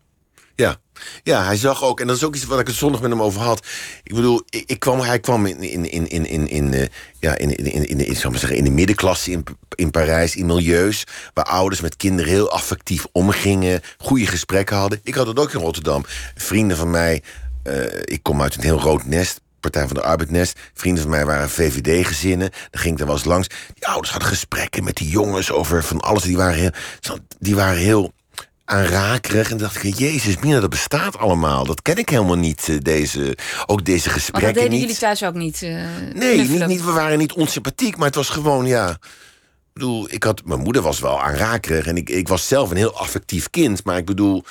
ja. 0.54 0.76
Ja, 1.22 1.44
hij 1.44 1.56
zag 1.56 1.82
ook, 1.82 2.00
en 2.00 2.06
dat 2.06 2.16
is 2.16 2.24
ook 2.24 2.34
iets 2.34 2.44
wat 2.44 2.60
ik 2.60 2.66
het 2.66 2.76
zondag 2.76 3.00
met 3.00 3.10
hem 3.10 3.22
over 3.22 3.40
had. 3.40 3.66
Ik 4.02 4.14
bedoel, 4.14 4.42
ik, 4.50 4.78
kwam, 4.78 5.00
hij 5.00 5.20
kwam 5.20 5.46
in, 5.46 5.62
in, 5.62 5.90
in, 5.90 6.26
in, 6.26 6.48
in, 6.48 6.74
eh, 6.74 6.86
ja, 7.18 7.36
in, 7.36 7.56
in, 7.56 7.64
in, 7.64 7.88
in, 7.88 8.48
in 8.50 8.64
de 8.64 8.70
middenklasse 8.70 9.30
in, 9.30 9.44
in 9.74 9.90
Parijs, 9.90 10.36
in 10.36 10.46
milieus, 10.46 11.04
waar 11.34 11.44
ouders 11.44 11.80
met 11.80 11.96
kinderen 11.96 12.32
heel 12.32 12.50
affectief 12.50 13.06
omgingen, 13.12 13.80
goede 13.98 14.26
gesprekken 14.26 14.76
hadden. 14.76 15.00
Ik 15.02 15.14
had 15.14 15.26
het 15.26 15.38
ook 15.38 15.52
in 15.52 15.60
Rotterdam. 15.60 16.04
Vrienden 16.34 16.76
van 16.76 16.90
mij, 16.90 17.22
eh, 17.62 17.84
ik 18.04 18.22
kom 18.22 18.42
uit 18.42 18.54
een 18.54 18.62
heel 18.62 18.80
rood 18.80 19.04
nest. 19.04 19.40
Partij 19.60 19.86
van 19.86 19.96
de 19.96 20.02
Arbeidnest. 20.02 20.58
Vrienden 20.74 21.02
van 21.02 21.10
mij 21.10 21.24
waren 21.26 21.50
VVD-gezinnen. 21.50 22.50
Dan 22.70 22.80
ging 22.80 22.94
ik 22.94 23.00
er 23.00 23.06
wel 23.06 23.14
eens 23.14 23.24
langs. 23.24 23.48
Die 23.74 23.86
ouders 23.86 24.10
hadden 24.10 24.28
gesprekken 24.28 24.84
met 24.84 24.96
die 24.96 25.08
jongens 25.08 25.50
over 25.52 25.84
van 25.84 26.00
alles. 26.00 26.22
Die 26.22 26.36
waren 26.36 26.58
heel, 26.58 27.18
die 27.38 27.54
waren 27.54 27.78
heel 27.78 28.12
aanrakerig. 28.64 29.50
En 29.50 29.58
dan 29.58 29.68
dacht 29.68 29.82
ik, 29.84 29.94
jezus, 29.98 30.38
Mina, 30.38 30.60
dat 30.60 30.70
bestaat 30.70 31.18
allemaal. 31.18 31.64
Dat 31.64 31.82
ken 31.82 31.96
ik 31.96 32.08
helemaal 32.08 32.36
niet, 32.36 32.68
eh, 32.68 32.76
deze, 32.82 33.36
ook 33.66 33.84
deze 33.84 34.08
Maar 34.08 34.14
gesprekken 34.18 34.52
dat 34.54 34.62
deden 34.62 34.70
niet. 34.70 34.80
jullie 34.80 34.96
thuis 34.98 35.24
ook 35.24 35.34
niet. 35.34 35.62
eh, 35.62 35.76
Nee, 36.14 36.48
niet, 36.48 36.66
niet, 36.66 36.84
we 36.84 36.90
waren 36.92 37.18
niet 37.18 37.32
onsympathiek, 37.32 37.96
maar 37.96 38.06
het 38.06 38.14
was 38.16 38.28
gewoon, 38.28 38.66
ja... 38.66 38.90
Ik 39.68 39.84
bedoel, 39.84 40.06
ik 40.12 40.22
had, 40.22 40.42
mijn 40.44 40.60
moeder 40.60 40.82
was 40.82 41.00
wel 41.00 41.22
aanrakerig 41.22 41.86
en 41.86 41.96
ik, 41.96 42.10
ik 42.10 42.28
was 42.28 42.48
zelf 42.48 42.70
een 42.70 42.76
heel 42.76 42.98
affectief 42.98 43.50
kind. 43.50 43.84
Maar 43.84 43.96
ik 43.96 44.04
bedoel, 44.04 44.44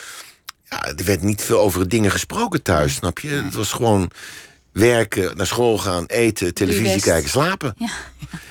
ja, 0.69 0.83
er 0.85 1.05
werd 1.05 1.21
niet 1.21 1.41
veel 1.41 1.59
over 1.59 1.89
dingen 1.89 2.11
gesproken 2.11 2.61
thuis, 2.63 2.93
snap 2.95 3.19
je? 3.19 3.29
Het 3.29 3.53
was 3.53 3.71
gewoon 3.71 4.11
werken, 4.77 5.37
naar 5.37 5.47
school 5.47 5.77
gaan, 5.77 6.05
eten, 6.05 6.53
televisie 6.53 7.01
kijken, 7.01 7.29
slapen. 7.29 7.73
Ja. 7.77 7.89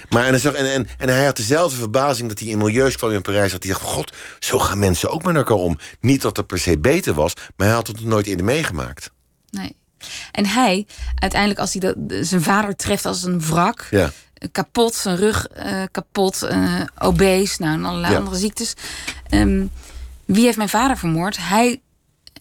Maar 0.09 0.25
en, 0.25 0.31
hij 0.31 0.39
zag- 0.39 0.53
en, 0.55 0.73
en, 0.73 0.89
en 0.99 1.09
hij 1.09 1.25
had 1.25 1.37
dezelfde 1.37 1.77
verbazing 1.77 2.29
dat 2.29 2.39
hij 2.39 2.49
in 2.49 2.59
milieus 2.59 2.97
kwam 2.97 3.11
in 3.11 3.23
Parijs. 3.23 3.53
Dat 3.53 3.63
hij 3.63 3.73
dacht: 3.73 3.85
God, 3.85 4.13
zo 4.39 4.59
gaan 4.59 4.79
mensen 4.79 5.11
ook 5.11 5.23
met 5.25 5.37
elkaar 5.37 5.57
om. 5.57 5.79
Niet 6.01 6.23
dat 6.23 6.37
het 6.37 6.47
per 6.47 6.59
se 6.59 6.79
beter 6.79 7.15
was, 7.15 7.33
maar 7.57 7.67
hij 7.67 7.77
had 7.77 7.87
het 7.87 8.05
nooit 8.05 8.27
eerder 8.27 8.45
meegemaakt. 8.45 9.11
Nee. 9.51 9.77
En 10.33 10.47
hij, 10.47 10.87
uiteindelijk 11.15 11.61
als 11.61 11.73
hij 11.73 11.81
dat, 11.81 12.27
zijn 12.27 12.43
vader 12.43 12.77
treft 12.77 13.07
als 13.07 13.23
een 13.23 13.41
wrak, 13.41 13.87
Ja. 13.91 14.11
kapot, 14.53 14.95
zijn 14.95 15.17
rug 15.17 15.47
eh, 15.47 15.83
kapot, 15.91 16.43
eh 16.43 16.81
obese, 16.99 17.63
nou, 17.63 17.75
en 17.75 17.85
allerlei 17.85 18.13
Ja. 18.13 18.19
andere 18.19 18.37
ziektes. 18.37 18.75
Ehm, 19.29 19.67
wie 20.25 20.45
heeft 20.45 20.57
mijn 20.57 20.69
vader 20.69 20.99
vermoord? 20.99 21.37
Hij 21.41 21.81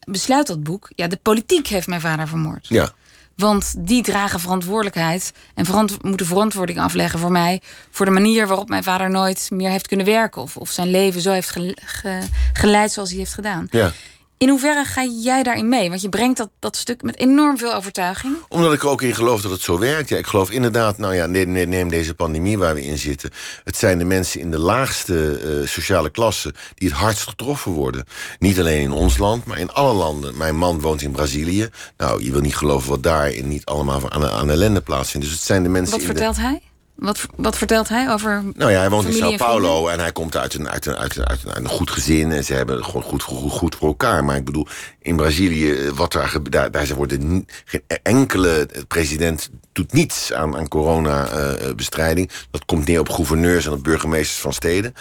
besluit 0.06 0.48
dat 0.48 0.64
boek. 0.64 0.90
Ja, 0.96 1.08
de 1.08 1.20
politiek 1.22 1.68
heeft 1.68 1.88
mijn 1.88 2.02
vader 2.02 2.28
vermoord. 2.28 2.68
Ja. 2.68 2.92
Want 3.36 3.74
die 3.78 4.04
dragen 4.04 4.40
verantwoordelijkheid 4.40 5.32
en 5.54 5.66
moeten 6.02 6.26
verantwoording 6.26 6.80
afleggen 6.80 7.20
voor 7.20 7.32
mij. 7.32 7.62
Voor 7.92 8.06
de 8.06 8.12
manier 8.12 8.48
waarop 8.48 8.70
mijn 8.70 8.84
vader 8.84 9.10
nooit 9.10 9.48
meer 9.54 9.70
heeft 9.70 9.88
kunnen 9.88 10.06
werken. 10.06 10.42
Of, 10.42 10.58
of 10.58 10.70
zijn 10.70 10.90
leven 10.92 11.22
zo 11.22 11.32
heeft 11.32 11.50
gele- 11.50 11.78
ge- 11.86 12.28
geleid 12.54 12.92
zoals 12.92 13.10
hij 13.10 13.18
heeft 13.20 13.34
gedaan. 13.34 13.68
ja. 13.72 13.92
In 14.38 14.50
hoeverre 14.50 14.84
ga 14.86 15.04
jij 15.04 15.44
daarin 15.44 15.70
mee? 15.70 15.90
Want 15.90 16.02
je 16.02 16.10
brengt 16.10 16.38
dat, 16.38 16.50
dat 16.60 16.76
stuk 16.76 17.02
met 17.04 17.18
enorm 17.18 17.58
veel 17.58 17.74
overtuiging. 17.74 18.36
Omdat 18.48 18.74
ik 18.74 18.82
er 18.82 18.88
ook 18.90 19.02
in 19.02 19.16
geloof 19.16 19.42
dat 19.42 19.52
het 19.52 19.62
zo 19.62 19.80
werkt. 19.80 20.10
Ja, 20.10 20.18
ik 20.18 20.26
geloof 20.28 20.52
inderdaad, 20.52 20.98
nou 20.98 21.16
ja, 21.16 21.26
neem, 21.26 21.90
deze 21.90 22.14
pandemie 22.14 22.58
waar 22.58 22.74
we 22.74 22.84
in 22.86 22.98
zitten. 22.98 23.30
Het 23.64 23.78
zijn 23.78 23.98
de 23.98 24.04
mensen 24.06 24.40
in 24.40 24.52
de 24.52 24.60
laagste 24.60 25.40
eh, 25.62 25.68
sociale 25.68 26.10
klasse 26.10 26.54
die 26.74 26.90
het 26.90 26.98
hardst 26.98 27.28
getroffen 27.28 27.72
worden. 27.72 28.06
Niet 28.40 28.60
alleen 28.60 28.82
in 28.82 28.92
ons 28.92 29.18
land, 29.18 29.46
maar 29.46 29.60
in 29.60 29.72
alle 29.72 29.94
landen. 29.94 30.38
Mijn 30.38 30.56
man 30.56 30.80
woont 30.82 31.02
in 31.02 31.12
Brazilië. 31.12 31.70
Nou, 31.98 32.24
je 32.24 32.32
wil 32.32 32.42
niet 32.42 32.56
geloven 32.56 32.90
wat 32.90 33.04
daar 33.04 33.32
in 33.32 33.48
niet 33.48 33.66
allemaal 33.66 34.10
aan, 34.12 34.26
aan 34.30 34.50
ellende 34.50 34.82
plaatsvindt. 34.82 35.26
Dus 35.28 35.36
het 35.36 35.46
zijn 35.46 35.64
de 35.64 35.70
mensen 35.70 35.92
Wat 35.92 36.02
in 36.02 36.08
de- 36.08 36.14
vertelt 36.14 36.38
hij? 36.38 36.62
Wat, 36.96 37.26
wat 37.36 37.58
vertelt 37.58 37.90
hij 37.90 38.12
over. 38.12 38.44
Nou 38.54 38.72
ja, 38.72 38.80
hij 38.80 38.90
woont 38.90 39.06
in 39.06 39.14
Sao? 39.14 39.36
Paulo 39.36 39.88
en 39.88 40.00
hij 40.00 40.12
komt 40.12 40.38
uit 40.38 40.54
een, 40.54 40.70
uit, 40.70 40.86
een, 40.86 40.96
uit, 40.96 41.16
een, 41.16 41.28
uit, 41.28 41.44
een, 41.44 41.52
uit 41.52 41.64
een 41.64 41.70
goed 41.70 41.92
gezin 41.92 42.32
en 42.32 42.44
ze 42.44 42.54
hebben 42.54 42.76
het 42.76 42.86
gewoon 42.86 43.04
goed, 43.04 43.24
goed, 43.24 43.52
goed 43.52 43.76
voor 43.76 43.88
elkaar. 43.88 44.24
Maar 44.24 44.36
ik 44.36 44.46
bedoel, 44.46 44.68
in 45.02 45.16
Brazilië, 45.16 45.72
eh, 45.72 45.90
wat 45.90 46.12
daar, 46.12 46.38
daar, 46.50 46.72
daar 46.72 46.96
worden 46.96 47.48
geen 47.66 47.82
enkele 48.04 48.68
president 48.88 49.50
doet 49.72 49.94
niets 49.94 50.34
aan, 50.34 50.58
aan 50.58 50.68
coronabestrijding. 50.68 52.32
dat 52.52 52.66
komt 52.66 52.88
neer 52.88 53.00
op 53.00 53.10
gouverneurs 53.10 53.66
en 53.66 53.72
op 53.72 53.84
burgemeesters 53.84 54.40
van 54.40 54.54
steden. 54.54 54.94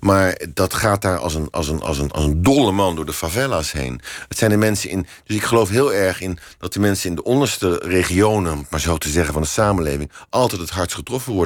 Maar 0.00 0.40
dat 0.54 0.74
gaat 0.74 1.02
daar 1.02 1.18
als 1.18 1.34
een, 1.34 1.48
als, 1.50 1.68
een, 1.68 1.80
als, 1.80 1.98
een, 1.98 2.10
als 2.10 2.24
een 2.24 2.42
dolle 2.42 2.72
man 2.72 2.94
door 2.94 3.06
de 3.06 3.12
favela's 3.12 3.72
heen. 3.72 4.00
Het 4.28 4.38
zijn 4.38 4.50
de 4.50 4.56
mensen 4.56 4.90
in. 4.90 5.06
Dus 5.24 5.36
ik 5.36 5.42
geloof 5.42 5.68
heel 5.68 5.92
erg 5.92 6.20
in 6.20 6.38
dat 6.58 6.72
de 6.72 6.80
mensen 6.80 7.08
in 7.08 7.16
de 7.16 7.22
onderste 7.22 7.80
regionen, 7.84 8.66
maar 8.70 8.80
zo 8.80 8.96
te 8.96 9.08
zeggen, 9.08 9.32
van 9.32 9.42
de 9.42 9.48
samenleving, 9.48 10.10
altijd 10.30 10.60
het 10.60 10.70
hardst 10.70 10.96
getroffen 10.96 11.32
worden. 11.32 11.37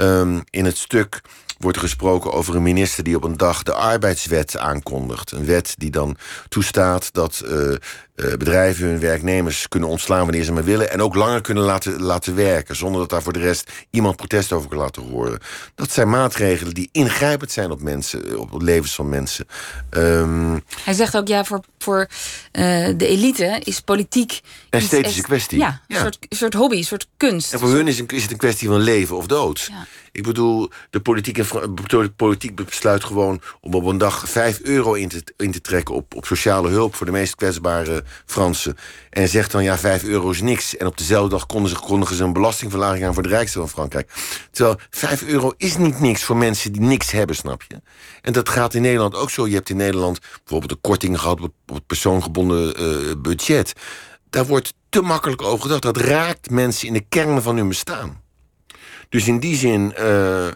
Um, 0.00 0.44
in 0.50 0.64
het 0.64 0.76
stuk 0.76 1.20
wordt 1.58 1.78
gesproken 1.78 2.32
over 2.32 2.54
een 2.54 2.62
minister 2.62 3.04
die 3.04 3.16
op 3.16 3.24
een 3.24 3.36
dag 3.36 3.62
de 3.62 3.72
arbeidswet 3.72 4.58
aankondigt. 4.58 5.30
Een 5.30 5.44
wet 5.44 5.74
die 5.78 5.90
dan 5.90 6.16
toestaat 6.48 7.12
dat 7.12 7.42
uh, 7.44 7.74
uh, 8.16 8.32
bedrijven 8.32 8.86
hun 8.86 9.00
werknemers 9.00 9.68
kunnen 9.68 9.88
ontslaan 9.88 10.22
wanneer 10.22 10.44
ze 10.44 10.52
maar 10.52 10.64
willen. 10.64 10.90
En 10.90 11.02
ook 11.02 11.14
langer 11.14 11.40
kunnen 11.40 11.64
laten, 11.64 12.02
laten 12.02 12.34
werken. 12.34 12.76
Zonder 12.76 13.00
dat 13.00 13.10
daar 13.10 13.22
voor 13.22 13.32
de 13.32 13.38
rest 13.38 13.72
iemand 13.90 14.16
protest 14.16 14.52
over 14.52 14.68
kan 14.68 14.78
laten 14.78 15.02
horen. 15.02 15.38
Dat 15.74 15.92
zijn 15.92 16.10
maatregelen 16.10 16.74
die 16.74 16.88
ingrijpend 16.92 17.52
zijn 17.52 17.70
op 17.70 17.80
mensen, 17.80 18.38
op 18.38 18.52
het 18.52 18.62
levens 18.62 18.94
van 18.94 19.08
mensen. 19.08 19.46
Um, 19.90 20.62
Hij 20.84 20.94
zegt 20.94 21.16
ook, 21.16 21.28
ja, 21.28 21.44
voor, 21.44 21.60
voor 21.78 22.08
uh, 22.52 22.88
de 22.96 23.06
elite 23.06 23.60
is 23.64 23.80
politiek. 23.80 24.40
Een 24.70 24.80
esthetische 24.80 25.22
kwestie. 25.22 25.58
Ja, 25.58 25.80
een 25.88 25.96
soort, 25.96 26.18
soort 26.28 26.54
hobby, 26.54 26.76
een 26.76 26.84
soort 26.84 27.08
kunst. 27.16 27.52
En 27.52 27.58
voor 27.58 27.70
hun 27.70 27.88
is, 27.88 27.98
een, 27.98 28.06
is 28.06 28.22
het 28.22 28.30
een 28.30 28.36
kwestie 28.36 28.68
van 28.68 28.80
leven 28.80 29.16
of 29.16 29.26
dood. 29.26 29.68
Ja. 29.70 29.86
Ik 30.16 30.22
bedoel, 30.22 30.70
de 30.90 31.00
politiek, 31.00 31.34
de 31.86 32.12
politiek 32.16 32.54
besluit 32.54 33.04
gewoon 33.04 33.40
om 33.60 33.74
op 33.74 33.84
een 33.84 33.98
dag 33.98 34.28
5 34.28 34.60
euro 34.60 34.92
in 34.94 35.08
te, 35.08 35.22
in 35.36 35.52
te 35.52 35.60
trekken 35.60 35.94
op, 35.94 36.14
op 36.14 36.26
sociale 36.26 36.68
hulp 36.68 36.94
voor 36.94 37.06
de 37.06 37.12
meest 37.12 37.34
kwetsbare 37.34 38.04
Fransen. 38.26 38.76
En 39.10 39.28
zegt 39.28 39.50
dan 39.52 39.64
ja, 39.64 39.78
5 39.78 40.04
euro 40.04 40.30
is 40.30 40.40
niks. 40.40 40.76
En 40.76 40.86
op 40.86 40.98
dezelfde 40.98 41.30
dag 41.30 41.46
konden 41.46 41.70
ze, 41.70 41.76
kondigen 41.76 42.16
ze 42.16 42.24
een 42.24 42.32
belastingverlaging 42.32 43.04
aan 43.04 43.14
voor 43.14 43.22
de 43.22 43.28
rijkste 43.28 43.58
van 43.58 43.68
Frankrijk. 43.68 44.10
Terwijl 44.50 44.78
5 44.90 45.22
euro 45.22 45.52
is 45.56 45.76
niet 45.76 46.00
niks 46.00 46.24
voor 46.24 46.36
mensen 46.36 46.72
die 46.72 46.82
niks 46.82 47.10
hebben, 47.10 47.36
snap 47.36 47.62
je? 47.68 47.80
En 48.22 48.32
dat 48.32 48.48
gaat 48.48 48.74
in 48.74 48.82
Nederland 48.82 49.14
ook 49.14 49.30
zo. 49.30 49.46
Je 49.46 49.54
hebt 49.54 49.70
in 49.70 49.76
Nederland 49.76 50.20
bijvoorbeeld 50.20 50.72
een 50.72 50.80
korting 50.80 51.20
gehad 51.20 51.40
op, 51.40 51.52
het 51.66 51.86
persoongebonden 51.86 52.82
uh, 52.82 53.12
budget. 53.18 53.72
Daar 54.30 54.46
wordt 54.46 54.74
te 54.88 55.00
makkelijk 55.00 55.42
over 55.42 55.62
gedacht. 55.62 55.82
Dat 55.82 55.96
raakt 55.96 56.50
mensen 56.50 56.86
in 56.86 56.92
de 56.92 57.04
kern 57.08 57.42
van 57.42 57.56
hun 57.56 57.68
bestaan. 57.68 58.24
Dus 59.08 59.28
in 59.28 59.40
die 59.40 59.56
zin 59.56 59.94
uh, 60.00 60.46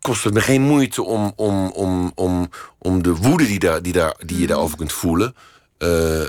kost 0.00 0.24
het 0.24 0.34
me 0.34 0.40
geen 0.40 0.62
moeite 0.62 1.02
om, 1.02 1.32
om, 1.36 1.70
om, 1.70 2.12
om, 2.14 2.48
om 2.78 3.02
de 3.02 3.14
woede 3.14 3.46
die, 3.46 3.58
daar, 3.58 3.82
die, 3.82 3.92
daar, 3.92 4.14
die 4.18 4.36
je 4.36 4.42
mhm. 4.42 4.52
daarover 4.52 4.76
kunt 4.76 4.92
voelen. 4.92 5.34
Uh, 5.78 5.88
uh, 5.88 6.28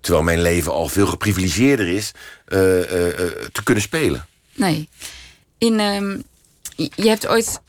terwijl 0.00 0.22
mijn 0.22 0.42
leven 0.42 0.72
al 0.72 0.88
veel 0.88 1.06
geprivilegeerder 1.06 1.88
is, 1.88 2.10
te 2.46 3.60
kunnen 3.64 3.82
spelen. 3.82 4.26
Nee. 4.54 4.88
In, 5.58 5.80
um, 5.80 6.22
je 6.76 7.08
hebt 7.08 7.26
ooit 7.26 7.60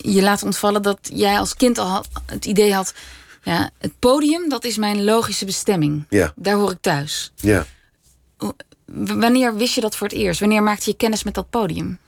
je 0.00 0.22
laten 0.22 0.46
ontvallen 0.46 0.82
dat 0.82 0.98
jij 1.12 1.38
als 1.38 1.54
kind 1.54 1.78
al 1.78 1.88
had, 1.88 2.08
het 2.26 2.44
idee 2.44 2.74
had... 2.74 2.94
Ja, 3.42 3.70
het 3.78 3.92
podium, 3.98 4.48
dat 4.48 4.64
is 4.64 4.76
mijn 4.76 5.04
logische 5.04 5.44
bestemming. 5.44 6.04
Ja. 6.08 6.32
Daar 6.36 6.54
hoor 6.54 6.70
ik 6.70 6.78
thuis. 6.80 7.32
Ja. 7.36 7.66
Wanneer 8.94 9.56
wist 9.56 9.74
je 9.74 9.80
dat 9.80 9.96
voor 9.96 10.06
het 10.06 10.16
eerst? 10.16 10.40
Wanneer 10.40 10.62
maakte 10.62 10.90
je 10.90 10.96
kennis 10.96 11.22
met 11.22 11.34
dat 11.34 11.50
podium? 11.50 11.98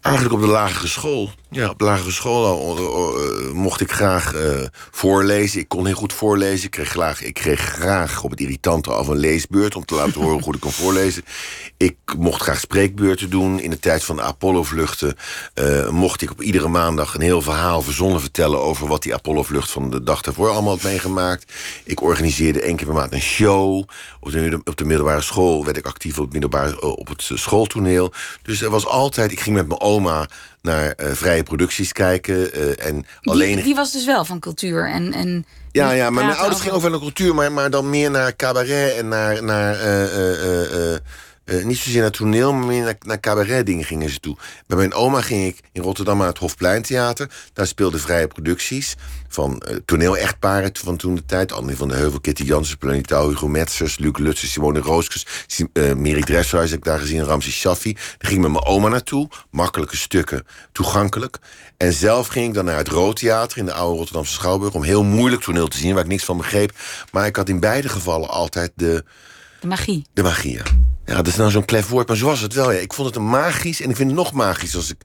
Eigenlijk 0.00 0.34
op 0.34 0.40
de 0.40 0.46
lagere 0.46 0.86
school. 0.86 1.30
Ja, 1.50 1.68
op 1.68 1.80
lagere 1.80 2.10
school 2.10 2.78
uh, 2.78 3.52
mocht 3.52 3.80
ik 3.80 3.92
graag 3.92 4.34
uh, 4.34 4.62
voorlezen. 4.90 5.60
Ik 5.60 5.68
kon 5.68 5.86
heel 5.86 5.94
goed 5.94 6.12
voorlezen. 6.12 6.64
Ik 6.64 6.70
kreeg, 6.70 6.88
graag, 6.88 7.22
ik 7.22 7.34
kreeg 7.34 7.60
graag 7.60 8.22
op 8.22 8.30
het 8.30 8.40
irritante 8.40 8.90
af 8.90 9.08
een 9.08 9.16
leesbeurt... 9.16 9.76
om 9.76 9.84
te 9.84 9.94
laten 9.94 10.20
horen 10.20 10.32
hoe 10.32 10.42
goed 10.42 10.54
ik 10.54 10.60
kon 10.60 10.72
voorlezen. 10.72 11.24
Ik 11.76 11.96
mocht 12.18 12.42
graag 12.42 12.60
spreekbeurten 12.60 13.30
doen. 13.30 13.60
In 13.60 13.70
de 13.70 13.78
tijd 13.78 14.04
van 14.04 14.16
de 14.16 14.22
Apollo-vluchten 14.22 15.16
mocht 15.90 16.22
ik 16.22 16.30
op 16.30 16.42
iedere 16.42 16.68
maandag... 16.68 17.14
een 17.14 17.20
heel 17.20 17.42
verhaal 17.42 17.82
verzonnen 17.82 18.20
vertellen 18.20 18.60
over 18.60 18.88
wat 18.88 19.02
die 19.02 19.14
Apollo-vlucht... 19.14 19.70
van 19.70 19.90
de 19.90 20.02
dag 20.02 20.20
daarvoor 20.20 20.50
allemaal 20.50 20.74
had 20.74 20.82
meegemaakt. 20.82 21.52
Ik 21.84 22.02
organiseerde 22.02 22.60
één 22.60 22.76
keer 22.76 22.86
per 22.86 22.94
maand 22.94 23.12
een 23.12 23.20
show. 23.20 23.84
Op 24.20 24.32
de, 24.32 24.60
op 24.64 24.76
de 24.76 24.84
middelbare 24.84 25.20
school 25.20 25.64
werd 25.64 25.76
ik 25.76 25.86
actief 25.86 26.16
op 26.16 26.24
het, 26.24 26.32
middelbare, 26.32 26.96
op 26.96 27.08
het 27.08 27.30
schooltoneel. 27.34 28.12
Dus 28.42 28.62
er 28.62 28.70
was 28.70 28.86
altijd... 28.86 29.32
Ik 29.32 29.40
ging 29.40 29.56
met 29.56 29.68
mijn 29.68 29.80
oma 29.80 30.28
naar 30.66 30.94
uh, 30.96 31.12
vrije 31.12 31.42
producties 31.42 31.92
kijken. 31.92 32.58
Uh, 32.58 32.86
en 32.86 32.94
die, 32.94 33.32
alleen... 33.32 33.62
die 33.62 33.74
was 33.74 33.92
dus 33.92 34.04
wel 34.04 34.24
van 34.24 34.38
cultuur 34.38 34.88
en... 34.88 35.12
en 35.12 35.46
ja, 35.72 35.90
ja, 35.90 36.10
maar 36.10 36.24
mijn 36.24 36.36
ouders 36.36 36.60
gingen 36.60 36.76
over 36.76 36.90
naar 36.90 36.98
cultuur, 36.98 37.34
maar, 37.34 37.52
maar 37.52 37.70
dan 37.70 37.90
meer 37.90 38.10
naar 38.10 38.36
cabaret 38.36 38.96
en 38.96 39.08
naar, 39.08 39.44
naar 39.44 39.74
uh, 39.74 40.94
uh, 41.46 41.64
niet 41.64 41.78
zozeer 41.78 42.00
naar 42.00 42.10
toneel, 42.10 42.52
maar 42.52 42.66
meer 42.66 42.84
naar, 42.84 42.96
naar 43.00 43.20
cabaret 43.20 43.66
dingen 43.66 43.84
gingen 43.84 44.10
ze 44.10 44.20
toe. 44.20 44.36
Bij 44.66 44.76
mijn 44.76 44.94
oma 44.94 45.20
ging 45.20 45.46
ik 45.46 45.60
in 45.72 45.82
Rotterdam 45.82 46.18
naar 46.18 46.26
het 46.26 46.38
Hofpleintheater. 46.38 47.30
Daar 47.52 47.66
speelden 47.66 48.00
vrije 48.00 48.26
producties 48.26 48.94
van 49.28 49.62
uh, 49.68 49.76
toneel-echtparen 49.84 50.70
van 50.72 50.96
toen 50.96 51.14
de 51.14 51.24
tijd. 51.24 51.52
Annie 51.52 51.76
van 51.76 51.88
de 51.88 51.94
Heuvel, 51.94 52.20
Kitty 52.20 52.42
Jansen, 52.42 52.78
Planitaal, 52.78 53.28
Hugo 53.28 53.48
Metzers, 53.48 53.98
Luc 53.98 54.16
Lutsen, 54.18 54.48
Simone 54.48 54.80
Rooskes, 54.80 55.26
uh, 55.72 55.92
Miri 55.92 56.20
Dresselhuis 56.20 56.70
heb 56.70 56.78
ik 56.78 56.84
daar 56.84 56.98
gezien, 56.98 57.24
Ramses 57.24 57.54
Shaffi. 57.54 57.92
Daar 57.92 58.02
ging 58.18 58.34
ik 58.34 58.40
met 58.40 58.50
mijn 58.50 58.64
oma 58.64 58.88
naartoe. 58.88 59.28
Makkelijke 59.50 59.96
stukken, 59.96 60.46
toegankelijk. 60.72 61.38
En 61.76 61.92
zelf 61.92 62.26
ging 62.26 62.46
ik 62.46 62.54
dan 62.54 62.64
naar 62.64 62.76
het 62.76 62.88
Roodtheater 62.88 63.58
in 63.58 63.64
de 63.64 63.72
oude 63.72 63.96
Rotterdamse 63.96 64.32
Schouwburg... 64.32 64.74
om 64.74 64.82
heel 64.82 65.04
moeilijk 65.04 65.42
toneel 65.42 65.68
te 65.68 65.76
zien, 65.76 65.94
waar 65.94 66.02
ik 66.02 66.10
niks 66.10 66.24
van 66.24 66.36
begreep. 66.36 66.72
Maar 67.12 67.26
ik 67.26 67.36
had 67.36 67.48
in 67.48 67.60
beide 67.60 67.88
gevallen 67.88 68.28
altijd 68.28 68.72
de... 68.74 69.04
De 69.60 69.66
magie. 69.66 70.06
De 70.12 70.22
magie, 70.22 70.52
ja. 70.52 70.62
Ja, 71.06 71.14
dat 71.14 71.26
is 71.26 71.36
nou 71.36 71.50
zo'n 71.50 71.64
klef 71.64 71.88
woord, 71.88 72.08
maar 72.08 72.16
zo 72.16 72.26
was 72.26 72.40
het 72.40 72.54
wel. 72.54 72.72
Ja. 72.72 72.78
Ik 72.78 72.92
vond 72.92 73.06
het 73.06 73.16
een 73.16 73.28
magisch 73.28 73.80
en 73.80 73.90
ik 73.90 73.96
vind 73.96 74.08
het 74.08 74.18
nog 74.18 74.32
magisch 74.32 74.76
als 74.76 74.90
ik, 74.90 75.00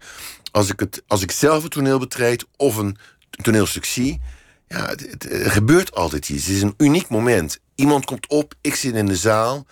als 0.51 0.69
ik, 0.69 0.79
het, 0.79 1.03
als 1.07 1.21
ik 1.21 1.31
zelf 1.31 1.63
het 1.63 1.71
toneel 1.71 1.99
betreed 1.99 2.45
of 2.57 2.75
een 2.75 2.97
toneelstuk 3.29 3.85
zie. 3.85 4.21
Ja, 4.67 4.85
het, 4.85 5.27
gebeurt 5.29 5.95
altijd 5.95 6.29
iets. 6.29 6.45
Het 6.45 6.55
is 6.55 6.61
een 6.61 6.73
uniek 6.77 7.09
moment. 7.09 7.59
Iemand 7.75 8.05
komt 8.05 8.27
op, 8.27 8.53
ik 8.61 8.75
zit 8.75 8.95
in 8.95 9.05
de 9.05 9.15
zaal. 9.15 9.65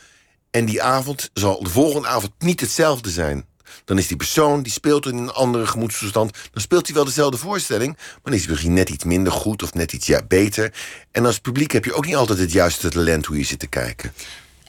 En 0.52 0.65
die 0.65 0.82
avond 0.82 1.30
zal 1.34 1.63
de 1.63 1.70
volgende 1.70 2.08
avond 2.08 2.32
niet 2.39 2.60
hetzelfde 2.60 3.10
zijn. 3.10 3.46
Dan 3.86 3.98
is 3.98 4.08
die 4.08 4.18
persoon, 4.18 4.63
die 4.63 4.72
speelt 4.72 5.06
in 5.06 5.18
een 5.18 5.32
andere 5.32 5.68
gemoedstoestand. 5.68 6.38
Dan 6.52 6.62
speelt 6.62 6.86
hij 6.86 6.96
wel 6.96 7.06
dezelfde 7.06 7.38
voorstelling. 7.38 7.96
Maar 7.98 8.20
dan 8.24 8.34
is 8.34 8.42
hij 8.42 8.50
misschien 8.50 8.74
net 8.74 8.89
iets 8.89 9.04
minder 9.04 9.34
goed 9.34 9.63
of 9.63 9.74
net 9.74 9.94
iets 9.94 10.08
ja, 10.08 10.22
beter. 10.28 10.74
En 11.12 11.26
als 11.26 11.39
publiek 11.39 11.72
heb 11.72 11.86
je 11.86 11.94
ook 11.94 12.06
niet 12.06 12.15
altijd 12.15 12.39
het 12.39 12.52
juiste 12.52 12.89
talent 12.89 13.26
hoe 13.26 13.38
je 13.38 13.44
zit 13.44 13.60
te 13.60 13.68
kijken. 13.68 14.13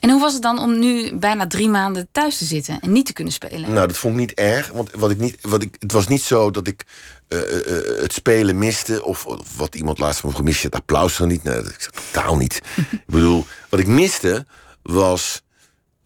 En 0.01 0.09
hoe 0.09 0.19
was 0.19 0.33
het 0.33 0.41
dan 0.41 0.59
om 0.59 0.79
nu 0.79 1.15
bijna 1.15 1.47
drie 1.47 1.69
maanden 1.69 2.07
thuis 2.11 2.37
te 2.37 2.45
zitten 2.45 2.79
en 2.79 2.91
niet 2.91 3.05
te 3.05 3.13
kunnen 3.13 3.33
spelen? 3.33 3.73
Nou, 3.73 3.87
dat 3.87 3.97
vond 3.97 4.13
ik 4.13 4.19
niet 4.19 4.33
erg. 4.33 4.67
Want 4.67 4.91
wat 4.91 5.11
ik 5.11 5.17
niet, 5.17 5.37
wat 5.41 5.61
ik, 5.61 5.75
het 5.79 5.91
was 5.91 6.07
niet 6.07 6.21
zo 6.21 6.51
dat 6.51 6.67
ik 6.67 6.85
uh, 7.29 7.39
uh, 7.39 8.01
het 8.01 8.13
spelen 8.13 8.57
miste. 8.57 9.03
Of, 9.03 9.25
of, 9.25 9.57
wat 9.57 9.75
iemand 9.75 9.99
laatst 9.99 10.19
van 10.19 10.35
gemist, 10.35 10.63
het 10.63 10.75
applaus 10.75 11.17
dan 11.17 11.27
niet. 11.27 11.43
Nee, 11.43 11.55
dat 11.55 11.69
ik 11.69 11.89
totaal 12.11 12.37
niet. 12.37 12.61
ik 12.91 13.03
bedoel, 13.05 13.45
wat 13.69 13.79
ik 13.79 13.87
miste 13.87 14.45
was 14.81 15.41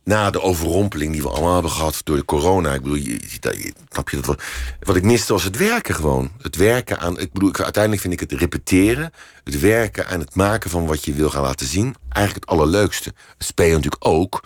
na 0.06 0.30
de 0.30 0.42
overrompeling 0.42 1.12
die 1.12 1.22
we 1.22 1.30
allemaal 1.30 1.54
hebben 1.54 1.72
gehad 1.72 2.02
door 2.04 2.16
de 2.16 2.26
corona. 2.26 2.74
Ik 2.74 2.82
bedoel, 2.82 2.98
je, 2.98 3.20
je, 3.42 3.74
snap 3.90 4.10
je 4.10 4.16
dat? 4.16 4.26
Wat, 4.26 4.44
wat 4.80 4.96
ik 4.96 5.04
miste 5.04 5.34
was 5.34 5.44
het 5.44 5.58
werken 5.58 5.96
gewoon. 5.96 6.32
Het 6.42 6.56
werken 6.56 7.00
aan. 7.00 7.20
Ik 7.20 7.32
bedoel, 7.32 7.50
ik, 7.50 7.62
uiteindelijk 7.62 8.02
vind 8.02 8.14
ik 8.14 8.20
het 8.20 8.40
repeteren. 8.40 9.12
Het 9.44 9.60
werken 9.60 10.08
aan 10.08 10.20
het 10.20 10.36
maken 10.36 10.70
van 10.70 10.86
wat 10.86 11.06
je 11.06 11.14
wil 11.14 11.30
gaan 11.30 11.42
laten 11.42 11.68
zien. 11.68 11.96
Eigenlijk 12.10 12.46
het 12.46 12.58
allerleukste. 12.58 13.14
Het 13.38 13.48
spelen 13.48 13.76
natuurlijk 13.76 14.06
ook. 14.06 14.44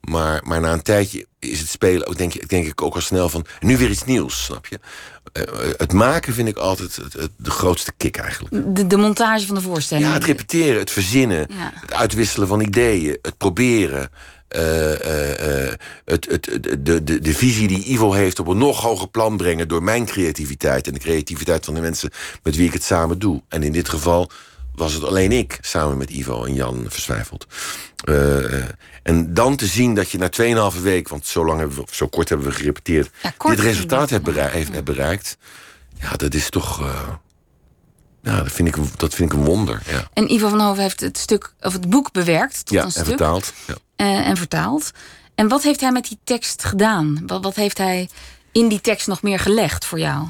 Maar, 0.00 0.40
maar 0.44 0.60
na 0.60 0.72
een 0.72 0.82
tijdje 0.82 1.26
is 1.38 1.58
het 1.58 1.68
spelen 1.68 2.06
ook, 2.06 2.18
denk, 2.18 2.34
ik, 2.34 2.48
denk 2.48 2.66
ik 2.66 2.82
ook 2.82 2.94
al 2.94 3.00
snel 3.00 3.28
van. 3.28 3.46
Nu 3.60 3.76
weer 3.76 3.90
iets 3.90 4.04
nieuws, 4.04 4.44
snap 4.44 4.66
je? 4.66 4.78
Uh, 5.32 5.44
het 5.76 5.92
maken 5.92 6.32
vind 6.32 6.48
ik 6.48 6.56
altijd 6.56 6.96
het, 6.96 7.12
het, 7.12 7.30
de 7.36 7.50
grootste 7.50 7.92
kick 7.96 8.16
eigenlijk. 8.16 8.76
De, 8.76 8.86
de, 8.86 8.96
montage 8.96 9.46
van 9.46 9.54
de 9.54 9.60
voorstelling. 9.60 10.06
Ja, 10.06 10.12
het 10.12 10.24
repeteren, 10.24 10.78
het 10.78 10.90
verzinnen, 10.90 11.38
ja. 11.38 11.72
het 11.74 11.94
uitwisselen 11.94 12.48
van 12.48 12.60
ideeën, 12.60 13.18
het 13.22 13.36
proberen. 13.36 14.10
Uh, 14.56 14.90
uh, 14.90 15.72
het, 16.04 16.26
het, 16.30 16.44
de, 16.78 17.04
de, 17.04 17.20
de 17.20 17.34
visie 17.34 17.68
die 17.68 17.84
Ivo 17.84 18.12
heeft 18.12 18.38
op 18.38 18.46
een 18.46 18.58
nog 18.58 18.80
hoger 18.80 19.08
plan 19.08 19.36
brengen 19.36 19.68
door 19.68 19.82
mijn 19.82 20.06
creativiteit 20.06 20.86
en 20.86 20.92
de 20.92 20.98
creativiteit 20.98 21.64
van 21.64 21.74
de 21.74 21.80
mensen 21.80 22.10
met 22.42 22.56
wie 22.56 22.66
ik 22.66 22.72
het 22.72 22.82
samen 22.82 23.18
doe. 23.18 23.42
En 23.48 23.62
in 23.62 23.72
dit 23.72 23.88
geval 23.88 24.30
was 24.74 24.92
het 24.92 25.04
alleen 25.04 25.32
ik 25.32 25.58
samen 25.60 25.96
met 25.96 26.10
Ivo 26.10 26.44
en 26.44 26.54
Jan 26.54 26.86
verzwijfeld. 26.88 27.46
en 29.02 29.34
dan 29.34 29.56
te 29.56 29.66
zien 29.66 29.94
dat 29.94 30.10
je 30.10 30.18
na 30.18 30.72
2,5 30.74 30.82
week, 30.82 31.08
want 31.08 31.26
zo, 31.26 31.44
lang 31.44 31.58
hebben 31.58 31.76
we, 31.76 31.84
zo 31.90 32.06
kort 32.06 32.28
hebben 32.28 32.46
we 32.46 32.52
gerepeteerd, 32.52 33.10
ja, 33.22 33.32
dit 33.50 33.60
resultaat 33.60 34.10
hebt 34.10 34.24
bereikt, 34.24 34.74
ja. 34.74 34.82
bereikt. 34.82 35.36
Ja, 36.00 36.16
dat 36.16 36.34
is 36.34 36.50
toch. 36.50 36.80
Ja, 38.22 38.42
dat 38.42 38.52
vind 38.52 38.68
ik, 38.68 38.76
dat 38.96 39.14
vind 39.14 39.32
ik 39.32 39.38
een 39.38 39.44
wonder. 39.44 39.82
Ja. 39.86 40.08
En 40.12 40.32
Ivo 40.32 40.48
van 40.48 40.60
Hoven 40.60 40.82
heeft 40.82 41.00
het 41.00 41.18
stuk 41.18 41.54
of 41.60 41.72
het 41.72 41.90
boek 41.90 42.12
bewerkt 42.12 42.66
tot 42.66 42.76
ja, 42.76 42.84
een 42.84 42.90
stuk. 42.90 43.02
En 43.02 43.08
vertaald. 43.08 43.52
Ja. 43.66 43.74
Uh, 44.00 44.28
en 44.28 44.36
vertaald. 44.36 44.90
En 45.34 45.48
wat 45.48 45.62
heeft 45.62 45.80
hij 45.80 45.92
met 45.92 46.08
die 46.08 46.18
tekst 46.24 46.64
gedaan? 46.64 47.22
Wat, 47.26 47.42
wat 47.42 47.54
heeft 47.54 47.78
hij 47.78 48.08
in 48.52 48.68
die 48.68 48.80
tekst 48.80 49.06
nog 49.06 49.22
meer 49.22 49.38
gelegd 49.38 49.84
voor 49.84 49.98
jou? 49.98 50.26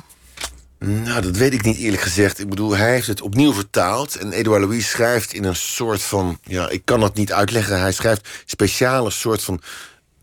Nou, 0.78 1.20
dat 1.20 1.36
weet 1.36 1.52
ik 1.52 1.62
niet 1.62 1.76
eerlijk 1.76 2.02
gezegd. 2.02 2.38
Ik 2.38 2.48
bedoel, 2.48 2.76
hij 2.76 2.92
heeft 2.92 3.06
het 3.06 3.20
opnieuw 3.20 3.52
vertaald. 3.52 4.16
En 4.16 4.32
Edouard 4.32 4.62
Louis 4.62 4.90
schrijft 4.90 5.32
in 5.32 5.44
een 5.44 5.56
soort 5.56 6.02
van. 6.02 6.38
Ja, 6.42 6.68
ik 6.68 6.82
kan 6.84 7.00
dat 7.00 7.14
niet 7.14 7.32
uitleggen. 7.32 7.80
Hij 7.80 7.92
schrijft 7.92 8.28
speciale 8.44 9.10
soort 9.10 9.42
van 9.42 9.60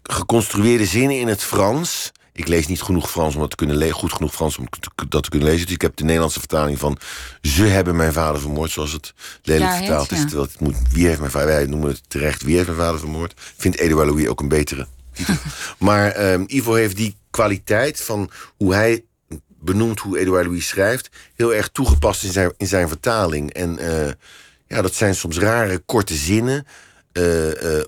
geconstrueerde 0.04 0.86
zinnen 0.86 1.20
in 1.20 1.28
het 1.28 1.44
Frans. 1.44 2.12
Ik 2.36 2.48
lees 2.48 2.68
niet 2.68 2.82
genoeg 2.82 3.12
Frans 3.12 3.34
om 3.36 3.42
dat 3.42 3.50
te 3.50 3.56
kunnen 3.56 3.92
goed 3.92 4.14
genoeg 4.14 4.34
Frans 4.34 4.58
om 4.58 4.68
dat 5.10 5.24
te 5.24 5.30
kunnen 5.30 5.48
lezen. 5.48 5.66
Dus 5.66 5.76
ik 5.76 5.82
heb 5.82 5.96
de 5.96 6.04
Nederlandse 6.04 6.40
vertaling 6.40 6.80
van 6.80 6.98
Ze 7.42 7.64
hebben 7.64 7.96
mijn 7.96 8.14
vader 8.14 8.42
vermoord, 8.42 8.72
zoals 8.72 8.92
het 8.92 9.14
lelijk 9.44 9.72
ja, 9.72 9.78
vertaald 9.78 10.12
is. 10.12 10.20
Terwijl 10.20 10.44
het 10.44 10.60
moet, 10.60 10.76
wie 10.92 11.08
heeft 11.08 11.20
mijn 11.20 11.32
vader, 11.32 11.48
wij 11.48 11.66
noemen 11.66 11.90
het 11.90 12.10
terecht, 12.10 12.44
wie 12.44 12.56
heeft 12.56 12.68
mijn 12.68 12.80
vader 12.80 13.00
vermoord. 13.00 13.34
Vindt 13.58 13.78
Edouard 13.78 14.10
Louis 14.10 14.28
ook 14.28 14.40
een 14.40 14.48
betere 14.48 14.88
maar 15.78 16.12
ehm, 16.12 16.44
Ivo 16.48 16.74
heeft 16.74 16.96
die 16.96 17.16
kwaliteit 17.30 18.02
van 18.02 18.30
hoe 18.58 18.74
hij 18.74 19.04
benoemt 19.48 20.00
hoe 20.00 20.20
Edouard 20.20 20.46
Louis 20.46 20.68
schrijft, 20.68 21.10
heel 21.36 21.54
erg 21.54 21.70
toegepast 21.70 22.24
in 22.24 22.32
zijn, 22.32 22.54
in 22.58 22.68
zijn 22.68 22.88
vertaling. 22.88 23.54
En 23.54 23.78
uh, 23.82 24.08
ja, 24.68 24.82
dat 24.82 24.94
zijn 24.94 25.16
soms 25.16 25.38
rare, 25.38 25.80
korte 25.80 26.14
zinnen. 26.14 26.66
Uh, 27.14 27.84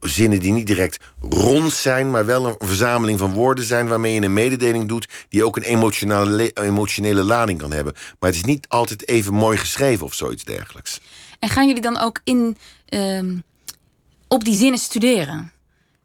zinnen 0.00 0.40
die 0.40 0.52
niet 0.52 0.66
direct 0.66 1.04
rond 1.20 1.72
zijn, 1.72 2.10
maar 2.10 2.26
wel 2.26 2.46
een 2.46 2.56
verzameling 2.58 3.18
van 3.18 3.32
woorden 3.32 3.64
zijn 3.64 3.88
waarmee 3.88 4.14
je 4.14 4.22
een 4.22 4.32
mededeling 4.32 4.88
doet 4.88 5.08
die 5.28 5.44
ook 5.44 5.56
een 5.56 5.62
emotionele, 5.62 6.50
emotionele 6.52 7.22
lading 7.22 7.58
kan 7.58 7.72
hebben. 7.72 7.92
Maar 7.92 8.30
het 8.30 8.38
is 8.38 8.44
niet 8.44 8.68
altijd 8.68 9.08
even 9.08 9.34
mooi 9.34 9.58
geschreven 9.58 10.06
of 10.06 10.14
zoiets 10.14 10.44
dergelijks. 10.44 11.00
En 11.38 11.48
gaan 11.48 11.66
jullie 11.66 11.82
dan 11.82 11.98
ook 11.98 12.20
in, 12.24 12.56
uh, 12.88 13.22
op 14.28 14.44
die 14.44 14.56
zinnen 14.56 14.80
studeren? 14.80 15.52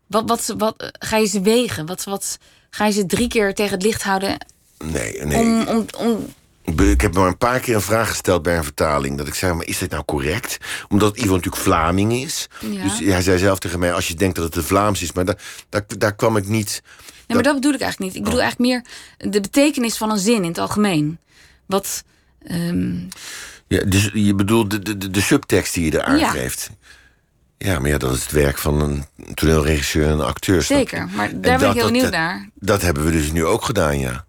Wat, 0.07 0.23
wat, 0.25 0.53
wat, 0.57 0.91
ga 0.99 1.17
je 1.17 1.27
ze 1.27 1.41
wegen? 1.41 1.85
Wat, 1.85 2.03
wat, 2.03 2.37
ga 2.69 2.85
je 2.85 2.91
ze 2.91 3.05
drie 3.05 3.27
keer 3.27 3.53
tegen 3.53 3.73
het 3.73 3.83
licht 3.83 4.03
houden? 4.03 4.37
Nee, 4.85 5.25
nee. 5.25 5.37
Om, 5.37 5.67
om, 5.67 5.85
om 5.97 6.33
ik 6.75 7.01
heb 7.01 7.13
maar 7.13 7.27
een 7.27 7.37
paar 7.37 7.59
keer 7.59 7.75
een 7.75 7.81
vraag 7.81 8.09
gesteld 8.09 8.43
bij 8.43 8.57
een 8.57 8.63
vertaling. 8.63 9.17
Dat 9.17 9.27
ik 9.27 9.33
zei, 9.33 9.53
maar 9.53 9.65
is 9.65 9.77
dit 9.77 9.91
nou 9.91 10.03
correct? 10.05 10.57
Omdat 10.89 11.17
Ivo 11.17 11.33
natuurlijk 11.33 11.63
Vlaming 11.63 12.13
is. 12.13 12.47
Dus 12.59 12.99
hij 12.99 13.21
zei 13.21 13.37
zelf 13.37 13.59
tegen 13.59 13.79
mij, 13.79 13.93
als 13.93 14.07
je 14.07 14.13
denkt 14.13 14.35
dat 14.35 14.53
het 14.53 14.65
Vlaams 14.65 15.01
is... 15.01 15.11
maar 15.11 15.25
daar, 15.25 15.41
daar, 15.69 15.83
daar 15.97 16.15
kwam 16.15 16.37
ik 16.37 16.47
niet... 16.47 16.81
Nee, 17.27 17.37
maar 17.37 17.43
dat 17.43 17.55
bedoel 17.55 17.73
ik 17.73 17.81
eigenlijk 17.81 18.11
niet. 18.13 18.19
Ik 18.19 18.23
bedoel 18.23 18.39
oh. 18.39 18.45
eigenlijk 18.45 18.85
meer 19.17 19.31
de 19.31 19.41
betekenis 19.41 19.97
van 19.97 20.11
een 20.11 20.17
zin 20.17 20.43
in 20.43 20.47
het 20.47 20.57
algemeen. 20.57 21.19
Wat... 21.65 22.03
Um... 22.51 23.07
Ja, 23.67 23.83
dus 23.83 24.09
je 24.13 24.35
bedoelt 24.35 24.71
de, 24.71 24.97
de, 24.97 25.11
de 25.11 25.21
subtekst 25.21 25.73
die 25.73 25.91
je 25.91 25.99
er 25.99 26.03
aangeeft. 26.03 26.69
Ja. 27.57 27.71
ja, 27.71 27.79
maar 27.79 27.89
ja, 27.89 27.97
dat 27.97 28.15
is 28.15 28.21
het 28.21 28.31
werk 28.31 28.57
van 28.57 28.81
een 28.81 29.05
toneelregisseur 29.33 30.05
en 30.05 30.11
een 30.11 30.21
acteur. 30.21 30.61
Zeker, 30.61 31.07
maar 31.07 31.41
daar 31.41 31.59
ben 31.59 31.69
ik 31.69 31.75
heel 31.75 31.85
benieuwd 31.85 32.11
naar. 32.11 32.49
Dat 32.55 32.81
hebben 32.81 33.05
we 33.05 33.11
dus 33.11 33.31
nu 33.31 33.45
ook 33.45 33.63
gedaan, 33.63 33.99
ja. 33.99 34.25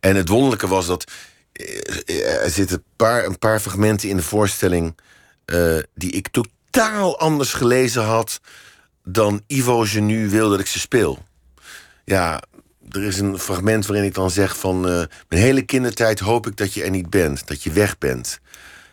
En 0.00 0.16
het 0.16 0.28
wonderlijke 0.28 0.66
was 0.66 0.86
dat 0.86 1.04
er 2.42 2.50
zitten 2.50 2.76
een 2.76 2.84
paar, 2.96 3.24
een 3.24 3.38
paar 3.38 3.60
fragmenten 3.60 4.08
in 4.08 4.16
de 4.16 4.22
voorstelling 4.22 4.98
uh, 5.46 5.78
die 5.94 6.10
ik 6.10 6.28
totaal 6.28 7.18
anders 7.18 7.52
gelezen 7.52 8.02
had 8.02 8.40
dan 9.04 9.42
Ivo 9.46 9.84
je 9.84 10.00
nu 10.00 10.30
wil 10.30 10.50
dat 10.50 10.60
ik 10.60 10.66
ze 10.66 10.78
speel. 10.78 11.18
Ja, 12.04 12.42
er 12.90 13.02
is 13.02 13.18
een 13.18 13.38
fragment 13.38 13.86
waarin 13.86 14.06
ik 14.06 14.14
dan 14.14 14.30
zeg 14.30 14.56
van... 14.56 14.88
Uh, 14.88 15.04
mijn 15.28 15.42
hele 15.42 15.62
kindertijd 15.62 16.18
hoop 16.18 16.46
ik 16.46 16.56
dat 16.56 16.74
je 16.74 16.82
er 16.82 16.90
niet 16.90 17.10
bent, 17.10 17.46
dat 17.46 17.62
je 17.62 17.72
weg 17.72 17.98
bent. 17.98 18.40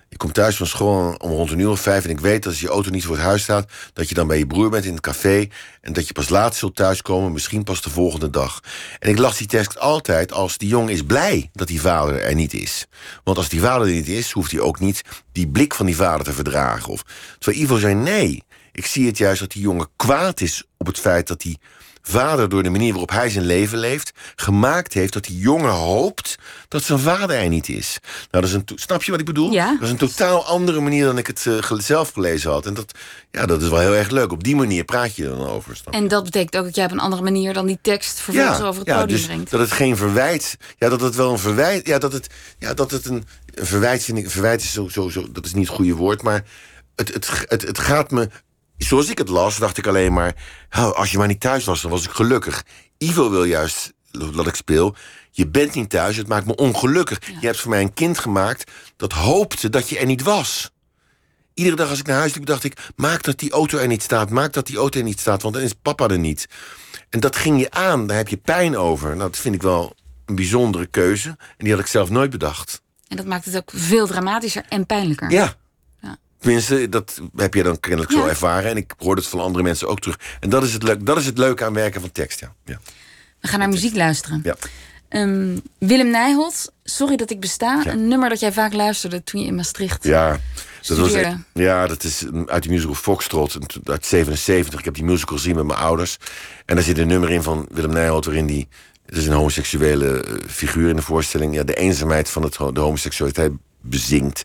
Je 0.09 0.17
komt 0.17 0.33
thuis 0.33 0.55
van 0.55 0.67
school 0.67 1.15
om 1.17 1.31
rond 1.31 1.51
een 1.51 1.59
uur 1.59 1.69
of 1.69 1.79
vijf... 1.79 2.03
en 2.03 2.09
ik 2.09 2.19
weet 2.19 2.43
dat 2.43 2.51
als 2.51 2.61
je 2.61 2.67
auto 2.67 2.89
niet 2.89 3.05
voor 3.05 3.15
het 3.15 3.25
huis 3.25 3.43
staat... 3.43 3.71
dat 3.93 4.09
je 4.09 4.15
dan 4.15 4.27
bij 4.27 4.37
je 4.37 4.47
broer 4.47 4.69
bent 4.69 4.85
in 4.85 4.91
het 4.91 5.01
café... 5.01 5.47
en 5.81 5.93
dat 5.93 6.07
je 6.07 6.13
pas 6.13 6.29
laat 6.29 6.55
zult 6.55 6.75
thuiskomen, 6.75 7.31
misschien 7.31 7.63
pas 7.63 7.81
de 7.81 7.89
volgende 7.89 8.29
dag. 8.29 8.59
En 8.99 9.09
ik 9.09 9.17
las 9.17 9.37
die 9.37 9.47
tekst 9.47 9.79
altijd 9.79 10.31
als 10.31 10.57
die 10.57 10.69
jongen 10.69 10.93
is 10.93 11.03
blij 11.03 11.49
dat 11.53 11.67
die 11.67 11.81
vader 11.81 12.21
er 12.21 12.35
niet 12.35 12.53
is. 12.53 12.87
Want 13.23 13.37
als 13.37 13.49
die 13.49 13.59
vader 13.59 13.87
er 13.87 13.93
niet 13.93 14.07
is, 14.07 14.31
hoeft 14.31 14.51
hij 14.51 14.59
ook 14.59 14.79
niet 14.79 15.01
die 15.31 15.47
blik 15.47 15.73
van 15.73 15.85
die 15.85 15.95
vader 15.95 16.25
te 16.25 16.33
verdragen. 16.33 16.91
Of, 16.91 17.03
terwijl 17.39 17.63
Ivo 17.63 17.77
zei 17.77 17.93
nee, 17.93 18.43
ik 18.71 18.85
zie 18.85 19.05
het 19.05 19.17
juist 19.17 19.39
dat 19.39 19.51
die 19.51 19.61
jongen 19.61 19.87
kwaad 19.95 20.41
is 20.41 20.63
op 20.77 20.85
het 20.85 20.99
feit 20.99 21.27
dat 21.27 21.43
hij 21.43 21.57
vader 22.01 22.49
door 22.49 22.63
de 22.63 22.69
manier 22.69 22.89
waarop 22.89 23.09
hij 23.09 23.29
zijn 23.29 23.45
leven 23.45 23.77
leeft... 23.77 24.11
gemaakt 24.35 24.93
heeft 24.93 25.13
dat 25.13 25.23
die 25.23 25.37
jongen 25.37 25.71
hoopt 25.71 26.35
dat 26.67 26.83
zijn 26.83 26.99
vader 26.99 27.35
er 27.35 27.49
niet 27.49 27.69
is. 27.69 27.97
Nou, 28.01 28.43
dat 28.43 28.43
is 28.43 28.53
een 28.53 28.65
snap 28.75 29.03
je 29.03 29.11
wat 29.11 29.19
ik 29.19 29.25
bedoel? 29.25 29.51
Ja. 29.51 29.73
Dat 29.73 29.81
is 29.81 29.89
een 29.89 29.97
totaal 29.97 30.45
andere 30.45 30.79
manier 30.79 31.05
dan 31.05 31.17
ik 31.17 31.27
het 31.27 31.45
uh, 31.45 31.79
zelf 31.79 32.11
gelezen 32.11 32.51
had. 32.51 32.65
En 32.65 32.73
dat, 32.73 32.91
ja, 33.31 33.45
dat 33.45 33.61
is 33.61 33.69
wel 33.69 33.79
heel 33.79 33.95
erg 33.95 34.09
leuk. 34.09 34.31
Op 34.31 34.43
die 34.43 34.55
manier 34.55 34.83
praat 34.83 35.15
je 35.15 35.23
dan 35.23 35.47
over. 35.47 35.81
En 35.89 36.07
dat 36.07 36.23
betekent 36.23 36.57
ook 36.57 36.63
dat 36.63 36.75
jij 36.75 36.85
op 36.85 36.91
een 36.91 36.99
andere 36.99 37.21
manier 37.21 37.53
dan 37.53 37.65
die 37.65 37.79
tekst 37.81 38.19
vervolgens 38.19 38.61
over 38.61 38.79
het 38.79 38.89
ja, 38.89 38.99
podium 38.99 39.17
dus 39.17 39.25
brengt. 39.25 39.51
Dat 39.51 39.59
het 39.59 39.71
geen 39.71 39.97
verwijt... 39.97 40.57
Ja, 40.77 40.89
dat 40.89 41.01
het 41.01 41.15
wel 41.15 41.31
een 41.31 41.39
verwijt... 41.39 41.87
Ja, 41.87 41.97
dat 41.97 42.13
het, 42.13 42.27
ja, 42.59 42.73
dat 42.73 42.91
het 42.91 43.05
een, 43.05 43.25
een 43.53 43.65
verwijt 43.65 44.03
vind 44.03 44.17
ik... 44.17 44.29
Verwijt 44.29 44.61
is 44.61 44.73
zo, 44.73 44.87
zo, 44.87 45.09
zo... 45.09 45.31
Dat 45.31 45.45
is 45.45 45.53
niet 45.53 45.67
het 45.67 45.75
goede 45.75 45.93
woord, 45.93 46.21
maar... 46.21 46.43
Het, 46.95 47.13
het, 47.13 47.29
het, 47.47 47.61
het 47.61 47.79
gaat 47.79 48.11
me 48.11 48.29
zoals 48.87 49.09
ik 49.09 49.17
het 49.17 49.29
las, 49.29 49.57
dacht 49.57 49.77
ik 49.77 49.87
alleen 49.87 50.13
maar... 50.13 50.35
als 50.69 51.11
je 51.11 51.17
maar 51.17 51.27
niet 51.27 51.39
thuis 51.39 51.65
was, 51.65 51.81
dan 51.81 51.91
was 51.91 52.05
ik 52.05 52.11
gelukkig. 52.11 52.63
Ivo 52.97 53.29
wil 53.29 53.43
juist 53.43 53.93
dat 54.11 54.47
ik 54.47 54.55
speel... 54.55 54.95
je 55.31 55.47
bent 55.47 55.73
niet 55.73 55.89
thuis, 55.89 56.15
het 56.15 56.27
maakt 56.27 56.45
me 56.45 56.55
ongelukkig. 56.55 57.19
Je 57.39 57.45
hebt 57.45 57.59
voor 57.59 57.69
mij 57.69 57.81
een 57.81 57.93
kind 57.93 58.19
gemaakt 58.19 58.71
dat 58.95 59.11
hoopte 59.13 59.69
dat 59.69 59.89
je 59.89 59.97
er 59.97 60.05
niet 60.05 60.23
was. 60.23 60.71
Iedere 61.53 61.75
dag 61.75 61.89
als 61.89 61.99
ik 61.99 62.07
naar 62.07 62.17
huis 62.17 62.33
liep, 62.33 62.45
dacht 62.45 62.63
ik... 62.63 62.77
maak 62.95 63.23
dat 63.23 63.39
die 63.39 63.51
auto 63.51 63.77
er 63.77 63.87
niet 63.87 64.03
staat, 64.03 64.29
maak 64.29 64.53
dat 64.53 64.67
die 64.67 64.77
auto 64.77 64.99
er 64.99 65.05
niet 65.05 65.19
staat... 65.19 65.41
want 65.41 65.53
dan 65.53 65.63
is 65.63 65.73
papa 65.73 66.07
er 66.07 66.19
niet. 66.19 66.47
En 67.09 67.19
dat 67.19 67.35
ging 67.35 67.59
je 67.59 67.71
aan, 67.71 68.07
daar 68.07 68.17
heb 68.17 68.27
je 68.27 68.37
pijn 68.37 68.77
over. 68.77 69.07
Nou, 69.07 69.19
dat 69.19 69.37
vind 69.37 69.55
ik 69.55 69.61
wel 69.61 69.95
een 70.25 70.35
bijzondere 70.35 70.85
keuze. 70.85 71.29
En 71.29 71.37
die 71.57 71.71
had 71.71 71.79
ik 71.81 71.87
zelf 71.87 72.09
nooit 72.09 72.29
bedacht. 72.29 72.81
En 73.07 73.17
dat 73.17 73.25
maakt 73.25 73.45
het 73.45 73.55
ook 73.55 73.71
veel 73.75 74.07
dramatischer 74.07 74.63
en 74.69 74.85
pijnlijker. 74.85 75.31
Ja, 75.31 75.55
Tenminste, 76.39 76.89
dat 76.89 77.21
heb 77.35 77.53
je 77.53 77.63
dan 77.63 77.79
kennelijk 77.79 78.11
zo 78.11 78.25
ervaren. 78.25 78.69
En 78.69 78.77
ik 78.77 78.93
hoorde 78.97 79.21
het 79.21 79.29
van 79.29 79.39
andere 79.39 79.63
mensen 79.63 79.87
ook 79.87 79.99
terug. 79.99 80.19
En 80.39 80.49
dat 80.49 80.63
is 80.63 80.73
het, 80.73 80.83
leuk, 80.83 81.05
dat 81.05 81.17
is 81.17 81.25
het 81.25 81.37
leuke 81.37 81.65
aan 81.65 81.73
werken 81.73 82.01
van 82.01 82.11
tekst, 82.11 82.39
ja. 82.39 82.53
ja. 82.65 82.79
We 83.39 83.47
gaan 83.47 83.59
naar 83.59 83.69
muziek 83.69 83.95
luisteren. 83.95 84.41
Ja. 84.43 84.55
Um, 85.09 85.61
Willem 85.77 86.09
Nijholt, 86.09 86.71
Sorry 86.83 87.15
dat 87.15 87.29
ik 87.29 87.39
besta. 87.39 87.85
Een 87.85 88.07
nummer 88.07 88.29
dat 88.29 88.39
jij 88.39 88.51
vaak 88.51 88.73
luisterde 88.73 89.23
toen 89.23 89.41
je 89.41 89.47
in 89.47 89.55
Maastricht 89.55 90.03
Ja, 90.03 90.39
dat, 90.87 90.97
was, 90.97 91.13
ja, 91.53 91.87
dat 91.87 92.03
is 92.03 92.25
uit 92.45 92.63
de 92.63 92.69
musical 92.69 92.93
Foxtrot 92.93 93.57
uit 93.83 94.05
77. 94.05 94.79
Ik 94.79 94.85
heb 94.85 94.93
die 94.93 95.03
musical 95.03 95.37
gezien 95.37 95.55
met 95.55 95.65
mijn 95.65 95.79
ouders. 95.79 96.17
En 96.65 96.75
daar 96.75 96.83
zit 96.83 96.97
een 96.97 97.07
nummer 97.07 97.29
in 97.29 97.43
van 97.43 97.67
Willem 97.71 97.91
Nijholt... 97.91 98.25
waarin 98.25 98.45
die 98.45 98.67
het 99.05 99.17
is 99.17 99.27
een 99.27 99.33
homoseksuele 99.33 100.23
eh, 100.23 100.33
figuur 100.47 100.89
in 100.89 100.95
de 100.95 101.01
voorstelling. 101.01 101.53
Ja, 101.53 101.63
de 101.63 101.73
eenzaamheid 101.73 102.29
van 102.29 102.43
het, 102.43 102.53
de 102.73 102.79
homoseksualiteit 102.79 103.51
bezinkt. 103.81 104.43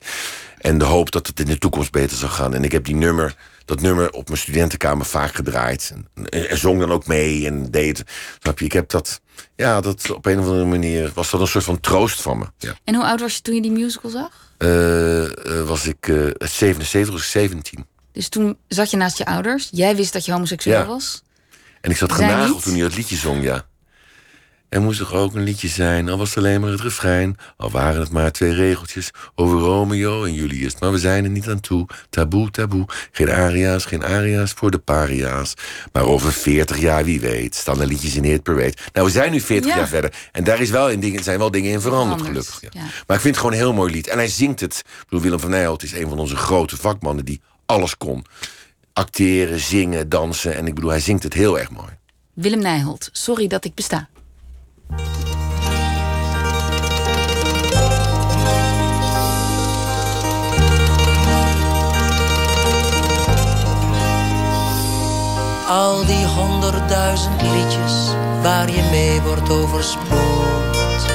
En 0.64 0.78
de 0.78 0.84
hoop 0.84 1.10
dat 1.10 1.26
het 1.26 1.40
in 1.40 1.46
de 1.46 1.58
toekomst 1.58 1.90
beter 1.90 2.16
zou 2.16 2.30
gaan. 2.30 2.54
En 2.54 2.64
ik 2.64 2.72
heb 2.72 2.84
die 2.84 2.94
nummer, 2.94 3.36
dat 3.64 3.80
nummer 3.80 4.12
op 4.12 4.26
mijn 4.26 4.40
studentenkamer 4.40 5.06
vaak 5.06 5.34
gedraaid. 5.34 5.94
En, 5.94 6.48
en 6.48 6.58
zong 6.58 6.80
dan 6.80 6.92
ook 6.92 7.06
mee 7.06 7.46
en 7.46 7.70
deed. 7.70 8.02
Snap 8.42 8.58
je? 8.58 8.64
Ik 8.64 8.72
heb 8.72 8.88
dat. 8.88 9.20
Ja, 9.56 9.80
dat 9.80 10.10
op 10.10 10.26
een 10.26 10.38
of 10.38 10.44
andere 10.44 10.64
manier 10.64 11.10
was 11.14 11.30
dat 11.30 11.40
een 11.40 11.46
soort 11.46 11.64
van 11.64 11.80
troost 11.80 12.22
van 12.22 12.38
me. 12.38 12.44
Ja. 12.58 12.74
En 12.84 12.94
hoe 12.94 13.04
oud 13.04 13.20
was 13.20 13.34
je 13.34 13.40
toen 13.40 13.54
je 13.54 13.62
die 13.62 13.70
musical 13.70 14.10
zag? 14.10 14.52
Uh, 14.58 15.26
was 15.66 15.86
ik 15.86 16.06
uh, 16.06 16.30
77 16.38 17.14
of 17.14 17.20
17. 17.20 17.86
Dus 18.12 18.28
toen 18.28 18.58
zat 18.68 18.90
je 18.90 18.96
naast 18.96 19.18
je 19.18 19.26
ouders. 19.26 19.68
Jij 19.70 19.96
wist 19.96 20.12
dat 20.12 20.24
je 20.24 20.32
homoseksueel 20.32 20.86
was. 20.86 21.22
En 21.80 21.90
ik 21.90 21.96
zat 21.96 22.12
genageld 22.12 22.62
toen 22.62 22.76
je 22.76 22.82
dat 22.82 22.96
liedje 22.96 23.16
zong, 23.16 23.42
ja. 23.42 23.66
Er 24.74 24.82
moest 24.82 24.98
toch 24.98 25.12
ook 25.12 25.34
een 25.34 25.42
liedje 25.42 25.68
zijn, 25.68 26.08
al 26.08 26.18
was 26.18 26.28
het 26.28 26.38
alleen 26.38 26.60
maar 26.60 26.70
het 26.70 26.80
refrein. 26.80 27.36
Al 27.56 27.70
waren 27.70 28.00
het 28.00 28.10
maar 28.10 28.32
twee 28.32 28.52
regeltjes 28.52 29.10
over 29.34 29.58
Romeo 29.58 30.24
en 30.24 30.34
Julius. 30.34 30.78
Maar 30.78 30.92
we 30.92 30.98
zijn 30.98 31.24
er 31.24 31.30
niet 31.30 31.48
aan 31.48 31.60
toe. 31.60 31.86
Taboe, 32.10 32.50
taboe. 32.50 32.86
Geen 33.12 33.30
aria's, 33.30 33.84
geen 33.84 34.04
aria's 34.04 34.52
voor 34.52 34.70
de 34.70 34.78
paria's. 34.78 35.54
Maar 35.92 36.04
over 36.04 36.32
40 36.32 36.78
jaar, 36.78 37.04
wie 37.04 37.20
weet, 37.20 37.54
staan 37.54 37.80
er 37.80 37.86
liedjes 37.86 38.14
in 38.14 38.24
Hit 38.24 38.42
Parade. 38.42 38.74
Nou, 38.92 39.06
we 39.06 39.12
zijn 39.12 39.32
nu 39.32 39.40
40 39.40 39.74
jaar 39.74 39.88
verder. 39.88 40.12
En 40.32 40.44
daar 40.44 40.60
is 40.60 40.70
wel 40.70 40.90
in 40.90 41.00
dingen, 41.00 41.22
zijn 41.22 41.38
wel 41.38 41.50
dingen 41.50 41.72
in 41.72 41.80
veranderd, 41.80 42.22
gelukkig. 42.22 42.60
Ja. 42.60 42.80
Maar 42.80 43.16
ik 43.16 43.22
vind 43.22 43.24
het 43.24 43.36
gewoon 43.36 43.52
een 43.52 43.58
heel 43.58 43.72
mooi 43.72 43.92
lied. 43.92 44.06
En 44.06 44.18
hij 44.18 44.28
zingt 44.28 44.60
het. 44.60 44.82
Ik 44.86 45.04
bedoel, 45.04 45.20
Willem 45.20 45.40
van 45.40 45.50
Nijholt 45.50 45.82
is 45.82 45.92
een 45.92 46.08
van 46.08 46.18
onze 46.18 46.36
grote 46.36 46.76
vakmannen 46.76 47.24
die 47.24 47.40
alles 47.66 47.96
kon. 47.96 48.24
Acteren, 48.92 49.60
zingen, 49.60 50.08
dansen. 50.08 50.56
En 50.56 50.66
ik 50.66 50.74
bedoel, 50.74 50.90
hij 50.90 51.00
zingt 51.00 51.22
het 51.22 51.34
heel 51.34 51.58
erg 51.58 51.70
mooi. 51.70 51.90
Willem 52.32 52.60
Nijholt, 52.60 53.08
sorry 53.12 53.46
dat 53.46 53.64
ik 53.64 53.74
besta. 53.74 54.08
Al 65.68 66.04
die 66.06 66.26
honderdduizend 66.26 67.42
liedjes 67.42 68.14
waar 68.42 68.70
je 68.70 68.82
mee 68.90 69.20
wordt 69.22 69.50
overspoeld. 69.50 71.06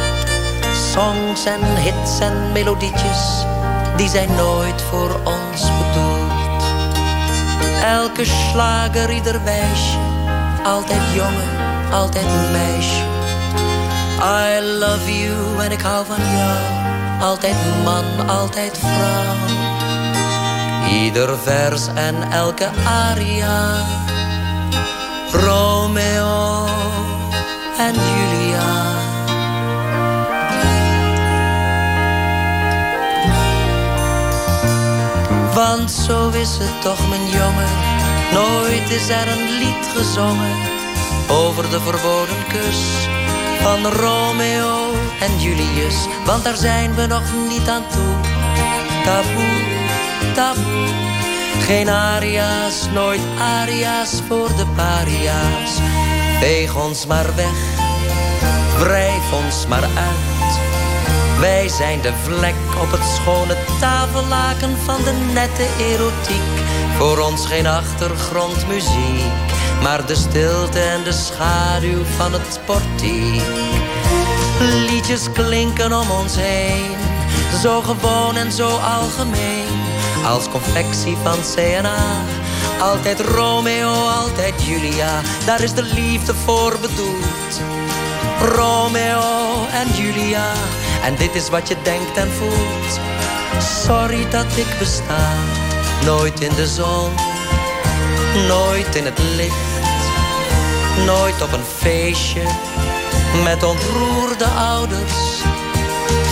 Songs 0.92 1.46
en 1.46 1.76
hits 1.76 2.20
en 2.20 2.52
melodietjes, 2.52 3.46
die 3.98 4.10
zijn 4.10 4.36
nooit 4.36 4.82
voor 4.82 5.20
ons 5.24 5.62
bedoeld. 5.62 6.64
Elke 7.84 8.26
slager, 8.26 9.12
ieder 9.12 9.44
wijsje, 9.44 9.98
altijd 10.64 11.02
jongen, 11.14 11.50
altijd 11.92 12.52
meisje. 12.52 13.19
I 14.22 14.60
love 14.62 15.12
you 15.12 15.64
en 15.64 15.72
ik 15.72 15.82
hou 15.82 16.06
van 16.06 16.18
jou, 16.18 16.58
altijd 17.22 17.56
man, 17.84 18.30
altijd 18.30 18.78
vrouw. 18.78 19.36
Ieder 20.90 21.38
vers 21.38 21.88
en 21.88 22.32
elke 22.32 22.70
aria 22.86 23.86
Romeo 25.32 26.66
en 27.78 27.94
Julia. 27.94 28.98
Want 35.54 35.92
zo 35.92 36.30
is 36.30 36.58
het 36.58 36.82
toch, 36.82 37.10
mijn 37.10 37.30
jongen, 37.30 37.90
Nooit 38.34 38.90
is 38.90 39.10
er 39.10 39.28
een 39.28 39.58
lied 39.58 39.88
gezongen 39.96 40.56
over 41.28 41.70
de 41.70 41.80
verboden 41.80 42.48
kus 42.48 43.08
van 43.62 43.88
Romeo 43.88 44.94
en 45.20 45.40
Julius, 45.40 45.96
want 46.26 46.44
daar 46.44 46.56
zijn 46.56 46.96
we 46.96 47.06
nog 47.06 47.24
niet 47.50 47.70
aan 47.70 47.84
toe. 47.92 48.14
Taboe, 49.04 49.62
taboe, 50.34 50.88
geen 51.66 51.90
aria's, 51.90 52.88
nooit 52.94 53.22
aria's 53.40 54.22
voor 54.28 54.48
de 54.48 54.66
paria's. 54.76 55.72
Veeg 56.40 56.76
ons 56.76 57.06
maar 57.06 57.36
weg, 57.36 57.60
wrijf 58.80 59.34
ons 59.46 59.68
maar 59.68 59.84
uit. 59.84 60.30
Wij 61.40 61.68
zijn 61.68 62.02
de 62.02 62.14
vlek 62.24 62.56
op 62.82 62.92
het 62.92 63.06
schone 63.16 63.56
tafellaken 63.80 64.78
van 64.78 65.04
de 65.04 65.14
nette 65.34 65.66
erotiek. 65.80 66.50
Voor 66.98 67.18
ons 67.18 67.46
geen 67.46 67.68
achtergrondmuziek, 67.68 69.49
maar 69.82 70.06
de 70.06 70.16
stilte 70.16 70.80
en 70.80 71.04
de 71.04 71.12
schaduw 71.12 72.04
van 72.18 72.34
het 72.34 72.60
portiek. 72.66 73.42
Liedjes 74.60 75.32
klinken 75.34 75.94
om 75.94 76.10
ons 76.10 76.36
heen, 76.36 76.98
zo 77.62 77.82
gewoon 77.82 78.36
en 78.36 78.52
zo 78.52 78.68
algemeen. 78.78 79.68
Als 80.26 80.50
confectie 80.50 81.16
van 81.24 81.38
CNA, 81.56 82.24
altijd 82.80 83.20
Romeo, 83.20 84.08
altijd 84.08 84.64
Julia. 84.66 85.22
Daar 85.46 85.62
is 85.62 85.74
de 85.74 85.84
liefde 85.84 86.34
voor 86.34 86.78
bedoeld. 86.82 87.62
Romeo 88.56 89.22
en 89.72 90.04
Julia, 90.04 90.52
en 91.04 91.16
dit 91.16 91.36
is 91.36 91.50
wat 91.50 91.68
je 91.68 91.76
denkt 91.84 92.18
en 92.18 92.32
voelt. 92.32 93.00
Sorry 93.86 94.30
dat 94.30 94.58
ik 94.58 94.80
besta, 94.80 95.34
nooit 96.06 96.40
in 96.40 96.56
de 96.56 96.68
zon, 96.68 97.12
nooit 98.48 98.96
in 98.96 99.06
het 99.06 99.20
licht, 99.36 99.69
nooit 101.18 101.42
op 101.42 101.52
een 101.54 101.70
feestje 101.78 102.42
met 103.44 103.64
ontroerde 103.64 104.46
ouders. 104.46 105.42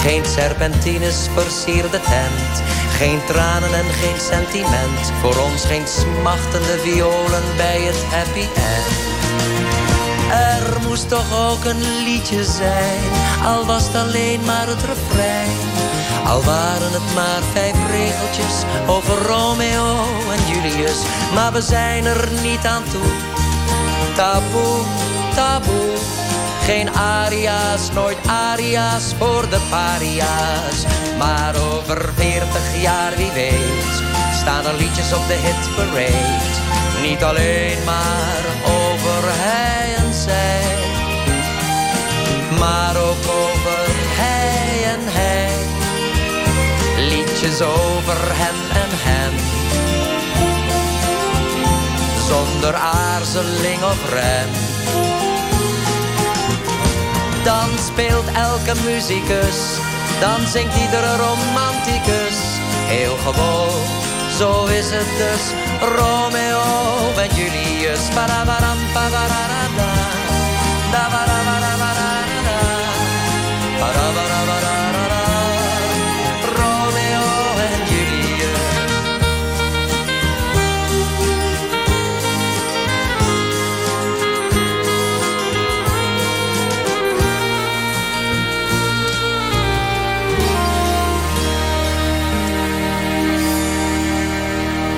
Geen 0.04 0.26
serpentines 0.26 1.28
versierde 1.34 2.00
tent, 2.00 2.54
geen 2.98 3.20
tranen 3.28 3.74
en 3.74 3.90
geen 4.02 4.20
sentiment. 4.32 5.04
Voor 5.22 5.38
ons 5.38 5.66
geen 5.66 5.88
smachtende 5.88 6.78
violen 6.84 7.44
bij 7.56 7.82
het 7.82 8.04
happy 8.14 8.48
end. 8.74 8.96
Er 10.32 10.82
moest 10.88 11.10
toch 11.10 11.30
ook 11.50 11.64
een 11.66 12.04
liedje 12.04 12.44
zijn, 12.44 13.02
al 13.46 13.66
was 13.66 13.84
het 13.84 13.96
alleen 13.96 14.42
maar 14.46 14.68
het 14.68 14.84
refrein. 14.84 15.58
Al 16.26 16.44
waren 16.44 16.92
het 16.92 17.14
maar 17.16 17.42
vijf 17.54 17.76
regeltjes 17.92 18.56
over 18.88 19.18
Romeo 19.28 19.96
en 20.36 20.54
Julius, 20.54 21.00
maar 21.34 21.52
we 21.54 21.62
zijn 21.62 22.06
er 22.06 22.30
niet 22.44 22.66
aan 22.66 22.84
toe. 22.92 23.27
Taboe, 24.18 24.84
taboe, 25.36 25.96
geen 26.66 26.90
aria's, 26.90 27.92
nooit 27.94 28.18
aria's 28.28 29.14
voor 29.18 29.50
de 29.50 29.60
paria's. 29.70 30.86
Maar 31.18 31.56
over 31.74 32.10
veertig 32.16 32.82
jaar, 32.82 33.16
wie 33.16 33.32
weet, 33.32 33.94
staan 34.42 34.66
er 34.66 34.74
liedjes 34.78 35.14
op 35.14 35.28
de 35.28 35.34
hitparade. 35.34 36.22
Niet 37.02 37.24
alleen 37.24 37.84
maar 37.86 38.44
over 38.66 39.24
hij 39.24 39.96
en 39.96 40.14
zij, 40.14 40.76
maar 42.60 42.96
ook 42.98 43.24
over 43.44 43.86
hij 44.22 44.94
en 44.94 45.04
hij. 45.04 45.52
Liedjes 47.10 47.62
over 47.62 48.18
hem 48.18 48.56
en 48.84 48.92
hem. 48.92 49.57
Zonder 52.28 52.76
aarzeling 52.76 53.84
of 53.84 54.10
rem. 54.10 54.50
Dan 57.44 57.70
speelt 57.86 58.26
elke 58.34 58.74
muzikus, 58.86 59.60
dan 60.20 60.48
zingt 60.48 60.76
iedere 60.76 61.16
romanticus. 61.16 62.38
Heel 62.88 63.18
gewoon, 63.18 63.82
zo 64.38 64.66
is 64.66 64.90
het 64.90 65.12
dus. 65.18 65.44
Romeo 65.80 66.64
en 67.18 67.36
Julius. 67.36 68.00
Parabaram. 68.14 68.78
Da. 68.94 69.18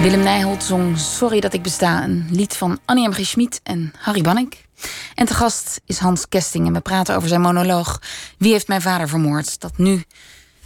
Willem 0.02 0.20
Nijholt 0.24 0.64
zong 0.64 1.00
Sorry 1.00 1.40
dat 1.40 1.54
ik 1.54 1.62
besta, 1.62 2.04
een 2.04 2.28
lied 2.32 2.56
van 2.56 2.80
Annie 2.86 3.08
M. 3.10 3.12
G. 3.12 3.26
Schmid 3.26 3.60
en 3.64 3.94
Harry 3.98 4.22
Banning. 4.22 4.54
En 5.16 5.26
te 5.26 5.34
gast 5.34 5.82
is 5.86 5.98
Hans 5.98 6.28
Kesting 6.28 6.68
en 6.68 6.74
we 6.74 6.80
praten 6.80 7.16
over 7.16 7.30
zijn 7.30 7.42
monoloog 7.42 8.02
Wie 8.38 8.52
heeft 8.52 8.68
mijn 8.68 8.82
vader 8.82 9.10
vermoord? 9.10 9.60
Dat 9.60 9.78
nu, 9.78 10.04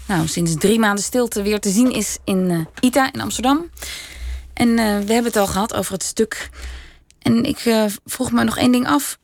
nou, 0.07 0.27
sinds 0.27 0.55
drie 0.55 0.79
maanden 0.79 1.03
stilte 1.03 1.41
weer 1.41 1.59
te 1.59 1.69
zien 1.69 1.91
is 1.91 2.17
in 2.23 2.49
eh, 2.49 2.59
ITA 2.79 3.13
in 3.13 3.21
Amsterdam. 3.21 3.69
En 4.53 4.69
eh, 4.69 4.75
we 4.75 5.13
hebben 5.13 5.23
het 5.23 5.35
al 5.35 5.47
gehad 5.47 5.73
over 5.73 5.93
het 5.93 6.03
stuk. 6.03 6.49
En 7.21 7.43
ik 7.43 7.59
eh, 7.59 7.85
vroeg 8.05 8.31
me 8.31 8.43
nog 8.43 8.57
één 8.57 8.71
ding 8.71 8.87
af. 8.87 9.17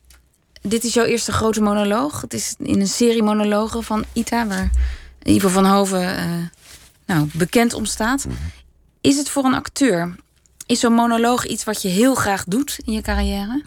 Dit 0.62 0.84
is 0.84 0.94
jouw 0.94 1.04
eerste 1.04 1.32
grote 1.32 1.60
monoloog. 1.60 2.20
Het 2.20 2.34
is 2.34 2.54
in 2.58 2.80
een 2.80 2.88
serie 2.88 3.22
monologen 3.22 3.84
van 3.84 4.04
ITA, 4.12 4.46
waar 4.46 4.70
Ivo 5.22 5.48
van 5.48 5.66
Hoven 5.66 6.50
nou, 7.06 7.28
bekend 7.32 7.74
om 7.74 7.84
staat. 7.84 8.26
Is 9.00 9.16
het 9.16 9.28
voor 9.28 9.44
een 9.44 9.54
acteur, 9.54 10.16
is 10.66 10.80
zo'n 10.80 10.92
monoloog 10.92 11.46
iets 11.46 11.64
wat 11.64 11.82
je 11.82 11.88
heel 11.88 12.14
graag 12.14 12.44
doet 12.44 12.78
in 12.84 12.92
je 12.92 13.00
carrière? 13.00 13.62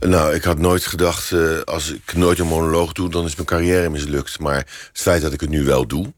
Nou, 0.00 0.34
ik 0.34 0.42
had 0.42 0.58
nooit 0.58 0.84
gedacht, 0.86 1.32
eh, 1.32 1.60
als 1.60 1.92
ik 1.92 2.14
nooit 2.14 2.38
een 2.38 2.46
monoloog 2.46 2.92
doe, 2.92 3.10
dan 3.10 3.24
is 3.24 3.34
mijn 3.34 3.46
carrière 3.46 3.90
mislukt. 3.90 4.38
Maar 4.38 4.56
het 4.56 4.90
feit 4.92 5.22
dat 5.22 5.32
ik 5.32 5.40
het 5.40 5.50
nu 5.50 5.64
wel 5.64 5.86
doe, 5.86 6.12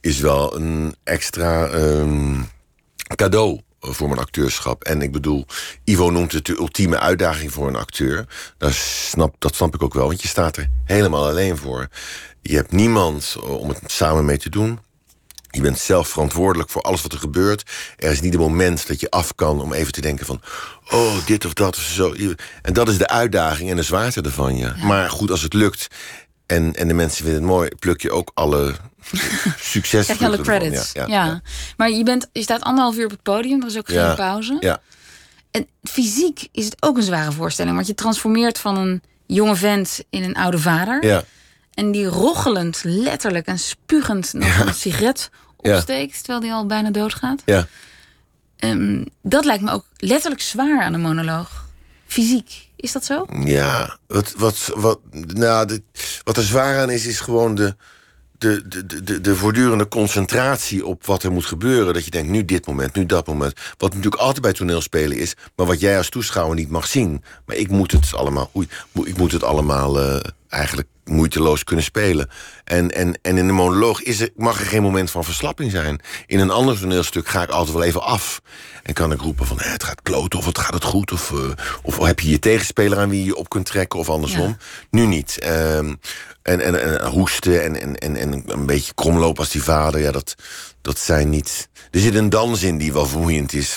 is 0.00 0.18
wel 0.18 0.56
een 0.56 0.94
extra 1.04 1.66
ehm, 1.66 2.40
cadeau 3.16 3.60
voor 3.80 4.08
mijn 4.08 4.20
acteurschap. 4.20 4.84
En 4.84 5.02
ik 5.02 5.12
bedoel, 5.12 5.46
Ivo 5.84 6.10
noemt 6.10 6.32
het 6.32 6.44
de 6.44 6.56
ultieme 6.56 6.98
uitdaging 6.98 7.52
voor 7.52 7.68
een 7.68 7.76
acteur. 7.76 8.26
Dat 8.58 8.72
snap, 8.72 9.34
dat 9.38 9.54
snap 9.54 9.74
ik 9.74 9.82
ook 9.82 9.94
wel, 9.94 10.06
want 10.06 10.22
je 10.22 10.28
staat 10.28 10.56
er 10.56 10.68
helemaal 10.84 11.28
alleen 11.28 11.56
voor. 11.56 11.88
Je 12.42 12.56
hebt 12.56 12.72
niemand 12.72 13.36
om 13.42 13.68
het 13.68 13.80
samen 13.86 14.24
mee 14.24 14.38
te 14.38 14.50
doen. 14.50 14.78
Je 15.54 15.60
bent 15.60 15.78
zelf 15.78 16.08
verantwoordelijk 16.08 16.70
voor 16.70 16.82
alles 16.82 17.02
wat 17.02 17.12
er 17.12 17.18
gebeurt. 17.18 17.70
Er 17.96 18.10
is 18.10 18.20
niet 18.20 18.34
een 18.34 18.40
moment 18.40 18.86
dat 18.86 19.00
je 19.00 19.10
af 19.10 19.34
kan 19.34 19.60
om 19.60 19.72
even 19.72 19.92
te 19.92 20.00
denken 20.00 20.26
van... 20.26 20.40
oh, 20.90 21.26
dit 21.26 21.44
of 21.44 21.52
dat 21.52 21.76
of 21.76 21.82
zo. 21.82 22.14
En 22.62 22.72
dat 22.72 22.88
is 22.88 22.98
de 22.98 23.08
uitdaging 23.08 23.70
en 23.70 23.76
de 23.76 23.82
zwaarte 23.82 24.20
ervan, 24.20 24.56
ja. 24.56 24.74
Maar 24.82 25.10
goed, 25.10 25.30
als 25.30 25.42
het 25.42 25.52
lukt 25.52 25.86
en, 26.46 26.74
en 26.74 26.88
de 26.88 26.94
mensen 26.94 27.24
vinden 27.24 27.42
het 27.42 27.50
mooi... 27.50 27.68
pluk 27.78 28.02
je 28.02 28.10
ook 28.10 28.30
alle 28.34 28.74
succes. 29.58 30.04
Krijg 30.04 30.18
je 30.18 30.26
alle 30.26 30.40
credits. 30.40 30.92
Ja, 30.92 31.42
Maar 31.76 31.90
je, 31.90 32.02
bent, 32.04 32.28
je 32.32 32.42
staat 32.42 32.62
anderhalf 32.62 32.96
uur 32.96 33.04
op 33.04 33.10
het 33.10 33.22
podium, 33.22 33.60
er 33.60 33.66
is 33.66 33.78
ook 33.78 33.88
geen 33.88 33.96
Ja. 33.96 34.14
pauze. 34.14 34.56
Ja. 34.60 34.80
En 35.50 35.66
fysiek 35.82 36.48
is 36.52 36.64
het 36.64 36.76
ook 36.80 36.96
een 36.96 37.02
zware 37.02 37.32
voorstelling. 37.32 37.74
Want 37.74 37.86
je 37.86 37.94
transformeert 37.94 38.58
van 38.58 38.76
een 38.76 39.02
jonge 39.26 39.56
vent 39.56 40.00
in 40.10 40.22
een 40.22 40.34
oude 40.36 40.58
vader. 40.58 41.06
ja. 41.06 41.24
En 41.74 41.90
die 41.92 42.06
rochelend, 42.06 42.80
letterlijk 42.84 43.46
en 43.46 43.58
spugend 43.58 44.32
nog 44.32 44.48
Ja. 44.58 44.66
een 44.66 44.74
sigaret 44.74 45.30
Ja. 45.60 45.74
opsteekt... 45.76 46.16
terwijl 46.18 46.40
die 46.40 46.52
al 46.52 46.66
bijna 46.66 46.90
doodgaat. 46.90 47.42
ja. 47.44 47.66
Ehm, 48.56 49.04
dat 49.22 49.44
lijkt 49.44 49.62
me 49.62 49.70
ook 49.70 49.84
letterlijk 49.96 50.42
zwaar 50.42 50.82
aan 50.82 50.94
een 50.94 51.00
monoloog. 51.00 51.66
Fysiek. 52.06 52.68
Is 52.76 52.92
dat 52.92 53.04
zo? 53.04 53.26
Ja, 53.44 53.98
wat, 54.06 54.34
wat, 54.36 54.72
wat, 54.74 54.98
nou, 55.12 55.66
de, 55.66 55.82
wat 56.24 56.36
er 56.36 56.42
zwaar 56.42 56.78
aan 56.80 56.90
is, 56.90 57.06
is 57.06 57.20
gewoon 57.20 57.54
de, 57.54 57.76
de, 58.38 58.68
de, 58.68 59.02
de, 59.04 59.20
de 59.20 59.36
voortdurende 59.36 59.88
concentratie 59.88 60.86
op 60.86 61.06
wat 61.06 61.22
er 61.22 61.32
moet 61.32 61.46
gebeuren. 61.46 61.94
Dat 61.94 62.04
je 62.04 62.10
denkt, 62.10 62.30
nu 62.30 62.44
dit 62.44 62.66
moment, 62.66 62.94
nu 62.94 63.06
dat 63.06 63.26
moment. 63.26 63.60
Wat 63.78 63.94
natuurlijk 63.94 64.22
altijd 64.22 64.42
bij 64.42 64.52
toneelspelen 64.52 65.16
is, 65.16 65.34
maar 65.56 65.66
wat 65.66 65.80
jij 65.80 65.96
als 65.96 66.08
toeschouwer 66.08 66.56
niet 66.56 66.70
mag 66.70 66.86
zien. 66.86 67.22
Maar 67.46 67.56
ik 67.56 67.68
moet 67.68 67.92
het 67.92 68.14
allemaal, 68.14 68.50
oei, 68.56 68.68
ik 69.04 69.16
moet 69.16 69.32
het 69.32 69.42
allemaal 69.42 70.00
eh, 70.00 70.20
eigenlijk 70.48 70.88
moeiteloos 71.04 71.64
kunnen 71.64 71.84
spelen. 71.84 72.28
En, 72.64 72.90
en, 72.90 73.18
en 73.22 73.38
in 73.38 73.48
een 73.48 73.54
monoloog 73.54 74.02
is 74.02 74.20
er, 74.20 74.30
mag 74.36 74.60
er 74.60 74.66
geen 74.66 74.82
moment 74.82 75.10
van 75.10 75.24
verslapping 75.24 75.70
zijn. 75.70 76.00
In 76.26 76.38
een 76.38 76.50
ander 76.50 76.78
toneelstuk 76.80 77.28
ga 77.28 77.42
ik 77.42 77.50
altijd 77.50 77.76
wel 77.76 77.86
even 77.86 78.02
af. 78.02 78.40
En 78.82 78.94
kan 78.94 79.12
ik 79.12 79.20
roepen 79.20 79.46
van 79.46 79.56
het 79.60 79.84
gaat 79.84 80.02
kloten 80.02 80.38
of 80.38 80.44
het 80.44 80.58
gaat 80.58 80.74
het 80.74 80.84
goed. 80.84 81.12
Of, 81.12 81.30
uh, 81.30 81.50
of 81.82 81.98
heb 81.98 82.20
je 82.20 82.30
je 82.30 82.38
tegenspeler 82.38 82.98
aan 82.98 83.08
wie 83.08 83.24
je 83.24 83.36
op 83.36 83.48
kunt 83.48 83.66
trekken 83.66 83.98
of 83.98 84.08
andersom. 84.08 84.56
Nu 84.90 85.06
niet. 85.06 85.38
Ehm, 85.38 85.94
en, 86.42 86.60
en, 86.60 87.00
en 87.00 87.06
hoesten 87.08 87.62
en, 87.62 87.80
en, 87.80 87.98
en, 87.98 88.16
en 88.16 88.42
een 88.46 88.66
beetje 88.66 88.94
kromlopen 88.94 89.42
als 89.42 89.52
die 89.52 89.62
vader. 89.62 90.00
Ja, 90.00 90.10
dat, 90.10 90.34
dat 90.82 90.98
zijn 90.98 91.28
niet... 91.28 91.68
Er 91.90 92.00
zit 92.00 92.14
een 92.14 92.28
dans 92.28 92.62
in 92.62 92.78
die 92.78 92.92
wel 92.92 93.06
vermoeiend 93.06 93.52
is 93.52 93.70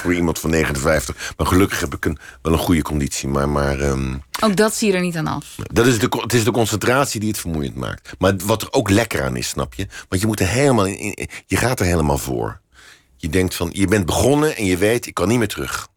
voor 0.00 0.14
iemand 0.14 0.38
van 0.38 0.50
59. 0.50 1.32
Maar 1.36 1.46
gelukkig 1.46 1.80
heb 1.80 1.94
ik 1.94 2.04
een, 2.04 2.18
wel 2.42 2.52
een 2.52 2.58
goede 2.58 2.82
conditie. 2.82 3.28
Maar, 3.28 3.48
maar, 3.48 3.80
um, 3.80 4.22
ook 4.40 4.56
dat 4.56 4.74
zie 4.74 4.90
je 4.90 4.94
er 4.94 5.00
niet 5.00 5.16
aan 5.16 5.26
af. 5.26 5.56
Dat 5.56 5.86
is 5.86 5.98
de, 5.98 6.08
het 6.20 6.32
is 6.32 6.44
de 6.44 6.50
concentratie 6.50 7.20
die 7.20 7.28
het 7.28 7.38
vermoeiend 7.38 7.74
maakt. 7.74 8.09
Maar 8.18 8.36
wat 8.36 8.62
er 8.62 8.72
ook 8.72 8.90
lekker 8.90 9.24
aan 9.24 9.36
is, 9.36 9.48
snap 9.48 9.74
je? 9.74 9.86
Want 10.08 10.20
je, 10.20 10.26
moet 10.26 10.40
er 10.40 10.48
helemaal 10.48 10.86
in, 10.86 11.28
je 11.46 11.56
gaat 11.56 11.80
er 11.80 11.86
helemaal 11.86 12.18
voor. 12.18 12.60
Je 13.16 13.28
denkt 13.28 13.54
van, 13.54 13.70
je 13.72 13.86
bent 13.86 14.06
begonnen 14.06 14.56
en 14.56 14.64
je 14.64 14.76
weet, 14.76 15.06
ik 15.06 15.14
kan 15.14 15.28
niet 15.28 15.38
meer 15.38 15.48
terug. 15.48 15.88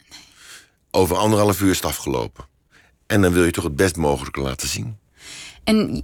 Over 0.92 1.16
anderhalf 1.18 1.62
uur 1.62 1.70
is 1.70 1.76
het 1.76 1.86
afgelopen. 1.86 2.46
En 3.08 3.22
dan 3.22 3.34
wil 3.34 3.44
je 3.44 3.52
toch 3.52 3.64
het 3.64 3.76
best 3.76 3.96
mogelijke 3.96 4.42
laten 4.42 4.68
zien. 4.68 4.98
En 5.64 6.04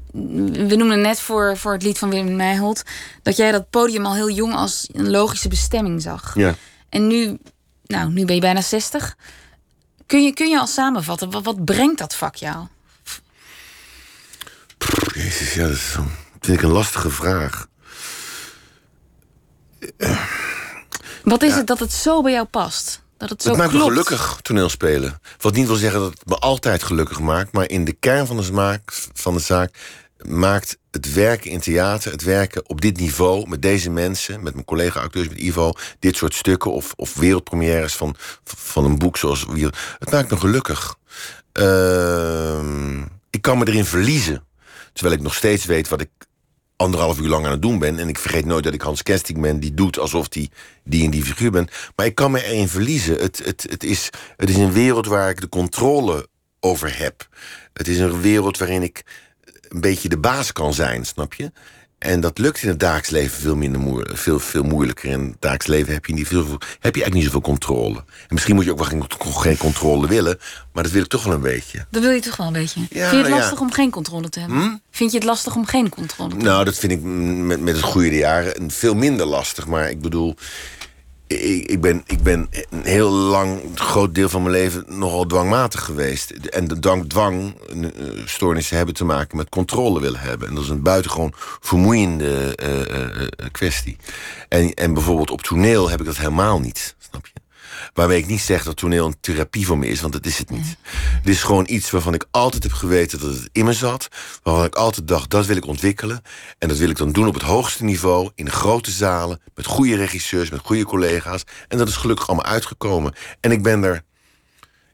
we 0.68 0.76
noemden 0.76 1.02
net 1.02 1.20
voor, 1.20 1.58
voor 1.58 1.74
het 1.74 1.84
lied 1.84 1.98
van 1.98 2.10
Willem 2.10 2.36
Nijholt... 2.36 2.84
dat 3.22 3.38
jij 3.38 3.52
dat 3.52 3.70
podium 3.70 4.06
al 4.06 4.16
heel 4.16 4.30
jong 4.30 4.54
als 4.54 4.90
een 4.92 5.10
logische 5.10 5.48
bestemming 5.48 6.02
zag. 6.02 6.36
Ja. 6.36 6.56
En 6.90 7.08
nu, 7.08 7.38
nou, 7.86 8.12
nu 8.12 8.26
ben 8.26 8.36
je 8.36 8.42
bijna 8.42 8.62
60. 8.62 9.18
Kun 10.06 10.24
je, 10.24 10.34
kun 10.34 10.50
je 10.50 10.60
al 10.60 10.68
samenvatten, 10.68 11.32
wat, 11.32 11.44
wat 11.44 11.66
brengt 11.66 11.98
dat 11.98 12.16
vak 12.16 12.36
jou? 12.36 12.68
Jezus, 15.14 15.54
ja, 15.54 15.64
dat 15.64 15.76
is 15.76 15.96
vind 16.40 16.58
ik 16.58 16.64
een 16.64 16.72
lastige 16.72 17.10
vraag. 17.10 17.68
Wat 21.24 21.44
is 21.44 21.56
het 21.56 21.68
dat 21.68 21.80
het 21.80 21.92
zo 21.92 22.22
bij 22.22 22.32
jou 22.32 22.46
past? 22.46 23.02
Dat 23.18 23.30
het 23.30 23.42
zo 23.42 23.50
het 23.50 23.58
maakt 23.58 23.70
klopt? 23.70 23.86
me 23.86 23.92
gelukkig 23.92 24.40
toneelspelen. 24.42 25.22
Wat 25.38 25.54
niet 25.54 25.68
wil 25.68 25.76
zeggen 25.76 26.00
dat 26.00 26.10
het 26.10 26.26
me 26.26 26.36
altijd 26.36 26.84
gelukkig 26.84 27.20
maakt, 27.20 27.52
maar 27.52 27.70
in 27.70 27.86
de 27.86 27.94
kern 27.94 28.28
van 28.28 28.38
de, 28.38 28.44
smaak, 28.44 28.94
van 29.14 29.34
de 29.34 29.40
zaak 29.40 29.78
maakt 30.26 30.78
het 30.92 31.14
werken 31.14 31.52
in 31.52 31.60
theater, 31.60 32.12
het 32.12 32.24
werken 32.24 32.70
op 32.70 32.82
dit 32.82 32.98
niveau, 32.98 33.48
met 33.48 33.62
deze 33.62 33.90
mensen, 33.90 34.44
met 34.44 34.54
mijn 34.54 34.66
collega-acteurs, 34.66 35.28
met 35.30 35.38
Ivo, 35.38 35.74
dit 36.00 36.16
soort 36.16 36.34
stukken 36.34 36.72
of, 36.72 36.94
of 36.96 37.16
wereldpremières 37.16 37.96
van, 37.96 38.16
van 38.44 38.86
een 38.86 38.98
boek 38.98 39.18
zoals. 39.18 39.46
Het 40.00 40.12
maakt 40.12 40.32
me 40.32 40.38
gelukkig. 40.38 40.96
Uh, 41.54 43.02
ik 43.30 43.42
kan 43.42 43.58
me 43.58 43.68
erin 43.68 43.86
verliezen. 43.86 44.48
Terwijl 44.94 45.16
ik 45.16 45.22
nog 45.22 45.36
steeds 45.36 45.66
weet 45.66 45.88
wat 45.88 46.02
ik 46.02 46.10
anderhalf 46.76 47.20
uur 47.20 47.28
lang 47.28 47.46
aan 47.46 47.52
het 47.52 47.62
doen 47.62 47.80
ben. 47.80 48.00
En 48.00 48.08
ik 48.08 48.18
vergeet 48.18 48.46
nooit 48.46 48.64
dat 48.64 48.74
ik 48.74 48.82
Hans 48.82 49.04
Kesting 49.04 49.42
ben, 49.42 49.60
die 49.60 49.74
doet 49.74 50.00
alsof 50.00 50.28
hij 50.30 50.50
die 50.84 51.04
in 51.04 51.10
die 51.10 51.24
figuur 51.24 51.52
ben. 51.52 51.68
Maar 51.96 52.06
ik 52.06 52.16
kan 52.16 52.32
me 52.32 52.44
erin 52.44 52.68
verliezen. 52.68 53.18
Het, 53.18 53.42
het, 53.46 53.66
het, 53.70 53.84
is, 53.84 54.10
het 54.38 54.50
is 54.50 54.56
een 54.56 54.72
wereld 54.72 55.06
waar 55.06 55.30
ik 55.30 55.42
de 55.42 55.50
controle 55.50 56.28
over 56.60 56.98
heb. 56.98 57.28
Het 57.74 57.88
is 57.88 58.00
een 58.00 58.22
wereld 58.22 58.58
waarin 58.58 58.84
ik 58.84 59.04
een 59.68 59.82
beetje 59.82 60.10
de 60.10 60.20
baas 60.20 60.52
kan 60.52 60.74
zijn, 60.74 61.06
snap 61.06 61.34
je? 61.34 61.52
En 62.00 62.20
dat 62.20 62.38
lukt 62.38 62.62
in 62.62 62.70
het 62.70 62.80
dagelijks 62.80 63.10
leven 63.10 63.42
veel, 63.42 63.56
minder 63.56 63.82
moeilijk, 63.82 64.18
veel, 64.18 64.40
veel 64.40 64.64
moeilijker. 64.64 65.10
In 65.10 65.20
het 65.20 65.36
dagelijks 65.40 65.68
leven 65.68 65.94
heb 65.94 66.06
je, 66.06 66.14
niet 66.14 66.28
veel, 66.28 66.46
heb 66.46 66.60
je 66.60 66.80
eigenlijk 66.80 67.14
niet 67.14 67.24
zoveel 67.24 67.42
controle. 67.42 67.98
En 67.98 68.28
misschien 68.30 68.56
moet 68.56 68.64
je 68.64 68.72
ook 68.72 68.78
wel 68.78 68.88
geen, 68.88 69.04
geen 69.20 69.58
controle 69.58 70.08
willen, 70.08 70.40
maar 70.74 70.84
dat 70.84 70.92
wil 70.92 71.02
ik 71.02 71.08
toch 71.08 71.24
wel 71.24 71.34
een 71.34 71.42
beetje. 71.42 71.86
Dat 71.90 72.02
wil 72.02 72.12
je 72.12 72.22
toch 72.22 72.36
wel 72.36 72.48
een 72.48 72.54
beetje. 72.54 72.80
Ja, 72.80 73.10
vind 73.10 73.12
je 73.12 73.18
het 73.18 73.40
lastig 73.40 73.60
ja. 73.60 73.66
om 73.66 73.72
geen 73.72 73.92
controle 73.92 74.30
te 74.30 74.40
hebben? 74.40 74.58
Hm? 74.58 74.76
Vind 74.92 75.12
je 75.12 75.18
het 75.18 75.26
lastig 75.26 75.56
om 75.56 75.66
geen 75.66 75.90
controle 75.90 76.30
te 76.30 76.36
hebben? 76.36 76.54
Nou, 76.54 76.66
dat 76.66 76.78
vind 76.78 76.92
ik 76.92 77.02
met, 77.02 77.60
met 77.60 77.76
het 77.76 77.86
groeien 77.86 78.10
der 78.10 78.20
jaren 78.20 78.72
veel 78.72 78.96
minder 78.96 79.26
lastig. 79.26 79.68
Maar 79.68 79.90
ik 79.90 80.02
bedoel, 80.02 80.36
ik, 81.38 81.82
ben, 81.82 82.04
ik 82.06 82.24
ben 82.24 82.50
een 82.70 82.84
heel 82.84 83.10
lang, 83.12 83.64
een 83.64 83.78
groot 83.78 84.16
deel 84.16 84.30
van 84.30 84.42
mijn 84.42 84.54
leven 84.54 84.86
nogal 84.88 85.26
dwangmatig 85.26 85.84
geweest. 85.84 86.32
En 86.32 86.68
de 86.68 86.80
dwang, 86.80 87.10
dwangstoornissen 87.10 88.78
hebben 88.78 88.96
te 88.96 89.06
maken 89.06 89.38
met 89.38 89.50
controle 89.50 90.00
willen 90.00 90.20
hebben. 90.20 90.48
En 90.48 90.56
dat 90.56 90.64
is 90.64 90.70
een 90.70 90.82
buitengewoon 90.82 91.34
vermoeiende 91.60 92.58
uh, 92.64 92.80
uh, 92.80 93.28
kwestie. 93.52 93.98
En, 94.48 94.74
en 94.74 94.94
bijvoorbeeld 94.94 95.32
op 95.32 95.42
toneel 95.42 95.90
heb 95.90 96.00
ik 96.00 96.06
dat 96.06 96.18
helemaal 96.18 96.60
niet, 96.60 96.96
snap 97.00 97.26
je? 97.26 97.40
Waarmee 97.94 98.18
ik 98.18 98.28
niet 98.28 98.42
zeg 98.42 98.64
dat 98.64 98.78
toneel 98.78 99.06
een 99.06 99.20
therapie 99.20 99.66
voor 99.66 99.78
me 99.78 99.88
is, 99.88 100.02
want 100.02 100.14
dat 100.14 100.26
is 100.26 100.38
het 100.38 100.50
niet. 100.50 100.78
Het 100.92 101.30
is 101.30 101.44
gewoon 101.44 101.66
iets 101.70 101.92
waarvan 101.92 102.14
ik 102.14 102.26
altijd 102.32 102.64
heb 102.64 102.72
geweten 102.72 103.20
dat 103.20 103.34
het 103.34 103.50
in 103.52 103.66
me 103.66 103.74
zat. 103.74 104.08
Waarvan 104.44 104.66
ik 104.66 104.76
altijd 104.76 105.08
dacht, 105.08 105.30
dat 105.30 105.46
wil 105.46 105.56
ik 105.56 105.66
ontwikkelen. 105.66 106.22
En 106.58 106.68
dat 106.68 106.78
wil 106.78 106.90
ik 106.90 106.98
dan 106.98 107.12
doen 107.12 107.28
op 107.28 107.34
het 107.34 107.44
hoogste 107.44 107.84
niveau, 107.84 108.30
in 108.36 108.46
de 108.46 108.52
grote 108.52 108.92
zalen, 108.92 109.42
met 109.56 109.66
goede 109.66 109.96
regisseurs, 109.96 110.50
met 110.50 110.60
goede 110.64 110.86
collega's. 110.86 111.44
En 111.68 111.78
dat 111.78 111.88
is 111.88 111.96
gelukkig 111.96 112.28
allemaal 112.28 112.52
uitgekomen. 112.52 113.14
En 113.40 113.52
ik 113.52 113.64
ben 113.64 113.84
er, 113.84 114.04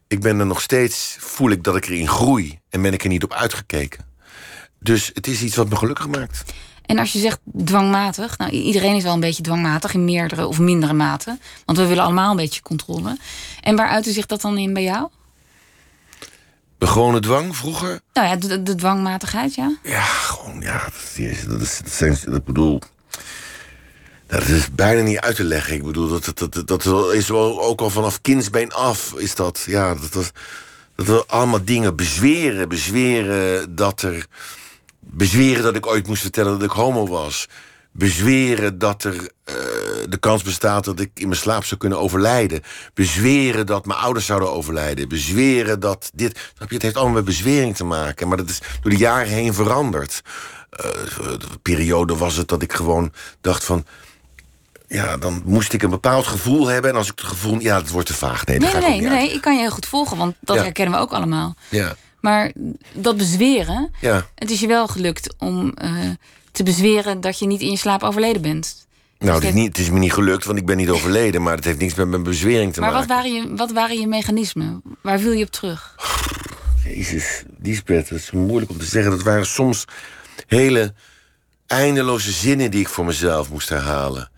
ik 0.08 0.20
ben 0.20 0.38
er 0.38 0.46
nog 0.46 0.60
steeds, 0.60 1.16
voel 1.18 1.50
ik 1.50 1.62
dat 1.62 1.76
ik 1.76 1.86
erin 1.86 2.08
groei. 2.08 2.58
En 2.68 2.82
ben 2.82 2.92
ik 2.92 3.02
er 3.02 3.08
niet 3.08 3.24
op 3.24 3.32
uitgekeken. 3.32 4.04
Dus 4.80 5.10
het 5.14 5.26
is 5.26 5.42
iets 5.42 5.56
wat 5.56 5.68
me 5.68 5.76
gelukkig 5.76 6.08
maakt. 6.08 6.44
En 6.86 6.98
als 6.98 7.12
je 7.12 7.18
zegt 7.18 7.38
dwangmatig, 7.64 8.38
nou 8.38 8.50
iedereen 8.50 8.96
is 8.96 9.02
wel 9.02 9.14
een 9.14 9.20
beetje 9.20 9.42
dwangmatig 9.42 9.94
in 9.94 10.04
meerdere 10.04 10.46
of 10.46 10.58
mindere 10.58 10.92
mate. 10.92 11.38
Want 11.64 11.78
we 11.78 11.86
willen 11.86 12.04
allemaal 12.04 12.30
een 12.30 12.36
beetje 12.36 12.62
controle. 12.62 13.16
En 13.60 13.76
waar 13.76 13.88
uitte 13.88 14.12
zich 14.12 14.26
dat 14.26 14.40
dan 14.40 14.58
in 14.58 14.72
bij 14.72 14.82
jou? 14.82 15.08
De 16.78 16.86
gewone 16.86 17.20
dwang 17.20 17.56
vroeger? 17.56 18.00
Nou 18.12 18.26
ja, 18.26 18.36
de, 18.36 18.62
de 18.62 18.74
dwangmatigheid, 18.74 19.54
ja. 19.54 19.76
Ja, 19.82 20.02
gewoon, 20.02 20.60
ja. 20.60 20.84
Dat 20.84 21.14
is, 21.16 21.44
dat 21.44 21.60
is, 21.60 21.78
dat 21.78 21.92
zijn, 21.92 22.18
dat 22.24 22.44
bedoel. 22.44 22.80
Dat 24.26 24.48
is 24.48 24.72
bijna 24.72 25.02
niet 25.02 25.20
uit 25.20 25.36
te 25.36 25.44
leggen. 25.44 25.74
Ik 25.74 25.84
bedoel, 25.84 26.08
dat, 26.08 26.24
dat, 26.34 26.52
dat, 26.66 26.66
dat 26.66 27.12
is 27.12 27.28
wel 27.28 27.62
ook 27.62 27.80
al 27.80 27.90
vanaf 27.90 28.20
kindsbeen 28.20 28.72
af. 28.72 29.12
Is 29.16 29.34
dat, 29.34 29.64
ja, 29.66 29.94
dat, 29.94 30.12
dat, 30.12 30.32
dat 30.94 31.06
we 31.06 31.24
allemaal 31.26 31.64
dingen 31.64 31.96
bezweren. 31.96 32.68
Bezweren 32.68 33.74
dat 33.74 34.02
er 34.02 34.26
bezweren 35.10 35.62
dat 35.62 35.76
ik 35.76 35.86
ooit 35.86 36.06
moest 36.06 36.22
vertellen 36.22 36.52
dat 36.52 36.62
ik 36.62 36.70
homo 36.70 37.06
was. 37.06 37.48
Bezweren 37.92 38.78
dat 38.78 39.04
er 39.04 39.14
uh, 39.14 39.54
de 40.08 40.16
kans 40.20 40.42
bestaat 40.42 40.84
dat 40.84 41.00
ik 41.00 41.10
in 41.14 41.28
mijn 41.28 41.40
slaap 41.40 41.64
zou 41.64 41.80
kunnen 41.80 41.98
overlijden. 41.98 42.62
Bezweren 42.94 43.66
dat 43.66 43.86
mijn 43.86 43.98
ouders 43.98 44.26
zouden 44.26 44.52
overlijden. 44.52 45.08
Bezweren 45.08 45.80
dat 45.80 46.10
dit. 46.14 46.52
Het 46.58 46.82
heeft 46.82 46.96
allemaal 46.96 47.14
met 47.14 47.24
bezwering 47.24 47.76
te 47.76 47.84
maken. 47.84 48.28
Maar 48.28 48.36
dat 48.36 48.48
is 48.48 48.60
door 48.80 48.90
de 48.90 48.96
jaren 48.96 49.32
heen 49.32 49.54
veranderd. 49.54 50.22
Uh, 50.70 50.84
de 51.38 51.58
periode 51.62 52.16
was 52.16 52.36
het 52.36 52.48
dat 52.48 52.62
ik 52.62 52.72
gewoon 52.72 53.12
dacht 53.40 53.64
van. 53.64 53.84
Ja, 54.88 55.16
dan 55.16 55.42
moest 55.44 55.72
ik 55.72 55.82
een 55.82 55.90
bepaald 55.90 56.26
gevoel 56.26 56.66
hebben. 56.66 56.90
En 56.90 56.96
als 56.96 57.10
ik 57.10 57.18
het 57.18 57.28
gevoel. 57.28 57.58
Ja, 57.58 57.76
het 57.76 57.90
wordt 57.90 58.06
te 58.08 58.14
vaag. 58.14 58.46
Nee, 58.46 58.58
nee, 58.58 58.72
nee, 58.74 59.00
nee, 59.00 59.00
nee, 59.00 59.32
ik 59.32 59.40
kan 59.40 59.54
je 59.54 59.60
heel 59.60 59.70
goed 59.70 59.86
volgen. 59.86 60.16
Want 60.16 60.34
dat 60.40 60.56
Ja. 60.56 60.62
herkennen 60.62 60.94
we 60.94 61.00
ook 61.00 61.12
allemaal. 61.12 61.54
Ja. 61.68 61.94
Maar 62.26 62.52
dat 62.92 63.16
bezweren, 63.16 63.90
Ja. 64.00 64.26
het 64.34 64.50
is 64.50 64.60
je 64.60 64.66
wel 64.66 64.86
gelukt 64.88 65.34
om 65.38 65.72
eh, 65.74 65.90
te 66.52 66.62
bezweren 66.62 67.20
dat 67.20 67.38
je 67.38 67.46
niet 67.46 67.60
in 67.60 67.70
je 67.70 67.76
slaap 67.76 68.02
overleden 68.02 68.42
bent. 68.42 68.86
Nou, 69.18 69.34
het 69.34 69.42
is, 69.42 69.48
dat- 69.48 69.58
niet, 69.58 69.66
het 69.68 69.78
is 69.78 69.90
me 69.90 69.98
niet 69.98 70.12
gelukt, 70.12 70.44
want 70.44 70.58
ik 70.58 70.66
ben 70.66 70.76
niet 70.76 70.88
overleden. 70.88 71.42
Maar 71.42 71.56
het 71.56 71.64
heeft 71.64 71.78
niks 71.78 71.94
met 71.94 72.08
mijn 72.08 72.22
bezwering 72.22 72.72
te 72.72 72.80
Maar 72.80 72.92
wat 72.92 73.06
maken. 73.08 73.14
waren, 73.32 73.50
je, 73.50 73.56
wat 73.56 73.72
waren 73.72 74.00
je 74.00 74.06
mechanismen? 74.06 74.82
Waar 75.02 75.18
viel 75.18 75.32
je 75.32 75.44
op 75.44 75.50
terug? 75.50 75.94
Jezus, 76.84 77.42
Lisbeth, 77.62 78.08
het 78.08 78.18
is 78.18 78.30
moeilijk 78.30 78.70
om 78.70 78.78
te 78.78 78.84
zeggen. 78.84 79.10
Dat 79.10 79.22
waren 79.22 79.46
soms 79.46 79.84
hele 80.46 80.94
eindeloze 81.66 82.32
zinnen 82.32 82.70
die 82.70 82.80
ik 82.80 82.88
voor 82.88 83.04
mezelf 83.04 83.50
moest 83.50 83.68
herhalen. 83.68 84.30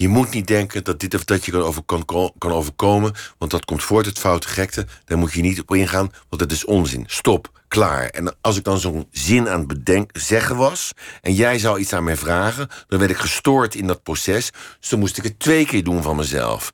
Je 0.00 0.08
moet 0.08 0.30
niet 0.30 0.46
denken 0.46 0.84
dat 0.84 1.00
dit 1.00 1.14
of 1.14 1.24
dat 1.24 1.44
je 1.44 1.52
kan, 1.52 1.62
over, 1.62 1.82
kan, 1.82 2.04
kan 2.38 2.52
overkomen, 2.52 3.12
want 3.38 3.50
dat 3.50 3.64
komt 3.64 3.82
voort 3.82 4.06
uit 4.06 4.18
foute 4.18 4.48
gekte. 4.48 4.86
Daar 5.04 5.18
moet 5.18 5.32
je 5.32 5.42
niet 5.42 5.60
op 5.60 5.74
ingaan, 5.74 6.12
want 6.28 6.42
dat 6.42 6.52
is 6.52 6.64
onzin. 6.64 7.04
Stop, 7.06 7.60
klaar. 7.68 8.06
En 8.06 8.36
als 8.40 8.56
ik 8.56 8.64
dan 8.64 8.78
zo'n 8.78 9.06
zin 9.10 9.48
aan 9.48 9.58
het 9.58 9.68
bedenk, 9.68 10.10
zeggen 10.12 10.56
was, 10.56 10.92
en 11.20 11.34
jij 11.34 11.58
zou 11.58 11.78
iets 11.78 11.92
aan 11.92 12.04
mij 12.04 12.16
vragen, 12.16 12.68
dan 12.88 12.98
werd 12.98 13.10
ik 13.10 13.16
gestoord 13.16 13.74
in 13.74 13.86
dat 13.86 14.02
proces. 14.02 14.50
Dus 14.80 14.88
dan 14.88 14.98
moest 14.98 15.18
ik 15.18 15.24
het 15.24 15.38
twee 15.38 15.66
keer 15.66 15.84
doen 15.84 16.02
van 16.02 16.16
mezelf. 16.16 16.70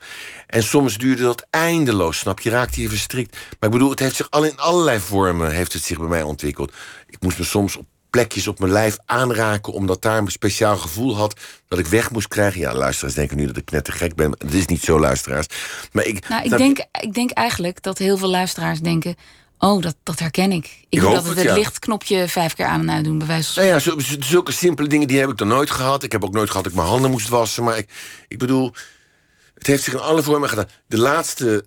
En 0.46 0.62
soms 0.62 0.98
duurde 0.98 1.22
dat 1.22 1.46
eindeloos, 1.50 2.18
snap 2.18 2.40
je? 2.40 2.50
Raakte 2.50 2.80
je 2.80 2.88
verstrikt. 2.88 3.32
Maar 3.32 3.68
ik 3.68 3.70
bedoel, 3.70 3.90
het 3.90 4.00
heeft 4.00 4.16
zich 4.16 4.30
al 4.30 4.44
in 4.44 4.56
allerlei 4.56 5.00
vormen 5.00 5.50
heeft 5.50 5.72
het 5.72 5.82
zich 5.82 5.98
bij 5.98 6.08
mij 6.08 6.22
ontwikkeld. 6.22 6.72
Ik 7.06 7.20
moest 7.20 7.38
me 7.38 7.44
soms 7.44 7.76
op 7.76 7.86
plekjes 8.16 8.48
op 8.48 8.58
mijn 8.58 8.72
lijf 8.72 8.96
aanraken... 9.04 9.72
omdat 9.72 10.02
daar 10.02 10.18
een 10.18 10.30
speciaal 10.30 10.76
gevoel 10.76 11.16
had 11.16 11.40
dat 11.68 11.78
ik 11.78 11.86
weg 11.86 12.10
moest 12.10 12.28
krijgen. 12.28 12.60
Ja, 12.60 12.74
luisteraars 12.74 13.14
denken 13.14 13.36
nu 13.36 13.46
dat 13.46 13.56
ik 13.56 13.70
net 13.70 13.84
te 13.84 13.92
gek 13.92 14.14
ben. 14.14 14.30
Het 14.38 14.54
is 14.54 14.66
niet 14.66 14.82
zo, 14.82 15.00
luisteraars. 15.00 15.46
Maar 15.92 16.04
ik, 16.04 16.28
Nou, 16.28 16.44
ik 16.44 16.50
dat- 16.50 16.58
denk, 16.58 16.78
ik 17.00 17.14
denk 17.14 17.30
eigenlijk 17.30 17.82
dat 17.82 17.98
heel 17.98 18.16
veel 18.16 18.28
luisteraars 18.28 18.80
denken... 18.80 19.14
oh, 19.58 19.82
dat, 19.82 19.96
dat 20.02 20.18
herken 20.18 20.52
ik. 20.52 20.64
Ik 20.64 20.86
Ik 20.88 21.00
hoop 21.00 21.14
dat 21.14 21.24
het, 21.24 21.36
het, 21.36 21.44
ja. 21.44 21.54
lichtknopje 21.54 22.28
vijf 22.28 22.54
keer 22.54 22.66
aan 22.66 22.80
en 22.80 22.90
uit 22.90 23.04
doen, 23.04 23.18
bij 23.18 23.26
wijze 23.26 23.52
van 23.52 23.64
Nou 23.64 23.80
ja, 23.86 23.94
zulke 24.20 24.52
simpele 24.52 24.88
dingen 24.88 25.08
die 25.08 25.18
heb 25.18 25.30
ik 25.30 25.36
dan 25.36 25.48
nooit 25.48 25.70
gehad. 25.70 26.02
Ik 26.02 26.12
heb 26.12 26.24
ook 26.24 26.32
nooit 26.34 26.48
gehad 26.48 26.64
dat 26.64 26.72
ik 26.72 26.78
mijn 26.78 26.90
handen 26.90 27.10
moest 27.10 27.28
wassen. 27.28 27.64
Maar 27.64 27.78
ik, 27.78 27.88
ik 28.28 28.38
bedoel, 28.38 28.72
het 29.54 29.66
heeft 29.66 29.82
zich 29.82 29.92
in 29.92 30.00
alle 30.00 30.22
vormen 30.22 30.48
gedaan. 30.48 30.68
De 30.86 30.98
laatste 30.98 31.64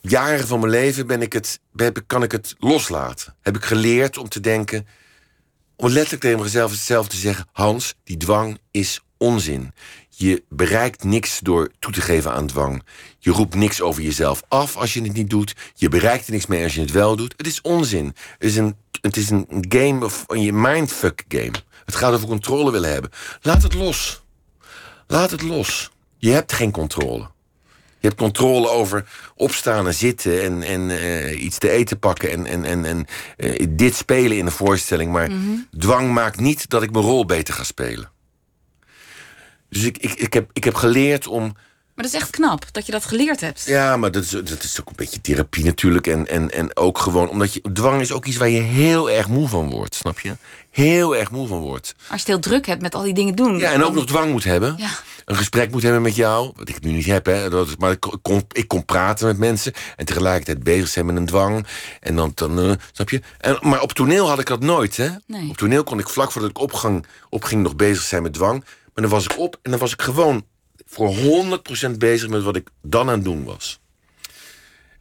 jaren 0.00 0.46
van 0.46 0.60
mijn 0.60 0.72
leven 0.72 1.06
ben 1.06 1.22
ik 1.22 1.32
het, 1.32 1.60
ik, 1.76 2.02
kan 2.06 2.22
ik 2.22 2.32
het 2.32 2.54
loslaten. 2.58 3.36
Heb 3.40 3.56
ik 3.56 3.64
geleerd 3.64 4.18
om 4.18 4.28
te 4.28 4.40
denken... 4.40 4.86
om 5.80 5.88
letterlijk 5.88 6.22
tegen 6.22 6.40
mezelf 6.40 6.70
hetzelfde 6.70 7.10
te 7.10 7.20
zeggen: 7.20 7.46
Hans, 7.52 7.94
die 8.04 8.16
dwang 8.16 8.58
is 8.70 9.00
onzin. 9.16 9.72
Je 10.08 10.44
bereikt 10.48 11.04
niks 11.04 11.38
door 11.38 11.70
toe 11.78 11.92
te 11.92 12.00
geven 12.00 12.32
aan 12.32 12.46
dwang. 12.46 12.82
Je 13.18 13.30
roept 13.30 13.54
niks 13.54 13.80
over 13.80 14.02
jezelf 14.02 14.42
af 14.48 14.76
als 14.76 14.94
je 14.94 15.02
het 15.02 15.12
niet 15.12 15.30
doet. 15.30 15.54
Je 15.74 15.88
bereikt 15.88 16.26
er 16.26 16.32
niks 16.32 16.46
mee 16.46 16.62
als 16.62 16.74
je 16.74 16.80
het 16.80 16.90
wel 16.90 17.16
doet. 17.16 17.34
Het 17.36 17.46
is 17.46 17.60
onzin. 17.60 18.06
Het 18.38 18.44
is 18.44 18.56
een, 18.56 18.76
het 19.00 19.16
is 19.16 19.30
een 19.30 19.64
game 19.68 20.04
of 20.04 20.24
je 20.28 20.52
mindfuck 20.52 21.24
game. 21.28 21.52
Het 21.84 21.94
gaat 21.94 22.12
over 22.12 22.28
controle 22.28 22.70
willen 22.70 22.92
hebben. 22.92 23.10
Laat 23.42 23.62
het 23.62 23.74
los. 23.74 24.22
Laat 25.06 25.30
het 25.30 25.42
los. 25.42 25.90
Je 26.16 26.30
hebt 26.30 26.52
geen 26.52 26.70
controle. 26.70 27.30
Je 28.00 28.08
hebt 28.08 28.20
controle 28.20 28.68
over 28.68 29.04
opstaan 29.34 29.86
en 29.86 29.94
zitten 29.94 30.42
en, 30.42 30.62
en 30.62 30.90
uh, 30.90 31.42
iets 31.42 31.58
te 31.58 31.70
eten 31.70 31.98
pakken 31.98 32.30
en, 32.30 32.46
en, 32.46 32.64
en, 32.64 32.84
en 32.84 33.06
uh, 33.36 33.66
dit 33.68 33.94
spelen 33.94 34.36
in 34.36 34.46
een 34.46 34.52
voorstelling. 34.52 35.12
Maar 35.12 35.30
dwang 35.78 36.12
maakt 36.12 36.40
niet 36.40 36.70
dat 36.70 36.82
ik 36.82 36.92
mijn 36.92 37.04
rol 37.04 37.24
beter 37.24 37.54
ga 37.54 37.64
spelen. 37.64 38.10
Dus 39.68 39.82
ik, 39.82 39.98
ik, 39.98 40.12
ik, 40.12 40.32
heb, 40.32 40.50
ik 40.52 40.64
heb 40.64 40.74
geleerd 40.74 41.26
om. 41.26 41.42
Maar 41.94 42.04
dat 42.08 42.14
is 42.14 42.20
echt 42.20 42.30
knap 42.30 42.72
dat 42.72 42.86
je 42.86 42.92
dat 42.92 43.04
geleerd 43.04 43.40
hebt. 43.40 43.64
Ja, 43.66 43.96
maar 43.96 44.10
dat 44.10 44.22
is, 44.22 44.30
dat 44.30 44.62
is 44.62 44.80
ook 44.80 44.88
een 44.88 44.96
beetje 44.96 45.20
therapie 45.20 45.64
natuurlijk. 45.64 46.06
En, 46.06 46.26
en, 46.26 46.50
en 46.50 46.76
ook 46.76 46.98
gewoon 46.98 47.28
omdat 47.28 47.54
je. 47.54 47.62
Dwang 47.72 48.00
is 48.00 48.12
ook 48.12 48.26
iets 48.26 48.36
waar 48.36 48.48
je 48.48 48.60
heel 48.60 49.10
erg 49.10 49.28
moe 49.28 49.48
van 49.48 49.70
wordt, 49.70 49.94
snap 49.94 50.20
je? 50.20 50.36
Heel 50.70 51.16
erg 51.16 51.30
moe 51.30 51.46
van 51.46 51.58
wordt. 51.58 51.94
Als 51.98 52.06
je 52.08 52.16
het 52.16 52.26
heel 52.26 52.38
druk 52.38 52.66
hebt 52.66 52.82
met 52.82 52.94
al 52.94 53.02
die 53.02 53.14
dingen 53.14 53.34
doen. 53.34 53.58
Ja, 53.58 53.72
en 53.72 53.84
ook 53.84 53.94
nog 53.94 54.06
dwang 54.06 54.30
moet 54.30 54.44
hebben. 54.44 54.74
Ja. 54.78 54.90
Een 55.30 55.36
gesprek 55.36 55.70
moet 55.70 55.82
hebben 55.82 56.02
met 56.02 56.16
jou. 56.16 56.52
Wat 56.56 56.68
ik 56.68 56.80
nu 56.80 56.90
niet 56.90 57.06
heb, 57.06 57.26
hè. 57.26 57.50
Dat 57.50 57.68
is, 57.68 57.76
maar 57.76 57.90
ik 57.90 58.06
kon, 58.22 58.42
ik 58.52 58.68
kon 58.68 58.84
praten 58.84 59.26
met 59.26 59.38
mensen. 59.38 59.72
En 59.96 60.04
tegelijkertijd 60.04 60.62
bezig 60.62 60.88
zijn 60.88 61.06
met 61.06 61.16
een 61.16 61.26
dwang. 61.26 61.66
En 62.00 62.16
dan, 62.16 62.32
dan 62.34 62.58
uh, 62.58 62.72
snap 62.92 63.10
je? 63.10 63.20
En, 63.38 63.58
maar 63.60 63.80
op 63.80 63.92
toneel 63.92 64.28
had 64.28 64.38
ik 64.38 64.46
dat 64.46 64.60
nooit, 64.60 64.96
hè? 64.96 65.08
Nee. 65.26 65.48
Op 65.48 65.56
toneel 65.56 65.84
kon 65.84 65.98
ik 65.98 66.08
vlak 66.08 66.32
voordat 66.32 66.50
ik 66.50 66.58
opgang, 66.58 67.06
opging 67.28 67.62
nog 67.62 67.76
bezig 67.76 68.02
zijn 68.02 68.22
met 68.22 68.32
dwang. 68.32 68.64
Maar 68.64 69.04
dan 69.04 69.08
was 69.08 69.24
ik 69.24 69.38
op 69.38 69.58
en 69.62 69.70
dan 69.70 69.80
was 69.80 69.92
ik 69.92 70.02
gewoon 70.02 70.44
voor 70.86 71.14
100% 71.88 71.90
bezig 71.98 72.28
met 72.28 72.42
wat 72.42 72.56
ik 72.56 72.68
dan 72.82 73.08
aan 73.08 73.14
het 73.14 73.24
doen 73.24 73.44
was. 73.44 73.80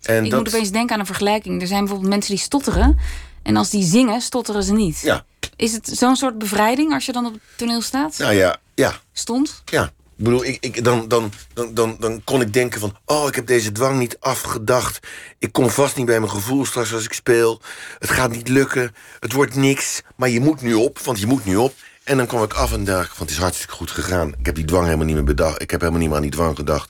En 0.02 0.24
ik 0.24 0.32
dat... 0.32 0.40
moet 0.40 0.54
opeens 0.54 0.72
denken 0.72 0.94
aan 0.94 1.00
een 1.00 1.06
vergelijking. 1.06 1.62
Er 1.62 1.68
zijn 1.68 1.80
bijvoorbeeld 1.80 2.10
mensen 2.10 2.36
die 2.36 2.44
stotteren. 2.44 2.98
En 3.44 3.56
als 3.56 3.70
die 3.70 3.84
zingen, 3.84 4.22
stotteren 4.22 4.64
ze 4.64 4.74
niet. 4.74 5.00
Ja. 5.00 5.26
Is 5.56 5.74
het 5.74 5.88
zo'n 5.94 6.16
soort 6.16 6.38
bevrijding 6.38 6.94
als 6.94 7.06
je 7.06 7.12
dan 7.12 7.26
op 7.26 7.34
het 7.34 7.42
toneel 7.56 7.82
staat? 7.82 8.18
Nou 8.18 8.34
ja, 8.34 8.58
ja. 8.76 8.94
Stond? 9.12 9.62
Ja. 9.66 9.92
Ik 10.20 10.26
bedoel, 10.26 10.46
ik, 10.46 10.58
ik, 10.60 10.84
dan, 10.84 11.08
dan, 11.08 11.32
dan, 11.54 11.74
dan, 11.74 11.96
dan 12.00 12.22
kon 12.24 12.42
ik 12.42 12.54
denken 12.54 12.80
van... 12.80 12.98
oh, 13.06 13.28
ik 13.28 13.36
heb 13.36 13.48
deze 13.48 13.72
dwang 13.72 14.00
niet 14.00 14.18
afgedacht. 14.20 15.08
Ik 15.38 15.52
kom 15.52 15.70
vast 15.70 15.96
niet 15.96 16.06
bij 16.06 16.20
mijn 16.20 16.32
gevoel 16.32 16.66
straks 16.66 16.94
als 16.94 17.04
ik 17.04 17.14
speel. 17.14 17.62
Het 18.00 18.10
gaat 18.10 18.32
niet 18.32 18.48
lukken. 18.48 18.96
Het 19.20 19.34
wordt 19.34 19.56
niks. 19.56 20.02
Maar 20.16 20.30
je 20.30 20.40
moet 20.40 20.62
nu 20.62 20.74
op, 20.74 21.00
want 21.00 21.20
je 21.20 21.28
moet 21.28 21.46
nu 21.46 21.56
op. 21.56 21.74
En 22.04 22.18
dan 22.18 22.28
kwam 22.28 22.44
ik 22.44 22.54
af 22.54 22.74
en 22.74 22.84
dacht, 22.84 23.08
want 23.08 23.20
het 23.20 23.30
is 23.30 23.38
hartstikke 23.38 23.74
goed 23.74 23.92
gegaan. 23.92 24.34
Ik 24.40 24.46
heb 24.46 24.56
die 24.56 24.66
dwang 24.66 24.86
helemaal 24.86 25.06
niet 25.06 25.16
meer 25.16 25.24
bedacht. 25.24 25.62
Ik 25.62 25.72
heb 25.72 25.80
helemaal 25.80 26.00
niet 26.00 26.10
meer 26.10 26.18
aan 26.18 26.24
die 26.24 26.32
dwang 26.32 26.56
gedacht. 26.56 26.90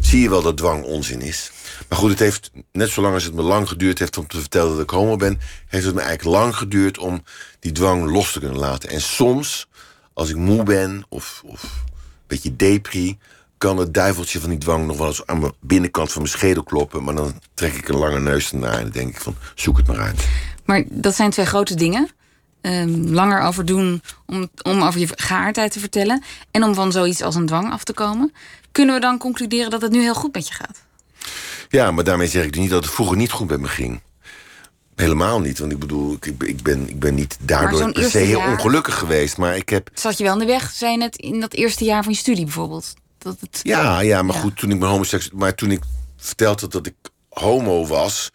Zie 0.00 0.20
je 0.20 0.30
wel 0.30 0.42
dat 0.42 0.56
dwang 0.56 0.84
onzin 0.84 1.20
is? 1.20 1.52
Maar 1.88 1.98
goed, 1.98 2.10
het 2.10 2.18
heeft 2.18 2.50
net 2.72 2.88
zolang 2.88 3.14
als 3.14 3.24
het 3.24 3.34
me 3.34 3.42
lang 3.42 3.68
geduurd 3.68 3.98
heeft 3.98 4.18
om 4.18 4.26
te 4.26 4.40
vertellen 4.40 4.72
dat 4.72 4.82
ik 4.82 4.90
homo 4.90 5.16
ben, 5.16 5.40
heeft 5.66 5.86
het 5.86 5.94
me 5.94 6.00
eigenlijk 6.00 6.36
lang 6.36 6.56
geduurd 6.56 6.98
om 6.98 7.24
die 7.58 7.72
dwang 7.72 8.10
los 8.10 8.32
te 8.32 8.38
kunnen 8.38 8.58
laten. 8.58 8.88
En 8.88 9.00
soms, 9.00 9.68
als 10.12 10.28
ik 10.28 10.36
moe 10.36 10.62
ben 10.62 11.04
of, 11.08 11.42
of 11.44 11.62
beetje 12.30 12.56
depri, 12.56 13.18
kan 13.58 13.76
het 13.76 13.94
duiveltje 13.94 14.40
van 14.40 14.50
die 14.50 14.58
dwang 14.58 14.86
nog 14.86 14.96
wel 14.96 15.06
eens 15.06 15.26
aan 15.26 15.40
mijn 15.40 15.52
binnenkant 15.60 16.12
van 16.12 16.22
mijn 16.22 16.34
schedel 16.34 16.62
kloppen. 16.62 17.04
Maar 17.04 17.14
dan 17.14 17.40
trek 17.54 17.74
ik 17.74 17.88
een 17.88 17.96
lange 17.96 18.20
neus 18.20 18.52
ernaar 18.52 18.76
en 18.76 18.82
dan 18.82 18.90
denk 18.90 19.08
ik 19.08 19.20
van, 19.20 19.34
zoek 19.54 19.76
het 19.76 19.86
maar 19.86 20.00
uit. 20.00 20.28
Maar 20.64 20.84
dat 20.88 21.14
zijn 21.14 21.30
twee 21.30 21.46
grote 21.46 21.74
dingen. 21.74 22.10
Um, 22.62 23.08
langer 23.08 23.42
over 23.42 23.64
doen 23.64 24.02
om, 24.26 24.48
om 24.62 24.82
over 24.82 25.00
je 25.00 25.08
geaardheid 25.14 25.72
te 25.72 25.80
vertellen. 25.80 26.22
En 26.50 26.64
om 26.64 26.74
van 26.74 26.92
zoiets 26.92 27.22
als 27.22 27.34
een 27.34 27.46
dwang 27.46 27.72
af 27.72 27.84
te 27.84 27.92
komen. 27.92 28.32
Kunnen 28.72 28.94
we 28.94 29.00
dan 29.00 29.18
concluderen 29.18 29.70
dat 29.70 29.82
het 29.82 29.92
nu 29.92 30.00
heel 30.00 30.14
goed 30.14 30.34
met 30.34 30.48
je 30.48 30.54
gaat? 30.54 30.82
Ja, 31.68 31.90
maar 31.90 32.04
daarmee 32.04 32.28
zeg 32.28 32.44
ik 32.44 32.56
niet 32.56 32.70
dat 32.70 32.84
het 32.84 32.92
vroeger 32.92 33.16
niet 33.16 33.30
goed 33.30 33.48
met 33.50 33.60
me 33.60 33.68
ging. 33.68 34.00
Helemaal 35.00 35.40
niet, 35.40 35.58
want 35.58 35.72
ik 35.72 35.78
bedoel, 35.78 36.12
ik, 36.12 36.26
ik, 36.38 36.62
ben, 36.62 36.88
ik 36.88 37.00
ben 37.00 37.14
niet 37.14 37.36
daardoor 37.40 37.92
per 37.92 38.10
se 38.10 38.18
heel 38.18 38.38
jaar... 38.38 38.50
ongelukkig 38.50 38.98
geweest. 38.98 39.36
Maar 39.36 39.56
ik 39.56 39.68
heb. 39.68 39.90
Zat 39.94 40.18
je 40.18 40.24
wel 40.24 40.32
in 40.32 40.38
de 40.38 40.44
weg, 40.44 40.70
zei 40.70 40.96
net, 40.96 41.16
in 41.16 41.40
dat 41.40 41.54
eerste 41.54 41.84
jaar 41.84 42.02
van 42.02 42.12
je 42.12 42.18
studie 42.18 42.44
bijvoorbeeld? 42.44 42.94
Dat 43.18 43.36
het... 43.40 43.60
Ja, 43.62 44.00
ja, 44.00 44.22
maar 44.22 44.34
ja. 44.34 44.40
goed, 44.40 44.56
toen 44.56 44.70
ik 44.70 44.78
mijn 44.78 44.90
homoseksueel. 44.90 45.38
Maar 45.38 45.54
toen 45.54 45.70
ik 45.70 45.82
vertelde 46.16 46.68
dat 46.68 46.86
ik 46.86 46.94
homo 47.28 47.86
was, 47.86 48.30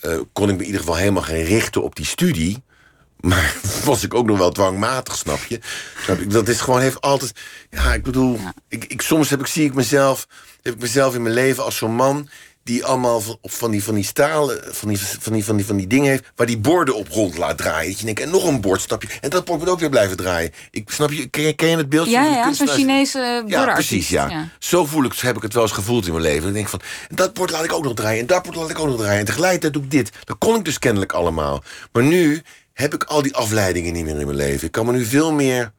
uh, 0.00 0.20
kon 0.32 0.48
ik 0.48 0.54
me 0.54 0.60
in 0.60 0.66
ieder 0.66 0.80
geval 0.80 0.96
helemaal 0.96 1.22
geen 1.22 1.44
richten 1.44 1.82
op 1.82 1.96
die 1.96 2.06
studie. 2.06 2.62
Maar 3.20 3.56
was 3.84 4.02
ik 4.02 4.14
ook 4.14 4.26
nog 4.26 4.38
wel 4.38 4.52
dwangmatig, 4.52 5.16
snap 5.16 5.44
je? 5.48 5.60
Dat 6.28 6.48
is 6.48 6.60
gewoon, 6.60 6.80
heeft 6.80 7.00
altijd. 7.00 7.32
Ja, 7.70 7.94
ik 7.94 8.02
bedoel, 8.02 8.38
ja. 8.38 8.54
Ik, 8.68 8.84
ik, 8.84 9.02
soms 9.02 9.30
heb 9.30 9.40
ik, 9.40 9.46
zie 9.46 9.64
ik 9.64 9.74
mezelf, 9.74 10.26
heb 10.62 10.74
ik 10.74 10.80
mezelf 10.80 11.14
in 11.14 11.22
mijn 11.22 11.34
leven 11.34 11.64
als 11.64 11.76
zo'n 11.76 11.94
man 11.94 12.28
die 12.66 12.84
allemaal 12.84 13.20
van, 13.20 13.38
van 13.42 13.70
die, 13.70 13.84
van 13.84 13.94
die 13.94 14.04
stalen, 14.04 14.60
van 14.74 14.88
die, 14.88 14.98
van, 14.98 15.32
die, 15.32 15.44
van, 15.44 15.56
die, 15.56 15.66
van 15.66 15.76
die 15.76 15.86
dingen 15.86 16.10
heeft... 16.10 16.24
waar 16.34 16.46
die 16.46 16.58
borden 16.58 16.94
op 16.94 17.08
rond 17.08 17.38
laat 17.38 17.58
draaien. 17.58 17.90
Dat 17.90 17.98
je 17.98 18.04
denkt, 18.04 18.20
en 18.20 18.30
nog 18.30 18.44
een 18.44 18.60
bord, 18.60 18.80
snap 18.80 19.02
je? 19.02 19.08
En 19.20 19.30
dat 19.30 19.44
bord 19.44 19.58
moet 19.58 19.68
ook 19.68 19.80
weer 19.80 19.88
blijven 19.88 20.16
draaien. 20.16 20.52
Ik, 20.70 20.90
snap 20.90 21.10
je, 21.10 21.26
ken 21.26 21.42
je, 21.42 21.52
ken 21.52 21.68
je 21.68 21.76
het 21.76 21.88
beeld? 21.88 22.08
Ja, 22.08 22.24
ja, 22.24 22.52
zo'n 22.52 22.68
Chinese 22.68 23.44
Ja, 23.46 23.72
precies, 23.72 24.08
ja. 24.08 24.28
ja. 24.28 24.48
Zo 24.58 24.86
voel 24.86 25.04
ik, 25.04 25.14
heb 25.14 25.36
ik 25.36 25.42
het 25.42 25.52
wel 25.52 25.62
eens 25.62 25.72
gevoeld 25.72 26.06
in 26.06 26.12
mijn 26.12 26.24
leven. 26.24 26.48
Ik 26.48 26.54
denk 26.54 26.68
van, 26.68 26.80
dat 27.08 27.34
bord 27.34 27.50
laat 27.50 27.64
ik 27.64 27.72
ook 27.72 27.84
nog 27.84 27.94
draaien... 27.94 28.20
en 28.20 28.26
dat 28.26 28.42
bord 28.42 28.56
laat 28.56 28.70
ik 28.70 28.78
ook 28.78 28.86
nog 28.86 28.96
draaien. 28.96 29.18
En 29.18 29.24
tegelijkertijd 29.24 29.72
doe 29.72 29.82
ik 29.82 29.90
dit. 29.90 30.10
Dat 30.24 30.38
kon 30.38 30.56
ik 30.56 30.64
dus 30.64 30.78
kennelijk 30.78 31.12
allemaal. 31.12 31.62
Maar 31.92 32.02
nu 32.02 32.42
heb 32.72 32.94
ik 32.94 33.04
al 33.04 33.22
die 33.22 33.34
afleidingen 33.34 33.92
niet 33.92 34.04
meer 34.04 34.18
in 34.18 34.26
mijn 34.26 34.38
leven. 34.38 34.66
Ik 34.66 34.72
kan 34.72 34.86
me 34.86 34.92
nu 34.92 35.04
veel 35.04 35.32
meer... 35.32 35.72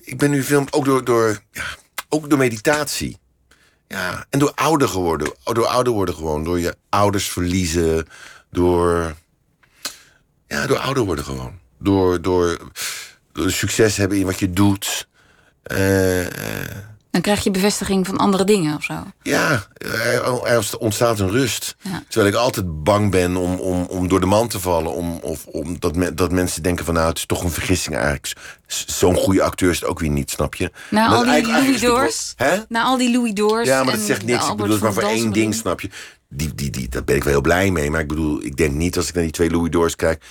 Ik 0.00 0.18
ben 0.18 0.30
nu 0.30 0.42
veel... 0.42 0.64
Ook 0.70 0.84
door, 0.84 1.04
door, 1.04 1.38
ja, 1.52 1.64
ook 2.08 2.30
door 2.30 2.38
meditatie... 2.38 3.18
Ja, 3.88 4.26
en 4.30 4.38
door 4.38 4.52
ouder 4.54 4.88
geworden. 4.88 5.32
Door 5.44 5.66
ouder 5.66 5.92
worden 5.92 6.14
gewoon. 6.14 6.44
Door 6.44 6.58
je 6.58 6.76
ouders 6.88 7.28
verliezen. 7.28 8.06
Door. 8.50 9.14
Ja, 10.48 10.66
door 10.66 10.78
ouder 10.78 11.04
worden 11.04 11.24
gewoon. 11.24 11.58
Door, 11.78 12.22
door, 12.22 12.70
succes 13.32 13.96
hebben 13.96 14.18
in 14.18 14.24
wat 14.24 14.38
je 14.38 14.50
doet. 14.50 15.08
Uh, 15.72 16.26
dan 17.16 17.24
krijg 17.24 17.44
je 17.44 17.50
bevestiging 17.50 18.06
van 18.06 18.16
andere 18.16 18.44
dingen 18.44 18.76
of 18.76 18.84
zo. 18.84 18.94
Ja, 19.22 19.66
er 20.44 20.78
ontstaat 20.78 21.20
een 21.20 21.30
rust. 21.30 21.76
Ja. 21.80 22.02
Terwijl 22.08 22.32
ik 22.32 22.38
altijd 22.38 22.84
bang 22.84 23.10
ben 23.10 23.36
om, 23.36 23.54
om, 23.54 23.82
om 23.82 24.08
door 24.08 24.20
de 24.20 24.26
man 24.26 24.48
te 24.48 24.60
vallen. 24.60 24.92
Om, 24.92 25.18
of 25.22 25.46
om 25.46 25.78
dat, 25.78 25.96
me, 25.96 26.14
dat 26.14 26.32
mensen 26.32 26.62
denken 26.62 26.84
van 26.84 26.94
nou, 26.94 27.08
het 27.08 27.18
is 27.18 27.26
toch 27.26 27.42
een 27.42 27.50
vergissing 27.50 27.96
eigenlijk. 27.96 28.32
Zo'n 28.66 29.16
goede 29.16 29.42
acteur 29.42 29.70
is 29.70 29.80
het 29.80 29.88
ook 29.88 29.98
weer 29.98 30.10
niet, 30.10 30.30
snap 30.30 30.54
je? 30.54 30.70
Na 30.90 31.06
al 31.06 31.24
die 31.24 31.46
Louis 31.46 31.80
Doors. 31.80 32.34
Na 32.68 32.82
al 32.82 32.96
die 32.96 33.12
Louis 33.12 33.34
Doors. 33.34 33.68
Ja, 33.68 33.84
maar 33.84 33.94
dat 33.94 34.02
zegt 34.02 34.24
niks. 34.24 34.48
Ik 34.48 34.56
bedoel, 34.56 34.72
het 34.72 34.82
maar 34.82 34.92
voor 34.92 35.02
één 35.02 35.32
ding, 35.32 35.54
snap 35.54 35.80
je? 35.80 35.90
Die, 36.28 36.54
die, 36.54 36.70
die, 36.70 36.88
daar 36.88 37.04
ben 37.04 37.16
ik 37.16 37.24
wel 37.24 37.32
heel 37.32 37.42
blij 37.42 37.70
mee. 37.70 37.90
Maar 37.90 38.00
ik 38.00 38.08
bedoel, 38.08 38.42
ik 38.42 38.56
denk 38.56 38.72
niet 38.72 38.96
als 38.96 39.08
ik 39.08 39.14
naar 39.14 39.22
die 39.22 39.32
twee 39.32 39.50
Louis 39.50 39.70
Doors 39.70 39.96
kijk 39.96 40.22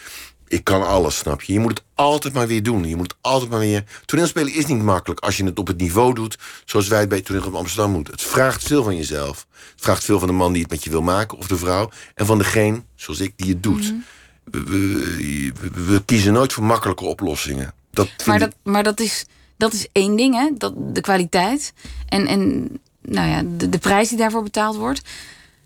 ik 0.48 0.64
kan 0.64 0.88
alles, 0.88 1.18
snap 1.18 1.42
je? 1.42 1.54
Je 1.54 1.60
moet 1.60 1.78
het 1.78 1.84
altijd 1.94 2.34
maar 2.34 2.48
weer 2.48 2.64
doen. 2.64 2.88
Je 2.88 2.96
moet 2.96 3.12
het 3.12 3.18
altijd 3.22 3.50
maar 3.50 3.60
weer... 3.60 3.84
Toneelspelen 4.06 4.54
is 4.54 4.66
niet 4.66 4.82
makkelijk 4.82 5.20
als 5.20 5.38
je 5.38 5.46
het 5.46 5.60
op 5.60 5.68
het 5.68 5.78
niveau 5.78 6.14
doet... 6.14 6.38
zoals 6.66 6.88
wij 6.88 7.00
het 7.00 7.10
bij 7.10 7.22
Toneel 7.22 7.46
op 7.46 7.56
Amsterdam 7.56 7.92
moeten. 7.92 8.14
Het 8.14 8.24
vraagt 8.24 8.64
veel 8.64 8.84
van 8.84 8.96
jezelf. 8.96 9.48
Het 9.52 9.84
vraagt 9.84 10.04
veel 10.04 10.20
van 10.20 10.28
de 10.28 10.34
man 10.34 10.54
die 10.54 10.62
het 10.62 10.72
met 10.72 10.84
je 10.84 10.90
wil 10.90 11.02
maken, 11.02 11.38
of 11.38 11.48
de 11.48 11.58
vrouw... 11.58 11.90
en 12.16 12.26
van 12.26 12.38
degene, 12.38 12.84
zoals 12.96 13.20
ik, 13.20 13.34
die 13.36 13.50
het 13.50 13.64
doet. 13.64 13.92
Mm 13.92 14.04
-hmm. 14.52 14.64
we, 14.66 15.52
we, 15.60 15.86
we, 15.86 16.04
kiezen 16.06 16.34
nooit 16.34 16.54
voor 16.54 16.64
makkelijke 16.64 17.06
oplossingen. 17.06 17.74
Dat 17.92 18.10
maar, 18.26 18.40
dat, 18.40 18.56
maar 18.64 18.84
dat, 18.84 19.00
is, 19.00 19.26
dat 19.58 19.74
is 19.74 19.88
één 19.92 20.16
ding, 20.16 20.36
hè? 20.36 20.50
Dat, 20.58 20.74
de 20.78 21.02
kwaliteit. 21.02 21.74
En, 22.08 22.28
en 22.28 22.70
nou 23.02 23.30
ja, 23.30 23.44
de, 23.58 23.70
de 23.70 23.78
prijs 23.78 24.10
die 24.10 24.18
daarvoor 24.18 24.44
betaald 24.44 24.76
wordt. 24.76 25.02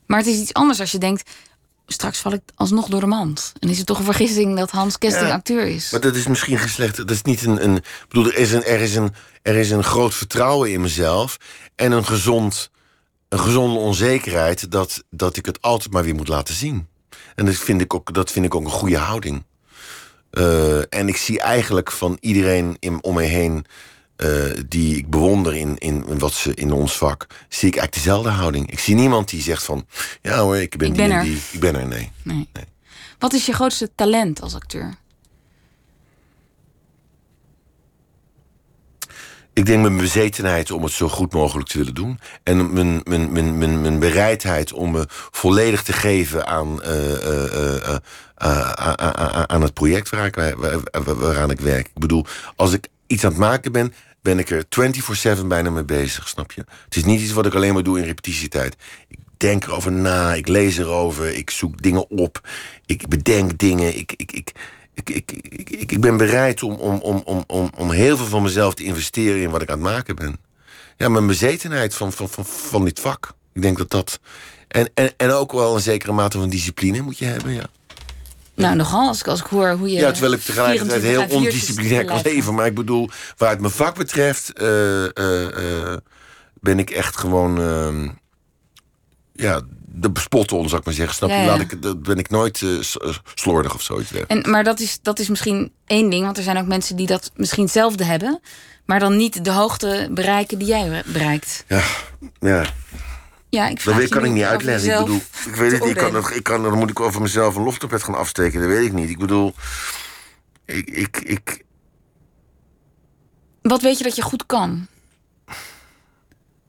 Maar 0.06 0.18
het 0.18 0.28
is 0.28 0.40
iets 0.40 0.54
anders 0.54 0.80
als 0.80 0.92
je 0.92 0.98
denkt 0.98 1.30
straks 1.92 2.20
val 2.20 2.34
ik 2.34 2.42
alsnog 2.56 2.88
door 2.88 3.00
de 3.00 3.06
mand. 3.06 3.54
En 3.60 3.70
is 3.70 3.78
het 3.78 3.86
toch 3.86 3.98
een 3.98 4.06
vergissing 4.06 4.58
dat 4.58 4.72
Hans 4.72 4.98
Kesting 4.98 5.28
ja, 5.28 5.34
acteur 5.34 5.68
is? 5.68 5.92
Maar 5.92 6.02
dat 6.02 6.16
is 6.16 6.28
misschien 6.28 6.58
geslecht. 6.58 6.98
Dat 6.98 7.12
is 7.12 7.22
niet 7.22 7.46
een. 7.46 7.64
een 7.64 7.84
bedoel, 8.08 8.26
er 8.26 8.38
is 8.38 8.52
een, 8.52 8.64
er, 8.64 8.80
is 8.80 8.96
een, 8.96 9.14
er 9.42 9.56
is 9.56 9.70
een 9.70 9.84
groot 9.84 10.14
vertrouwen 10.14 10.72
in 10.72 10.82
mezelf. 10.82 11.38
En 11.76 11.92
een, 11.92 12.06
gezond, 12.06 12.72
een 13.30 13.40
gezonde 13.40 13.80
onzekerheid 13.80 14.72
dat, 14.72 15.04
dat 15.10 15.38
ik 15.38 15.46
het 15.46 15.62
altijd 15.62 15.94
maar 15.94 16.04
weer 16.04 16.16
moet 16.16 16.28
laten 16.28 16.54
zien. 16.54 16.88
En 17.36 17.46
dat 17.46 17.56
vind 17.56 17.82
ik 17.82 17.94
ook, 17.94 18.14
dat 18.14 18.32
vind 18.32 18.46
ik 18.46 18.56
ook 18.56 18.64
een 18.64 18.70
goede 18.70 18.98
houding. 18.98 19.46
Uh, 20.32 20.78
en 20.78 21.08
ik 21.08 21.18
zie 21.18 21.40
eigenlijk 21.40 21.92
van 21.92 22.18
iedereen 22.20 22.76
in, 22.80 23.04
om 23.04 23.14
me 23.14 23.24
heen 23.24 23.66
uh, 24.20 24.60
die 24.68 24.98
ik 24.98 25.10
bewonder 25.10 25.56
in, 25.56 25.78
in, 25.78 26.06
in, 26.08 26.20
wat 26.20 26.34
ze 26.34 26.54
in 26.54 26.72
ons 26.72 26.98
vak, 26.98 27.28
zie 27.30 27.68
ik 27.68 27.76
eigenlijk 27.76 27.94
dezelfde 27.94 28.30
houding. 28.30 28.72
Ik 28.72 28.80
zie 28.80 28.96
niemand 28.96 29.30
die 29.30 29.42
zegt 29.42 29.64
van, 29.64 29.86
ja 30.22 30.38
hoor, 30.38 30.58
ik 30.58 30.78
ben, 30.78 30.88
ik 30.88 30.96
die 30.96 31.08
ben 31.08 31.18
en 31.18 31.24
die. 31.24 31.42
Ik 31.52 31.60
ben 31.60 31.76
er, 31.76 31.88
nee. 31.88 32.12
nee. 32.24 32.50
nee. 32.54 32.66
Wat 33.20 33.34
is 33.34 33.46
je 33.46 33.54
grootste 33.54 33.90
talent 33.96 34.42
als 34.42 34.56
acteur? 34.56 34.96
Ik 39.54 39.66
denk 39.66 39.82
mijn 39.82 39.98
bezetenheid 39.98 40.72
om 40.72 40.84
het 40.84 40.92
zo 40.92 41.10
goed 41.10 41.34
mogelijk 41.34 41.70
te 41.70 41.78
willen 41.78 41.94
doen. 41.94 42.20
En 42.44 42.74
mijn, 42.74 43.02
mijn, 43.04 43.32
mijn, 43.32 43.58
mijn, 43.58 43.82
mijn 43.82 44.00
bereidheid 44.00 44.74
om 44.74 44.92
me 44.92 45.06
volledig 45.32 45.84
te 45.84 45.94
geven 45.94 46.48
aan, 46.48 46.80
uh, 46.86 47.96
aan 49.46 49.62
het 49.62 49.74
project 49.74 50.10
waar 50.10 50.26
ik, 50.26 50.36
waar, 50.36 51.16
waaraan 51.16 51.52
ik 51.52 51.60
werk. 51.60 51.88
Ik 51.88 52.00
bedoel, 52.00 52.26
als 52.56 52.74
ik 52.74 52.88
iets 53.08 53.24
aan 53.24 53.30
het 53.30 53.40
maken 53.40 53.72
ben, 53.72 53.94
ben 54.22 54.40
ik 54.40 54.50
er 54.50 54.66
24-7 55.40 55.46
bijna 55.46 55.70
mee 55.70 55.84
bezig, 55.84 56.28
snap 56.28 56.52
je? 56.52 56.64
Het 56.86 56.96
is 56.96 57.04
niet 57.04 57.22
iets 57.22 57.32
wat 57.32 57.46
ik 57.46 57.54
alleen 57.54 57.74
maar 57.74 57.84
doe 57.84 58.00
in 58.00 58.06
repetitietijd. 58.06 58.76
Ik 59.08 59.20
denk 59.38 59.64
erover 59.64 59.92
na, 59.92 60.34
ik 60.34 60.48
lees 60.48 60.78
erover, 60.78 61.36
ik 61.36 61.50
zoek 61.50 61.82
dingen 61.82 62.10
op, 62.10 62.50
ik 62.86 63.08
bedenk 63.08 63.58
dingen, 63.58 63.98
ik, 63.98 64.14
ik, 64.18 64.32
ik, 64.32 64.52
ik, 64.94 65.12
ik, 65.12 65.32
ik, 65.70 65.92
ik 65.92 66.02
ben 66.02 66.18
bereid 66.18 66.64
om, 66.64 66.74
om, 66.74 67.00
om, 67.00 67.44
om, 67.48 67.70
om 67.78 67.92
heel 67.92 68.18
veel 68.18 68.26
van 68.26 68.42
mezelf 68.42 68.74
te 68.74 68.84
investeren 68.84 69.42
in 69.42 69.50
wat 69.50 69.62
ik 69.62 69.70
aan 69.70 69.84
het 69.84 69.92
maken 69.92 70.16
ben. 70.16 70.40
Ja, 70.98 71.10
mijn 71.10 71.28
bezetenheid 71.28 71.96
van, 71.96 72.14
van, 72.14 72.30
van, 72.30 72.46
van 72.46 72.86
dit 72.86 73.00
vak. 73.00 73.34
Ik 73.54 73.62
denk 73.62 73.78
dat 73.78 73.90
dat. 73.90 74.20
En, 74.68 74.90
en, 74.94 75.14
en 75.18 75.32
ook 75.32 75.52
wel 75.52 75.76
een 75.76 75.82
zekere 75.82 76.12
mate 76.12 76.38
van 76.38 76.50
discipline 76.50 77.02
moet 77.02 77.18
je 77.18 77.26
hebben, 77.26 77.54
ja. 77.54 77.70
Nou, 78.60 78.76
nogal, 78.76 79.08
als 79.08 79.20
ik, 79.20 79.28
als 79.28 79.40
ik 79.40 79.46
hoor 79.46 79.70
hoe 79.70 79.90
je... 79.90 80.00
Ja, 80.00 80.12
terwijl 80.12 80.34
ik 80.34 80.42
tegelijkertijd 80.42 81.02
heel 81.02 81.26
ondisciplinair 81.30 82.06
kan 82.06 82.22
leven. 82.24 82.54
Maar 82.54 82.66
ik 82.66 82.76
bedoel, 82.76 83.10
waar 83.38 83.50
het 83.50 83.60
mijn 83.60 83.74
vak 83.74 83.96
betreft... 83.96 84.62
Uh, 84.62 85.04
uh, 85.04 85.96
ben 86.54 86.80
ik 86.80 86.90
echt 86.90 87.18
gewoon... 87.18 87.60
Uh, 87.62 88.10
ja, 89.34 89.62
de 89.86 90.12
bespotten, 90.12 90.70
zou 90.70 90.80
ik 90.80 90.86
maar 90.86 90.94
zeggen. 90.94 91.16
Snap 91.16 91.30
je? 91.30 91.46
Laat 91.46 91.60
ik, 91.60 91.82
dat 91.82 92.04
ben 92.04 92.18
ik 92.18 92.30
nooit 92.30 92.64
slordig 93.34 93.74
of 93.74 93.82
zoiets. 93.82 94.12
En, 94.28 94.50
maar 94.50 94.64
dat 94.64 94.80
is, 94.80 95.00
dat 95.02 95.20
is 95.20 95.30
misschien 95.30 95.72
één 95.86 96.10
ding, 96.10 96.26
want 96.26 96.38
er 96.38 96.44
zijn 96.44 96.58
ook 96.58 96.68
mensen 96.68 96.96
die 96.96 97.08
dat 97.08 97.32
misschien 97.36 97.64
hetzelfde 97.64 98.04
hebben, 98.04 98.40
maar 98.86 99.00
dan 99.00 99.18
niet 99.18 99.44
de 99.46 99.52
hoogte 99.52 100.08
bereiken 100.12 100.58
die 100.58 100.68
jij 100.68 101.04
bereikt. 101.06 101.66
Ja, 101.68 101.84
ja. 102.40 102.66
Ja, 103.50 103.68
ik 103.68 103.84
dat 103.84 103.96
weet, 103.96 104.10
kan 104.10 104.26
ik 104.26 104.32
niet 104.32 104.44
uitleggen. 104.44 104.92
Ik 104.94 105.00
bedoel, 105.00 105.22
ik 105.46 105.56
weet 105.56 105.72
het 105.72 105.82
niet. 105.82 105.90
Ik 105.90 105.98
kan, 105.98 106.34
ik 106.34 106.44
kan, 106.44 106.64
dan 106.64 106.78
moet 106.78 106.90
ik 106.90 107.00
over 107.00 107.22
mezelf 107.22 107.56
een 107.56 107.64
loftopet 107.64 108.04
gaan 108.04 108.16
afsteken. 108.16 108.60
Dat 108.60 108.70
weet 108.70 108.86
ik 108.86 108.94
niet. 108.94 109.10
Ik 109.10 109.18
bedoel, 109.18 109.54
ik, 110.66 110.90
ik, 110.90 111.18
ik. 111.18 111.64
Wat 113.62 113.82
weet 113.82 113.98
je 113.98 114.04
dat 114.04 114.16
je 114.16 114.22
goed 114.22 114.46
kan? 114.46 114.88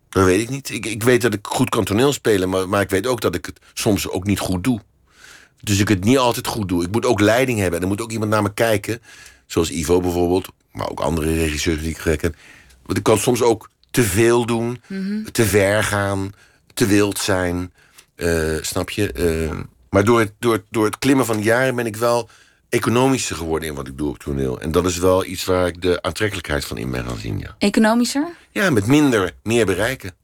Dat 0.09 0.25
weet 0.25 0.41
ik 0.41 0.49
niet. 0.49 0.71
Ik, 0.71 0.87
ik 0.87 1.03
weet 1.03 1.23
dat 1.23 1.35
ik 1.35 1.47
goed 1.47 1.69
kan 1.69 1.85
toneel 1.85 2.13
spelen, 2.13 2.49
maar, 2.49 2.69
maar 2.69 2.81
ik 2.81 2.91
weet 2.91 3.07
ook 3.07 3.21
dat 3.21 3.35
ik 3.35 3.47
het 3.47 3.59
soms 3.73 4.09
ook 4.09 4.27
niet 4.27 4.39
goed 4.39 4.65
doe. 4.65 4.81
Dus 5.61 5.79
ik 5.79 5.89
het 5.89 6.05
niet 6.05 6.19
altijd 6.19 6.47
goed 6.47 6.69
doe. 6.69 6.85
Ik 6.85 6.93
moet 6.93 7.07
ook 7.07 7.21
leiding 7.21 7.59
hebben. 7.59 7.77
En 7.77 7.83
er 7.83 7.91
moet 7.91 8.01
ook 8.01 8.13
iemand 8.13 8.31
naar 8.31 8.43
me 8.43 8.55
kijken. 8.55 9.03
Zoals 9.47 9.71
Ivo 9.71 10.01
bijvoorbeeld. 10.01 10.49
Maar 10.73 10.91
ook 10.91 11.01
andere 11.01 11.35
regisseurs 11.35 11.81
die 11.81 11.91
ik 11.91 11.99
gewerkt 11.99 12.23
heb. 12.23 12.35
Want 12.87 12.99
ik 12.99 13.05
kan 13.05 13.19
soms 13.19 13.43
ook 13.43 13.71
te 13.91 14.03
veel 14.03 14.47
doen. 14.47 14.81
Mhm. 14.87 15.25
Te 15.33 15.45
ver 15.45 15.85
gaan. 15.85 16.33
Te 16.81 16.87
wild 16.87 17.19
zijn. 17.19 17.73
Uh, 18.17 18.57
snap 18.61 18.91
je? 18.91 19.13
Uh, 19.51 19.61
maar 19.91 20.05
door 20.05 20.19
het, 20.21 20.33
door, 20.39 20.65
door 20.71 20.85
het 20.85 20.99
klimmen 20.99 21.27
van 21.27 21.37
de 21.37 21.43
jaren 21.43 21.75
ben 21.75 21.87
ik 21.87 21.97
wel 21.97 22.29
economischer 22.69 23.37
geworden 23.37 23.69
in 23.69 23.75
wat 23.75 23.87
ik 23.87 23.99
doe 23.99 24.09
op 24.09 24.19
toneel. 24.19 24.61
En 24.61 24.73
dat 24.73 24.87
is 24.87 24.99
wel 24.99 25.25
iets 25.25 25.45
waar 25.45 25.67
ik 25.67 25.83
de 25.83 26.03
aantrekkelijkheid 26.03 26.65
van 26.65 26.77
in 26.77 26.91
ben 26.91 27.05
gaan 27.05 27.19
zien. 27.19 27.39
Ja. 27.39 27.55
Economischer? 27.59 28.29
Ja, 28.51 28.71
met 28.71 28.87
minder, 28.87 29.33
meer 29.43 29.67
bereiken. 29.67 30.15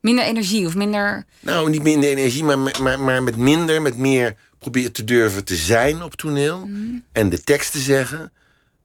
Minder 0.00 0.24
energie 0.24 0.66
of 0.66 0.74
minder. 0.74 1.24
Nou, 1.40 1.70
niet 1.70 1.82
minder 1.82 2.10
energie, 2.10 2.44
maar, 2.44 2.58
maar, 2.58 3.00
maar 3.00 3.22
met 3.22 3.36
minder, 3.36 3.82
met 3.82 3.96
meer 3.96 4.36
proberen 4.58 4.92
te 4.92 5.04
durven 5.04 5.44
te 5.44 5.56
zijn 5.56 6.02
op 6.02 6.14
toneel. 6.14 6.66
Mhm. 6.66 6.98
En 7.12 7.28
de 7.28 7.42
tekst 7.42 7.72
te 7.72 7.78
zeggen. 7.78 8.32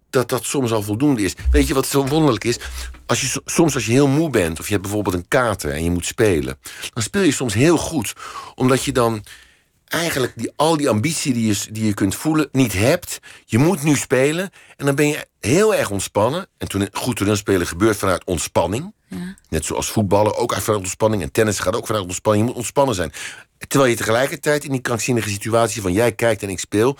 Dat 0.09 0.29
dat 0.29 0.45
soms 0.45 0.71
al 0.71 0.81
voldoende 0.81 1.21
is. 1.21 1.33
Weet 1.51 1.67
je 1.67 1.73
wat 1.73 1.87
zo 1.87 2.05
wonderlijk 2.05 2.43
is? 2.43 2.59
Als 3.05 3.21
je, 3.21 3.41
soms 3.45 3.75
als 3.75 3.85
je 3.85 3.91
heel 3.91 4.07
moe 4.07 4.29
bent, 4.29 4.59
of 4.59 4.65
je 4.65 4.71
hebt 4.71 4.83
bijvoorbeeld 4.83 5.15
een 5.15 5.27
kater 5.27 5.71
en 5.71 5.83
je 5.83 5.91
moet 5.91 6.05
spelen, 6.05 6.57
dan 6.93 7.03
speel 7.03 7.21
je 7.21 7.31
soms 7.31 7.53
heel 7.53 7.77
goed. 7.77 8.13
Omdat 8.55 8.83
je 8.83 8.91
dan 8.91 9.23
eigenlijk 9.89 10.33
die, 10.35 10.51
al 10.55 10.77
die 10.77 10.89
ambitie 10.89 11.33
die 11.33 11.47
je, 11.47 11.71
die 11.71 11.85
je 11.85 11.93
kunt 11.93 12.15
voelen 12.15 12.49
niet 12.51 12.73
hebt. 12.73 13.19
Je 13.45 13.57
moet 13.57 13.83
nu 13.83 13.95
spelen 13.95 14.49
en 14.77 14.85
dan 14.85 14.95
ben 14.95 15.07
je 15.07 15.27
heel 15.39 15.75
erg 15.75 15.89
ontspannen. 15.89 16.47
En 16.57 16.67
toen, 16.67 16.87
goed 16.91 17.15
toneelspelen 17.15 17.67
gebeurt 17.67 17.97
vanuit 17.97 18.23
ontspanning. 18.25 18.93
Ja. 19.07 19.35
Net 19.49 19.65
zoals 19.65 19.91
voetballen 19.91 20.37
ook 20.37 20.53
vanuit 20.53 20.81
ontspanning. 20.81 21.21
En 21.21 21.31
tennis 21.31 21.59
gaat 21.59 21.75
ook 21.75 21.85
vanuit 21.85 22.05
ontspanning. 22.05 22.43
Je 22.43 22.49
moet 22.49 22.59
ontspannen 22.59 22.95
zijn. 22.95 23.11
Terwijl 23.67 23.91
je 23.91 23.97
tegelijkertijd 23.97 24.63
in 24.63 24.71
die 24.71 24.81
krankzinnige 24.81 25.29
situatie 25.29 25.81
van 25.81 25.93
jij 25.93 26.11
kijkt 26.11 26.43
en 26.43 26.49
ik 26.49 26.59
speel... 26.59 26.97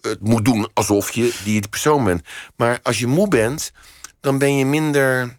het 0.00 0.20
moet 0.20 0.44
doen 0.44 0.68
alsof 0.74 1.10
je 1.10 1.34
die 1.44 1.68
persoon 1.68 2.04
bent. 2.04 2.22
Maar 2.56 2.80
als 2.82 2.98
je 2.98 3.06
moe 3.06 3.28
bent, 3.28 3.72
dan 4.20 4.38
ben 4.38 4.56
je 4.56 4.66
minder... 4.66 5.38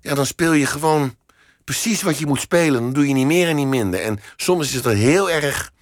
Ja, 0.00 0.14
dan 0.14 0.26
speel 0.26 0.52
je 0.52 0.66
gewoon 0.66 1.16
precies 1.64 2.02
wat 2.02 2.18
je 2.18 2.26
moet 2.26 2.40
spelen. 2.40 2.82
Dan 2.82 2.92
doe 2.92 3.08
je 3.08 3.14
niet 3.14 3.26
meer 3.26 3.48
en 3.48 3.56
niet 3.56 3.66
minder. 3.66 4.00
En 4.00 4.20
soms 4.36 4.66
is 4.66 4.84
het 4.84 4.94
heel 4.94 5.30
erg 5.30 5.72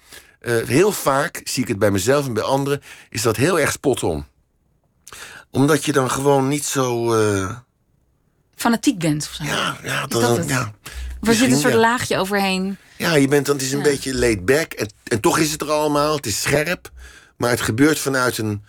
uh, 0.43 0.67
heel 0.67 0.91
vaak, 0.91 1.41
zie 1.43 1.61
ik 1.61 1.67
het 1.67 1.79
bij 1.79 1.91
mezelf 1.91 2.25
en 2.25 2.33
bij 2.33 2.43
anderen, 2.43 2.81
is 3.09 3.21
dat 3.21 3.35
heel 3.35 3.59
erg 3.59 3.71
spot 3.71 4.03
on. 4.03 4.25
Omdat 5.51 5.85
je 5.85 5.91
dan 5.91 6.11
gewoon 6.11 6.47
niet 6.47 6.65
zo. 6.65 7.15
Uh... 7.15 7.55
Fanatiek 8.55 8.99
bent 8.99 9.23
of 9.23 9.33
zo. 9.33 9.43
Ja, 9.43 9.77
ja, 9.83 10.07
dat, 10.07 10.21
dat 10.21 10.49
ja. 10.49 10.73
Er 11.21 11.33
zit 11.33 11.51
een 11.51 11.57
soort 11.57 11.73
laagje 11.73 12.17
overheen. 12.17 12.77
Ja, 12.97 13.15
je 13.15 13.27
bent 13.27 13.45
dan, 13.45 13.55
het 13.55 13.65
is 13.65 13.71
een 13.71 13.81
beetje 13.81 14.15
laid 14.15 14.45
back. 14.45 14.73
En, 14.73 14.89
en 15.03 15.19
toch 15.19 15.37
is 15.39 15.51
het 15.51 15.61
er 15.61 15.71
allemaal. 15.71 16.15
Het 16.15 16.25
is 16.25 16.41
scherp. 16.41 16.91
Maar 17.43 17.51
het 17.51 17.61
gebeurt 17.61 17.99
vanuit 17.99 18.37
een 18.37 18.63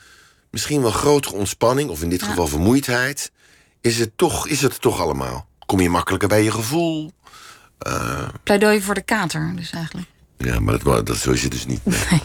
misschien 0.51 0.83
wel 0.83 0.91
grotere 0.91 1.35
ontspanning, 1.35 1.91
of 1.91 2.03
in 2.03 2.09
dit 2.09 2.23
geval 2.23 2.47
vermoeidheid. 2.47 3.33
Is 3.81 3.99
het, 3.99 4.11
toch, 4.17 4.49
is 4.49 4.63
het 4.63 4.81
toch 4.81 5.01
allemaal? 5.01 5.47
Kom 5.67 5.81
je 5.81 5.89
makkelijker 5.89 6.29
bij 6.29 6.43
je 6.43 6.51
gevoel? 6.51 7.13
Uh... 7.87 8.29
Pleidooi 8.43 8.83
voor 8.83 8.95
de 8.95 9.03
kater, 9.03 9.53
dus 9.57 9.71
eigenlijk. 9.71 10.09
Ja, 10.39 10.61
maar 10.61 10.79
dat, 10.79 11.07
dat, 11.07 11.17
zo 11.17 11.31
is 11.31 11.43
het 11.43 11.53
dus 11.53 11.67
niet. 11.67 11.81
Nee. 12.11 12.23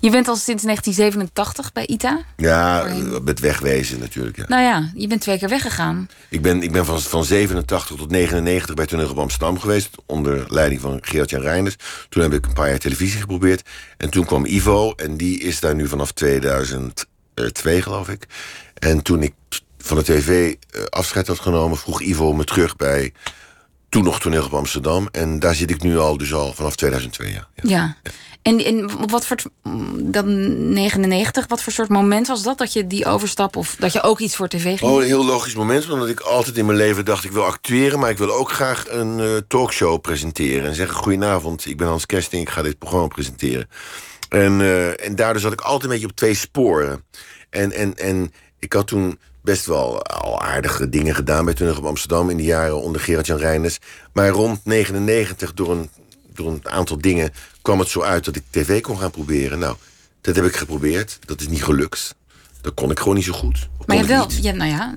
Je 0.00 0.10
bent 0.10 0.28
al 0.28 0.36
sinds 0.36 0.62
1987 0.62 1.72
bij 1.72 1.86
ITA? 1.86 2.24
Ja, 2.36 2.86
met 3.24 3.40
wegwezen 3.40 3.98
natuurlijk. 3.98 4.36
Ja. 4.36 4.44
Nou 4.48 4.62
ja, 4.62 4.90
je 4.94 5.06
bent 5.06 5.20
twee 5.20 5.38
keer 5.38 5.48
weggegaan. 5.48 6.08
Ik 6.28 6.42
ben, 6.42 6.62
ik 6.62 6.72
ben 6.72 6.84
van, 6.84 7.00
van 7.00 7.24
87 7.24 7.96
tot 7.96 8.10
99 8.10 8.74
bij 8.74 8.86
Toneel 8.86 9.10
op 9.10 9.18
Amsterdam 9.18 9.58
geweest... 9.58 9.90
onder 10.06 10.44
leiding 10.48 10.80
van 10.80 10.98
Geert-Jan 11.00 11.40
Reinders. 11.40 11.76
Toen 12.08 12.22
heb 12.22 12.32
ik 12.32 12.46
een 12.46 12.52
paar 12.52 12.68
jaar 12.68 12.78
televisie 12.78 13.20
geprobeerd. 13.20 13.68
En 13.96 14.10
toen 14.10 14.24
kwam 14.24 14.44
Ivo 14.44 14.92
en 14.92 15.16
die 15.16 15.40
is 15.40 15.60
daar 15.60 15.74
nu 15.74 15.88
vanaf 15.88 16.12
2002, 16.12 17.82
geloof 17.82 18.08
ik. 18.08 18.26
En 18.74 19.02
toen 19.02 19.22
ik 19.22 19.34
van 19.78 19.96
de 19.96 20.02
tv 20.02 20.54
eh, 20.70 20.82
afscheid 20.84 21.26
had 21.26 21.38
genomen... 21.38 21.78
vroeg 21.78 22.02
Ivo 22.02 22.32
me 22.32 22.44
terug 22.44 22.76
bij 22.76 23.12
toen 23.88 24.04
nog 24.04 24.20
toneel 24.20 24.44
op 24.44 24.54
Amsterdam. 24.54 25.08
En 25.12 25.38
daar 25.38 25.54
zit 25.54 25.70
ik 25.70 25.82
nu 25.82 25.98
al, 25.98 26.16
dus 26.16 26.32
al 26.32 26.52
vanaf 26.52 26.76
2002. 26.76 27.32
Ja. 27.32 27.48
ja. 27.54 27.96
En, 28.48 28.64
en 28.64 29.08
wat 29.08 29.26
voor 29.26 29.36
dan 30.00 30.72
99, 30.72 31.46
wat 31.48 31.62
voor 31.62 31.72
soort 31.72 31.88
moment 31.88 32.26
was 32.26 32.42
dat? 32.42 32.58
Dat 32.58 32.72
je 32.72 32.86
die 32.86 33.06
overstap 33.06 33.56
of 33.56 33.76
dat 33.78 33.92
je 33.92 34.02
ook 34.02 34.18
iets 34.18 34.36
voor 34.36 34.48
tv 34.48 34.78
ging? 34.78 34.90
Oh, 34.90 35.00
een 35.00 35.06
heel 35.06 35.24
logisch 35.24 35.54
moment. 35.54 35.90
Omdat 35.90 36.08
ik 36.08 36.20
altijd 36.20 36.56
in 36.56 36.66
mijn 36.66 36.78
leven 36.78 37.04
dacht, 37.04 37.24
ik 37.24 37.32
wil 37.32 37.44
acteren, 37.44 37.98
maar 37.98 38.10
ik 38.10 38.18
wil 38.18 38.32
ook 38.32 38.50
graag 38.50 38.84
een 38.88 39.18
uh, 39.18 39.36
talkshow 39.48 40.00
presenteren. 40.00 40.68
En 40.68 40.74
zeggen, 40.74 40.96
goedenavond, 40.96 41.66
ik 41.66 41.76
ben 41.76 41.86
Hans 41.86 42.06
Kersting, 42.06 42.42
ik 42.42 42.48
ga 42.48 42.62
dit 42.62 42.78
programma 42.78 43.06
presenteren. 43.06 43.68
En, 44.28 44.60
uh, 44.60 45.04
en 45.04 45.16
daardoor 45.16 45.42
zat 45.42 45.52
ik 45.52 45.60
altijd 45.60 45.82
een 45.82 45.90
beetje 45.90 46.06
op 46.06 46.16
twee 46.16 46.34
sporen. 46.34 47.04
En, 47.50 47.72
en, 47.72 47.94
en 47.94 48.32
ik 48.58 48.72
had 48.72 48.86
toen 48.86 49.18
best 49.42 49.66
wel 49.66 50.02
al 50.02 50.40
aardige 50.40 50.88
dingen 50.88 51.14
gedaan 51.14 51.44
bij 51.44 51.54
Tunnel 51.54 51.76
op 51.76 51.84
Amsterdam 51.84 52.30
in 52.30 52.36
de 52.36 52.42
jaren 52.42 52.82
onder 52.82 53.00
Gerard-Jan 53.00 53.38
Reinders. 53.38 53.78
Maar 54.12 54.28
rond 54.28 54.60
99, 54.64 55.54
door 55.54 55.70
een, 55.70 55.90
door 56.38 56.52
een 56.52 56.68
aantal 56.68 56.98
dingen, 56.98 57.32
kwam 57.62 57.78
het 57.78 57.88
zo 57.88 58.02
uit 58.02 58.24
dat 58.24 58.36
ik 58.36 58.42
tv 58.50 58.80
kon 58.80 58.98
gaan 58.98 59.10
proberen. 59.10 59.58
Nou, 59.58 59.76
dat 60.20 60.36
heb 60.36 60.44
ik 60.44 60.56
geprobeerd. 60.56 61.18
Dat 61.24 61.40
is 61.40 61.48
niet 61.48 61.64
gelukt. 61.64 62.14
Dat 62.60 62.74
kon 62.74 62.90
ik 62.90 62.98
gewoon 62.98 63.14
niet 63.14 63.24
zo 63.24 63.32
goed. 63.32 63.68
Maar 63.86 63.96
je, 63.96 64.04
wel, 64.04 64.30
je, 64.40 64.52
nou 64.52 64.70
ja, 64.70 64.96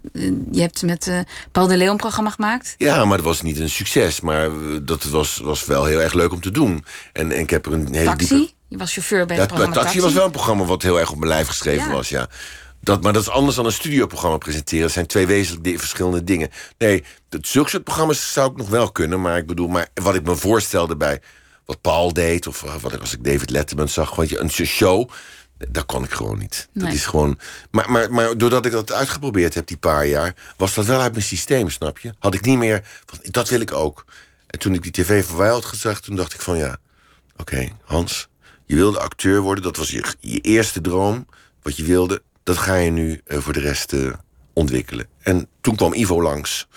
je 0.52 0.62
hebt 0.62 0.82
met 0.82 1.08
uh, 1.08 1.20
Paul 1.52 1.68
de 1.68 1.78
Leon 1.78 1.98
programma 1.98 2.30
gemaakt. 2.30 2.76
Ja, 2.78 3.06
maar 3.06 3.18
dat 3.18 3.26
was 3.26 3.42
niet 3.42 3.60
een 3.60 3.70
succes. 3.70 4.22
Maar 4.22 4.46
eh, 4.46 4.78
dat 4.82 5.04
was, 5.04 5.38
was 5.38 5.66
wel 5.66 5.86
heel 5.86 6.02
erg 6.02 6.14
leuk 6.14 6.32
om 6.32 6.42
te 6.42 6.52
doen. 6.52 6.86
En, 7.14 7.32
en 7.32 7.39
ik 7.39 7.50
heb 7.50 7.66
er 7.66 7.74
een 7.74 7.94
hele 7.94 8.06
Taxi? 8.06 8.52
Je 8.68 8.78
was 8.78 8.94
chauffeur 8.94 9.26
bij 9.26 9.38
het 9.38 9.48
programma 9.48 9.74
Taxi. 9.74 9.88
Taxi 9.88 10.02
was 10.02 10.14
wel 10.14 10.26
een 10.26 10.32
programma 10.32 10.64
wat 10.64 10.82
heel 10.82 11.00
erg 11.00 11.12
op 11.12 11.18
mijn 11.18 11.32
lijf 11.32 11.48
geschreven 11.48 11.92
was, 11.92 12.10
ja. 12.10 12.28
Dat, 12.82 13.01
maar 13.03 13.13
dat 13.13 13.21
is 13.21 13.29
anders 13.29 13.55
dan 13.55 13.65
een 13.65 13.71
studioprogramma 13.71 14.38
presenteren. 14.38 14.84
Dat 14.84 14.91
zijn 14.91 15.05
twee 15.07 15.27
wezenlijk 15.27 15.79
verschillende 15.79 16.23
dingen. 16.23 16.49
Nee, 16.77 17.03
dat, 17.29 17.47
zulke 17.47 17.69
soort 17.69 17.84
programma's 17.84 18.34
zou 18.34 18.51
ik 18.51 18.57
nog 18.57 18.69
wel 18.69 18.91
kunnen. 18.91 19.21
Maar 19.21 19.38
ik 19.38 19.47
bedoel, 19.47 19.67
maar 19.67 19.88
wat 19.93 20.15
ik 20.15 20.23
me 20.23 20.36
voorstelde 20.36 20.97
bij 20.97 21.21
wat 21.65 21.82
Paul 21.82 22.13
deed... 22.13 22.47
of 22.47 22.63
eh, 22.63 22.75
wat 22.75 22.93
ik, 22.93 22.99
als 22.99 23.13
ik 23.13 23.23
David 23.23 23.49
Letterman 23.49 23.89
zag, 23.89 24.15
weet 24.15 24.29
je, 24.29 24.39
een 24.39 24.49
show... 24.49 25.09
Dat 25.69 25.86
kon 25.86 26.03
ik 26.03 26.11
gewoon 26.11 26.38
niet. 26.38 26.69
Dat 26.73 26.93
is 26.93 27.05
gewoon. 27.05 27.39
Maar, 27.71 27.91
maar, 27.91 28.13
maar 28.13 28.38
doordat 28.38 28.65
ik 28.65 28.71
dat 28.71 28.91
uitgeprobeerd 28.91 29.53
heb 29.53 29.67
die 29.67 29.77
paar 29.77 30.05
jaar, 30.05 30.36
was 30.57 30.73
dat 30.73 30.86
wel 30.86 31.01
uit 31.01 31.11
mijn 31.11 31.23
systeem, 31.23 31.69
snap 31.69 31.99
je? 31.99 32.13
Had 32.19 32.34
ik 32.34 32.45
niet 32.45 32.57
meer. 32.57 32.84
Dat 33.23 33.49
wil 33.49 33.61
ik 33.61 33.73
ook. 33.73 34.05
En 34.47 34.59
toen 34.59 34.73
ik 34.73 34.84
die 34.84 34.91
tv 34.91 35.25
voorbij 35.25 35.49
had 35.49 35.65
gezegd, 35.65 36.03
toen 36.03 36.15
dacht 36.15 36.34
ik 36.34 36.41
van 36.41 36.57
ja, 36.57 36.77
oké, 37.38 37.67
Hans, 37.84 38.27
je 38.65 38.75
wilde 38.75 38.99
acteur 38.99 39.41
worden. 39.41 39.63
Dat 39.63 39.77
was 39.77 39.91
je, 39.91 40.03
je 40.19 40.39
eerste 40.39 40.82
droom, 40.82 41.25
wat 41.61 41.77
je 41.77 41.84
wilde 41.84 42.21
dat 42.44 42.58
ga 42.58 42.76
je 42.76 42.92
nu 42.92 43.22
uh, 43.28 43.38
voor 43.38 43.54
de 43.54 43.60
rest 43.60 43.94
uh, 43.94 44.14
ontwikkelen. 44.54 45.08
En 45.22 45.48
toen 45.62 45.76
kwam 45.76 45.94
Ivo 45.94 46.22
langs. 46.22 46.68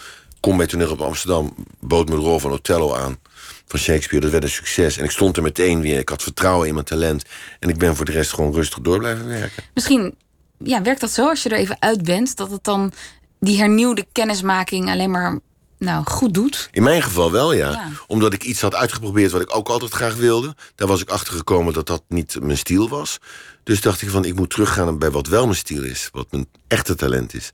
Kom 0.40 0.56
bij 0.56 0.66
toneel 0.66 0.90
op 0.90 1.00
Amsterdam. 1.00 1.54
Bood 1.80 2.08
me 2.08 2.14
de 2.14 2.20
rol 2.20 2.38
van 2.38 2.52
Othello 2.52 2.94
aan. 2.94 3.18
Van 3.66 3.78
Shakespeare. 3.78 4.22
Dat 4.22 4.32
werd 4.32 4.44
een 4.44 4.50
succes. 4.50 4.96
En 4.96 5.04
ik 5.04 5.10
stond 5.10 5.36
er 5.36 5.42
meteen 5.42 5.80
weer. 5.80 5.98
Ik 5.98 6.08
had 6.08 6.22
vertrouwen 6.22 6.68
in 6.68 6.74
mijn 6.74 6.86
talent. 6.86 7.24
En 7.58 7.68
ik 7.68 7.78
ben 7.78 7.96
voor 7.96 8.04
de 8.04 8.12
rest 8.12 8.32
gewoon 8.32 8.52
rustig 8.52 8.80
door 8.80 8.98
blijven 8.98 9.26
werken. 9.26 9.62
Misschien 9.74 10.14
ja, 10.58 10.82
werkt 10.82 11.00
dat 11.00 11.10
zo 11.10 11.28
als 11.28 11.42
je 11.42 11.48
er 11.48 11.58
even 11.58 11.76
uit 11.78 12.02
bent. 12.02 12.36
Dat 12.36 12.50
het 12.50 12.64
dan 12.64 12.92
die 13.40 13.58
hernieuwde 13.58 14.06
kennismaking 14.12 14.90
alleen 14.90 15.10
maar 15.10 15.40
nou, 15.78 16.04
goed 16.04 16.34
doet? 16.34 16.68
In 16.72 16.82
mijn 16.82 17.02
geval 17.02 17.32
wel, 17.32 17.52
ja. 17.52 17.88
Omdat 18.06 18.32
ik 18.32 18.44
iets 18.44 18.60
had 18.60 18.74
uitgeprobeerd 18.74 19.32
wat 19.32 19.40
ik 19.40 19.56
ook 19.56 19.68
altijd 19.68 19.92
graag 19.92 20.14
wilde. 20.14 20.54
Daar 20.74 20.88
was 20.88 21.00
ik 21.00 21.08
achter 21.08 21.34
gekomen 21.34 21.72
dat 21.72 21.86
dat 21.86 22.02
niet 22.08 22.36
mijn 22.40 22.58
stijl 22.58 22.88
was. 22.88 23.18
Dus 23.64 23.80
dacht 23.80 24.02
ik 24.02 24.10
van, 24.10 24.24
ik 24.24 24.34
moet 24.34 24.50
teruggaan 24.50 24.98
bij 24.98 25.10
wat 25.10 25.26
wel 25.26 25.44
mijn 25.44 25.56
stijl 25.56 25.82
is. 25.82 26.08
Wat 26.12 26.26
mijn 26.30 26.46
echte 26.66 26.94
talent 26.94 27.34
is. 27.34 27.52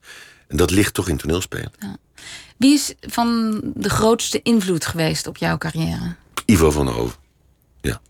En 0.48 0.56
dat 0.56 0.70
ligt 0.70 0.94
toch 0.94 1.08
in 1.08 1.16
toneelspelen. 1.16 1.72
Ja. 1.78 1.96
Wie 2.56 2.74
is 2.74 2.94
van 3.00 3.60
de 3.74 3.90
grootste 3.90 4.42
invloed 4.42 4.86
geweest 4.86 5.26
op 5.26 5.36
jouw 5.36 5.58
carrière? 5.58 6.14
Ivo 6.44 6.70
van 6.70 6.86
der 6.86 6.94
Hoven. 6.94 7.16
Ja. 7.80 8.00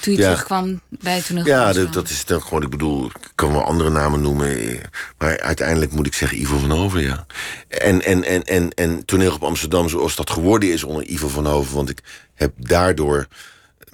Toen 0.00 0.14
je 0.14 0.20
terugkwam 0.20 0.80
bij 0.88 1.22
toneel. 1.22 1.46
Ja, 1.46 1.72
dat, 1.72 1.92
dat, 1.92 2.08
is 2.08 2.24
dan 2.24 2.42
gewoon, 2.42 2.62
ik 2.62 2.70
bedoel, 2.70 3.06
ik 3.06 3.32
kan 3.34 3.52
wel 3.52 3.64
andere 3.64 3.90
namen 3.90 4.20
noemen. 4.20 4.80
Maar 5.18 5.40
uiteindelijk 5.40 5.92
moet 5.92 6.06
ik 6.06 6.14
zeggen 6.14 6.40
Ivo 6.40 6.58
van 6.58 6.70
Hoven, 6.70 7.02
ja. 7.02 7.26
En, 7.68 8.02
en, 8.02 8.24
en, 8.24 8.42
en, 8.42 8.70
en 8.70 9.04
toneel 9.04 9.34
op 9.34 9.42
Amsterdam, 9.42 9.88
zoals 9.88 10.16
dat 10.16 10.30
geworden 10.30 10.72
is 10.72 10.84
onder 10.84 11.06
Ivo 11.06 11.28
van 11.28 11.46
Hoven. 11.46 11.74
Want 11.74 11.90
ik 11.90 11.98
heb 12.34 12.52
daardoor 12.56 13.26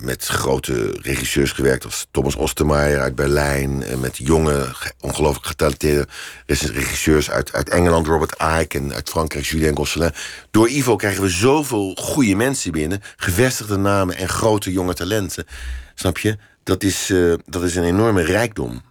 met 0.00 0.26
grote 0.26 0.98
regisseurs 1.02 1.52
gewerkt 1.52 1.84
als 1.84 2.06
Thomas 2.10 2.36
Ostermeier 2.36 3.00
uit 3.00 3.14
Berlijn. 3.14 3.82
En 3.82 4.00
met 4.00 4.16
jonge, 4.16 4.74
ongelooflijk 5.00 5.46
getalenteerde 5.46 6.06
regisseurs 6.46 7.30
uit, 7.30 7.52
uit 7.52 7.68
Engeland, 7.68 8.06
Robert 8.06 8.34
Icke 8.60 8.78
en 8.78 8.94
uit 8.94 9.10
Frankrijk, 9.10 9.44
Julien 9.44 9.76
Gosselin. 9.76 10.12
Door 10.50 10.68
Ivo 10.68 10.96
krijgen 10.96 11.22
we 11.22 11.28
zoveel 11.28 11.94
goede 12.00 12.34
mensen 12.34 12.72
binnen, 12.72 13.02
gevestigde 13.16 13.76
namen 13.76 14.16
en 14.16 14.28
grote 14.28 14.72
jonge 14.72 14.94
talenten. 14.94 15.46
Snap 15.94 16.18
je? 16.18 16.38
Dat 16.62 16.82
is, 16.82 17.10
uh, 17.10 17.34
dat 17.46 17.62
is 17.62 17.76
een 17.76 17.84
enorme 17.84 18.22
rijkdom. 18.22 18.82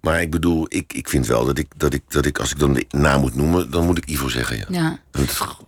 Maar 0.00 0.20
ik 0.20 0.30
bedoel, 0.30 0.66
ik, 0.68 0.92
ik 0.92 1.08
vind 1.08 1.26
wel 1.26 1.44
dat 1.44 1.58
ik, 1.58 1.66
dat, 1.76 1.94
ik, 1.94 2.02
dat 2.08 2.24
ik, 2.24 2.38
als 2.38 2.50
ik 2.50 2.58
dan 2.58 2.72
de 2.72 2.86
naam 2.90 3.20
moet 3.20 3.34
noemen, 3.34 3.70
dan 3.70 3.84
moet 3.84 3.98
ik 3.98 4.06
Ivo 4.06 4.28
zeggen. 4.28 4.56
Ja. 4.56 4.66
ja. 4.70 4.98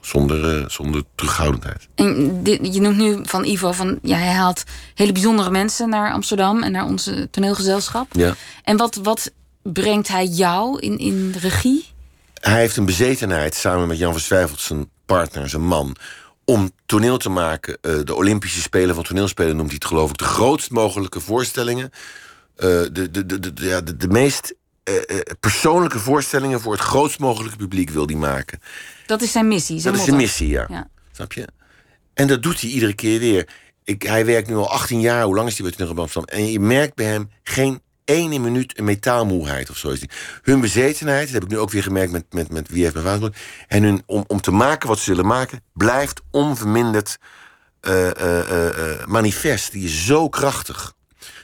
Zonder, 0.00 0.58
uh, 0.58 0.68
zonder 0.68 1.02
terughoudendheid. 1.14 1.88
En 1.94 2.42
dit, 2.42 2.74
je 2.74 2.80
noemt 2.80 2.96
nu 2.96 3.18
van 3.22 3.44
Ivo, 3.44 3.72
van, 3.72 3.98
ja, 4.02 4.16
hij 4.16 4.32
haalt 4.32 4.64
hele 4.94 5.12
bijzondere 5.12 5.50
mensen 5.50 5.88
naar 5.88 6.12
Amsterdam 6.12 6.62
en 6.62 6.72
naar 6.72 6.84
onze 6.84 7.28
toneelgezelschap. 7.30 8.06
Ja. 8.12 8.34
En 8.64 8.76
wat, 8.76 8.94
wat 9.02 9.32
brengt 9.62 10.08
hij 10.08 10.26
jou 10.26 10.80
in, 10.80 10.98
in 10.98 11.34
regie? 11.40 11.88
Hij 12.34 12.60
heeft 12.60 12.76
een 12.76 12.84
bezetenheid 12.84 13.54
samen 13.54 13.88
met 13.88 13.98
Jan 13.98 14.12
Verswijfeld, 14.12 14.60
zijn 14.60 14.88
partner, 15.06 15.48
zijn 15.48 15.66
man 15.66 15.96
om 16.44 16.70
toneel 16.86 17.18
te 17.18 17.28
maken. 17.28 17.78
Uh, 17.82 18.00
de 18.04 18.14
Olympische 18.14 18.60
Spelen 18.60 18.94
van 18.94 19.04
toneelspelen 19.04 19.56
noemt 19.56 19.68
hij 19.68 19.78
het 19.80 19.84
geloof 19.84 20.10
ik. 20.10 20.18
De 20.18 20.24
grootst 20.24 20.70
mogelijke 20.70 21.20
voorstellingen. 21.20 21.90
Uh, 22.62 22.68
de, 22.92 23.10
de, 23.10 23.26
de, 23.26 23.52
de, 23.52 23.66
ja, 23.66 23.80
de, 23.80 23.96
de 23.96 24.08
meest 24.08 24.54
uh, 24.84 25.20
persoonlijke 25.40 25.98
voorstellingen 25.98 26.60
voor 26.60 26.72
het 26.72 26.80
grootst 26.80 27.18
mogelijke 27.18 27.56
publiek 27.56 27.90
wil 27.90 28.06
hij 28.06 28.14
maken. 28.14 28.60
Dat 29.06 29.22
is 29.22 29.32
zijn 29.32 29.48
missie. 29.48 29.80
Zijn 29.80 29.92
dat 29.92 30.02
is 30.02 30.08
zijn 30.08 30.20
missie, 30.20 30.48
ja. 30.48 30.66
ja. 30.68 30.88
Snap 31.12 31.32
je? 31.32 31.48
En 32.14 32.26
dat 32.26 32.42
doet 32.42 32.60
hij 32.60 32.70
iedere 32.70 32.94
keer 32.94 33.18
weer. 33.18 33.48
Ik, 33.84 34.02
hij 34.02 34.26
werkt 34.26 34.48
nu 34.48 34.56
al 34.56 34.70
18 34.70 35.00
jaar. 35.00 35.24
Hoe 35.24 35.34
lang 35.34 35.48
is 35.48 35.58
hij 35.58 35.68
bij 35.68 35.76
Toneel 35.76 36.02
Amsterdam? 36.02 36.38
En 36.38 36.52
je 36.52 36.60
merkt 36.60 36.94
bij 36.94 37.06
hem 37.06 37.30
geen 37.42 37.80
ene 38.04 38.38
minuut 38.38 38.78
een 38.78 38.84
metaalmoeheid 38.84 39.70
of 39.70 39.76
zo. 39.76 39.94
Hun 40.42 40.60
bezetenheid, 40.60 41.24
dat 41.24 41.34
heb 41.34 41.42
ik 41.42 41.48
nu 41.48 41.58
ook 41.58 41.70
weer 41.70 41.82
gemerkt 41.82 42.12
met, 42.12 42.24
met, 42.30 42.50
met 42.50 42.68
wie 42.68 42.82
heeft 42.82 42.94
mijn 42.94 43.06
vader. 43.06 43.36
En 43.68 43.82
hun, 43.82 44.02
om, 44.06 44.24
om 44.26 44.40
te 44.40 44.50
maken 44.50 44.88
wat 44.88 44.98
ze 44.98 45.10
willen 45.10 45.26
maken, 45.26 45.62
blijft 45.72 46.20
onverminderd 46.30 47.18
uh, 47.82 48.10
uh, 48.20 48.50
uh, 48.50 49.06
manifest. 49.06 49.72
Die 49.72 49.84
is 49.84 50.06
zo 50.06 50.28
krachtig. 50.28 50.94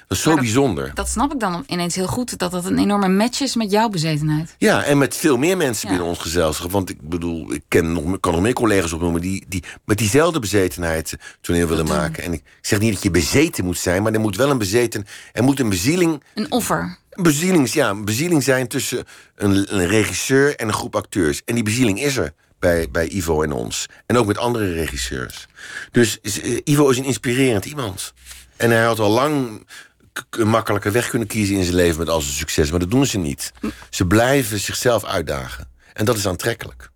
Dat 0.08 0.16
is 0.16 0.22
zo 0.22 0.34
bijzonder. 0.34 0.90
Dat 0.94 1.08
snap 1.08 1.32
ik 1.32 1.40
dan 1.40 1.64
ineens 1.66 1.94
heel 1.94 2.06
goed. 2.06 2.38
Dat 2.38 2.50
dat 2.50 2.64
een 2.64 2.78
enorme 2.78 3.08
match 3.08 3.40
is 3.40 3.54
met 3.54 3.70
jouw 3.70 3.88
bezetenheid. 3.88 4.54
Ja, 4.58 4.82
en 4.82 4.98
met 4.98 5.16
veel 5.16 5.36
meer 5.36 5.56
mensen 5.56 5.88
binnen 5.88 6.06
ons 6.06 6.18
gezelschap. 6.18 6.70
Want 6.70 6.90
ik 6.90 7.08
bedoel, 7.08 7.52
ik 7.52 7.62
ken 7.68 7.92
nog, 7.92 8.20
kan 8.20 8.32
nog 8.32 8.40
meer 8.40 8.52
collega's 8.52 8.92
opnoemen... 8.92 9.20
die, 9.20 9.44
die 9.48 9.62
met 9.84 9.98
diezelfde 9.98 10.38
bezetenheid 10.38 11.16
toneel 11.40 11.68
willen 11.68 11.86
maken. 11.86 12.22
En 12.22 12.32
ik 12.32 12.42
zeg 12.60 12.78
niet 12.78 12.92
dat 12.92 13.02
je 13.02 13.10
bezeten 13.10 13.64
moet 13.64 13.78
zijn... 13.78 14.02
maar 14.02 14.12
er 14.12 14.20
moet 14.20 14.36
wel 14.36 14.50
een 14.50 14.58
bezeten... 14.58 15.06
Er 15.32 15.42
moet 15.42 15.60
een 15.60 15.68
bezieling... 15.68 16.22
Een 16.34 16.52
offer. 16.52 16.98
Een 17.10 17.22
bezieling, 17.22 17.72
ja, 17.72 17.90
een 17.90 18.04
bezieling 18.04 18.42
zijn 18.42 18.68
tussen 18.68 19.04
een, 19.34 19.74
een 19.74 19.86
regisseur 19.86 20.56
en 20.56 20.68
een 20.68 20.74
groep 20.74 20.96
acteurs. 20.96 21.42
En 21.44 21.54
die 21.54 21.64
bezieling 21.64 22.02
is 22.02 22.16
er 22.16 22.32
bij, 22.58 22.88
bij 22.90 23.08
Ivo 23.08 23.42
en 23.42 23.52
ons. 23.52 23.86
En 24.06 24.16
ook 24.16 24.26
met 24.26 24.38
andere 24.38 24.72
regisseurs. 24.72 25.46
Dus 25.90 26.20
eh, 26.20 26.60
Ivo 26.64 26.88
is 26.88 26.98
een 26.98 27.04
inspirerend 27.04 27.64
iemand. 27.64 28.14
En 28.56 28.70
hij 28.70 28.84
had 28.84 28.98
al 28.98 29.10
lang 29.10 29.66
een 30.30 30.48
makkelijke 30.48 30.90
weg 30.90 31.08
kunnen 31.08 31.28
kiezen 31.28 31.56
in 31.56 31.64
zijn 31.64 31.76
leven 31.76 31.98
met 31.98 32.08
al 32.08 32.20
zijn 32.20 32.34
succes. 32.34 32.70
Maar 32.70 32.80
dat 32.80 32.90
doen 32.90 33.06
ze 33.06 33.18
niet. 33.18 33.52
Ze 33.90 34.06
blijven 34.06 34.58
zichzelf 34.58 35.04
uitdagen. 35.04 35.68
En 35.92 36.04
dat 36.04 36.16
is 36.16 36.26
aantrekkelijk. 36.26 36.90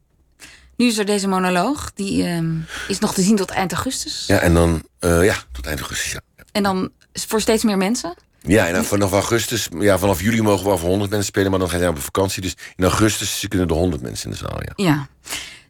Nu 0.77 0.87
is 0.87 0.99
er 0.99 1.05
deze 1.05 1.29
monoloog. 1.29 1.93
Die 1.95 2.23
uh, 2.23 2.43
is 2.89 2.99
nog 2.99 3.15
te 3.15 3.23
zien 3.23 3.37
tot 3.37 3.51
eind 3.51 3.73
augustus. 3.73 4.25
Ja, 4.27 4.39
en 4.39 4.55
dan... 4.55 4.83
Uh, 5.01 5.25
ja, 5.25 5.35
tot 5.53 5.67
eind 5.67 5.79
augustus, 5.79 6.13
ja. 6.13 6.21
En 6.53 6.63
dan 6.63 6.91
voor 7.13 7.41
steeds 7.41 7.65
meer 7.65 7.77
mensen? 7.77 8.15
Ja, 8.41 8.67
en 8.67 8.75
dan 8.75 8.85
vanaf 8.85 9.13
augustus... 9.13 9.69
Ja, 9.79 9.99
vanaf 9.99 10.21
juli 10.21 10.43
mogen 10.43 10.63
we 10.63 10.69
wel 10.69 10.79
voor 10.79 10.89
100 10.89 11.11
mensen 11.11 11.29
spelen. 11.29 11.51
Maar 11.51 11.61
dan 11.61 11.71
gaan 11.71 11.81
ze 11.81 11.89
op 11.89 11.99
vakantie. 11.99 12.43
Dus 12.43 12.57
in 12.77 12.85
augustus 12.85 13.47
kunnen 13.49 13.69
er 13.69 13.75
100 13.75 14.03
mensen 14.03 14.25
in 14.25 14.31
de 14.31 14.37
zaal, 14.37 14.61
ja. 14.63 14.73
Ja. 14.85 15.09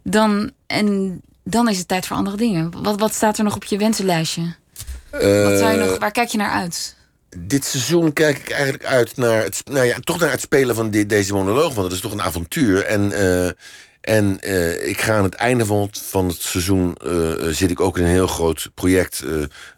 Dan... 0.02 0.50
En 0.66 1.20
dan 1.44 1.68
is 1.68 1.78
het 1.78 1.88
tijd 1.88 2.06
voor 2.06 2.16
andere 2.16 2.36
dingen. 2.36 2.82
Wat, 2.82 3.00
wat 3.00 3.14
staat 3.14 3.38
er 3.38 3.44
nog 3.44 3.54
op 3.54 3.64
je 3.64 3.78
wensenlijstje? 3.78 4.42
Uh, 4.42 5.44
wat 5.44 5.58
zou 5.58 5.72
je 5.72 5.76
nog, 5.78 5.98
waar 5.98 6.10
kijk 6.10 6.28
je 6.28 6.38
naar 6.38 6.50
uit? 6.50 6.96
Dit 7.38 7.64
seizoen 7.64 8.12
kijk 8.12 8.38
ik 8.38 8.50
eigenlijk 8.50 8.84
uit 8.84 9.16
naar 9.16 9.42
het, 9.42 9.62
nou 9.70 9.86
ja, 9.86 9.96
toch 10.00 10.18
naar 10.18 10.30
het 10.30 10.40
spelen 10.40 10.74
van 10.74 10.90
deze 10.90 11.32
monoloog. 11.32 11.74
Want 11.74 11.86
dat 11.88 11.92
is 11.92 12.00
toch 12.00 12.12
een 12.12 12.22
avontuur. 12.22 12.84
En, 12.84 13.10
uh, 13.10 13.50
en 14.00 14.38
uh, 14.44 14.88
ik 14.88 15.00
ga 15.00 15.16
aan 15.16 15.24
het 15.24 15.34
einde 15.34 15.66
van 15.66 15.80
het, 15.80 15.98
van 15.98 16.28
het 16.28 16.40
seizoen 16.40 16.96
uh, 17.06 17.32
zit 17.50 17.70
ik 17.70 17.80
ook 17.80 17.98
in 17.98 18.04
een 18.04 18.10
heel 18.10 18.26
groot 18.26 18.70
project. 18.74 19.24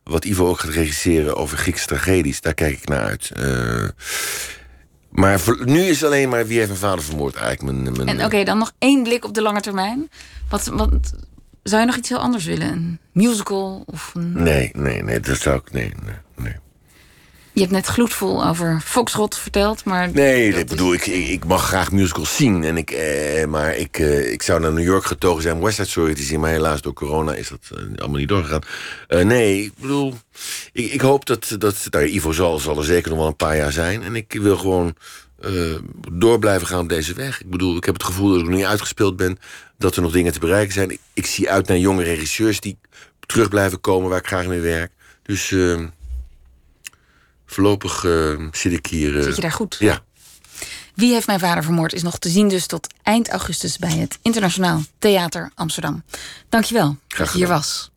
wat 0.05 0.25
Ivo 0.25 0.49
ook 0.49 0.61
gaat 0.61 0.71
regisseren 0.71 1.37
over 1.37 1.59
Griekse 1.59 1.87
tragedies. 1.87 2.41
Daar 2.41 2.55
kijk 2.55 2.73
ik 2.73 2.89
naar 2.89 3.05
uit. 3.05 3.33
maar 5.11 5.41
voor, 5.41 5.59
nu 5.65 5.81
is 5.81 6.05
alleen 6.05 6.29
maar 6.29 6.47
wie 6.47 6.57
heeft 6.57 6.69
mijn 6.69 6.81
vader 6.81 7.05
vermoord 7.05 7.35
eigenlijk. 7.35 7.79
Mijn, 7.79 7.97
mijn, 7.97 8.19
en 8.19 8.25
oké, 8.25 8.45
dan 8.45 8.59
nog 8.59 8.73
één 8.79 9.03
blik 9.03 9.25
op 9.25 9.35
de 9.35 9.43
lange 9.43 9.61
termijn. 9.61 10.11
Wat, 10.49 10.67
wat, 10.67 11.13
zou 11.63 11.81
je 11.81 11.87
nog 11.87 11.97
iets 11.97 12.09
heel 12.09 12.19
anders 12.19 12.45
willen? 12.45 12.73
Een 12.73 12.99
musical? 13.13 13.83
Of 13.87 14.13
een... 14.15 14.43
Nee, 14.43 14.71
nee, 14.75 15.03
nee, 15.03 15.21
dat 15.21 15.39
zou 15.39 15.57
ik. 15.57 15.73
Nee, 15.73 15.93
nee. 16.05 16.15
Je 17.55 17.61
hebt 17.61 17.73
net 17.73 17.87
gloedvol 17.87 18.45
over 18.47 18.81
Foxrot 18.85 19.39
verteld, 19.39 19.85
maar... 19.85 20.11
Nee, 20.13 20.49
ik 20.49 20.67
bedoel, 20.67 20.95
ik, 20.95 21.07
ik, 21.07 21.45
mag 21.45 21.67
graag 21.67 21.93
musicals 21.93 22.37
zien. 22.37 22.65
En 22.65 22.77
ik, 22.77 22.91
eh, 22.91 23.47
maar 23.47 23.77
ik, 23.77 23.99
eh, 23.99 24.33
ik 24.33 24.43
zou 24.43 24.61
naar 24.61 24.73
New 24.73 24.85
York 24.85 25.05
getogen 25.05 25.43
zijn 25.43 25.57
om 25.57 25.63
West 25.63 25.77
Side 25.77 25.89
Story 25.89 26.15
te 26.15 26.23
zien... 26.23 26.41
maar 26.41 26.51
helaas 26.51 26.81
door 26.81 26.93
corona 26.93 27.35
is 27.35 27.49
dat 27.49 27.71
uh, 27.73 27.99
allemaal 27.99 28.19
niet 28.19 28.29
doorgegaan. 28.29 28.61
Uh, 29.09 29.25
nee, 29.25 29.65
ik 29.65 29.73
bedoel, 29.81 30.15
ik, 30.73 30.93
ik 30.93 31.01
hoop 31.01 31.27
dat... 31.27 31.57
dat 31.59 31.87
nou, 31.91 32.07
Ivo 32.07 32.33
zal, 32.33 32.59
zal 32.59 32.79
er 32.79 32.85
zeker 32.85 33.11
nog 33.11 33.19
wel 33.19 33.29
een 33.29 33.37
paar 33.37 33.57
jaar 33.57 33.73
zijn. 33.73 34.03
En 34.03 34.17
ik 34.17 34.33
wil 34.41 34.57
gewoon 34.57 34.95
door 36.13 36.39
blijven 36.39 36.67
gaan 36.67 36.81
op 36.81 36.89
deze 36.89 37.15
weg. 37.15 37.41
Ik 37.41 37.51
bedoel, 37.51 37.77
ik 37.77 37.85
heb 37.85 37.95
het 37.95 38.05
gevoel 38.05 38.29
dat 38.29 38.41
ik 38.41 38.47
nog 38.47 38.57
niet 38.57 38.65
uitgespeeld 38.65 39.17
ben... 39.17 39.39
dat 39.79 39.97
er 39.97 40.03
nog 40.03 40.13
dingen 40.13 40.33
te 40.33 40.39
bereiken 40.39 40.73
zijn. 40.73 40.91
Ik, 40.91 41.01
ik 41.13 41.27
zie 41.27 41.51
uit 41.51 41.69
naar 41.69 41.79
jonge 41.79 42.03
regisseurs 42.03 42.61
die 42.61 42.79
terug 43.27 43.49
blijven 43.49 43.81
komen... 43.81 44.09
waar 44.11 44.19
ik 44.19 44.27
graag 44.27 44.47
mee 44.47 44.61
werk. 44.61 44.93
Dus... 45.23 45.55
Voorlopig 47.53 48.05
uh, 48.05 48.49
zit 48.53 48.73
ik 48.73 48.87
hier. 48.87 49.15
Uh, 49.15 49.23
zit 49.23 49.35
je 49.35 49.41
daar 49.43 49.53
goed? 49.53 49.77
Ja. 49.79 50.01
Wie 50.95 51.13
heeft 51.13 51.27
mijn 51.27 51.41
vader 51.41 51.65
vermoord 51.65 51.93
is 51.93 52.03
nog 52.03 52.19
te 52.19 52.29
zien 52.29 52.49
dus 52.49 52.67
tot 52.67 52.87
eind 53.03 53.29
augustus 53.29 53.79
bij 53.79 53.97
het 53.97 54.19
Internationaal 54.23 54.83
Theater 54.99 55.51
Amsterdam. 55.55 56.03
Dankjewel 56.49 56.97
dat 57.09 57.33
je 57.33 57.39
hier 57.39 57.49
was. 57.49 57.91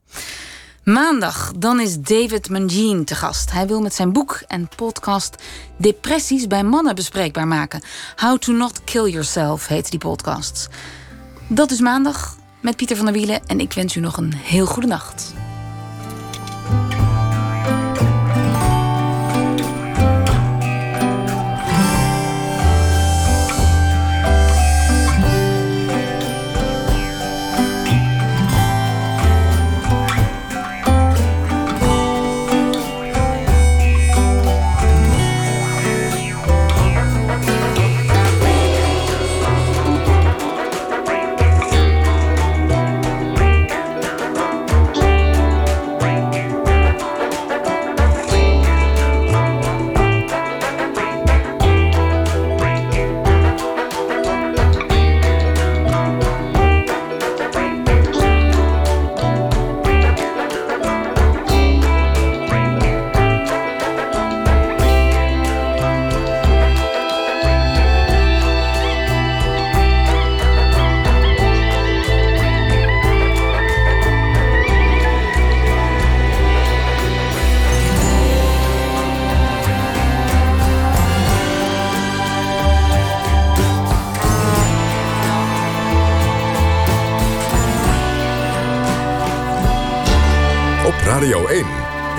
Maandag, 0.84 1.52
dan 1.58 1.80
is 1.80 2.00
David 2.00 2.50
Mangine 2.50 3.04
te 3.04 3.16
gast. 3.16 3.52
Hij 3.52 3.68
wil 3.68 3.82
met 3.82 3.94
zijn 3.94 4.14
boek 4.14 4.44
en 4.48 4.70
podcast 4.76 5.36
depressies 5.78 6.48
bij 6.48 6.64
mannen 6.64 6.96
bespreekbaar 6.96 7.48
maken. 7.48 7.82
How 8.16 8.38
to 8.38 8.52
not 8.52 8.84
kill 8.84 9.10
yourself 9.10 9.68
heet 9.68 9.90
die 9.90 10.00
podcast. 10.00 10.68
Dat 11.48 11.72
is 11.72 11.80
maandag 11.80 12.38
met 12.62 12.76
Pieter 12.76 12.96
van 12.96 13.06
der 13.06 13.14
Wielen 13.14 13.46
en 13.46 13.60
ik 13.60 13.74
wens 13.74 13.96
u 13.96 14.00
nog 14.00 14.18
een 14.18 14.34
heel 14.34 14.66
goede 14.66 14.88
nacht. 14.88 15.34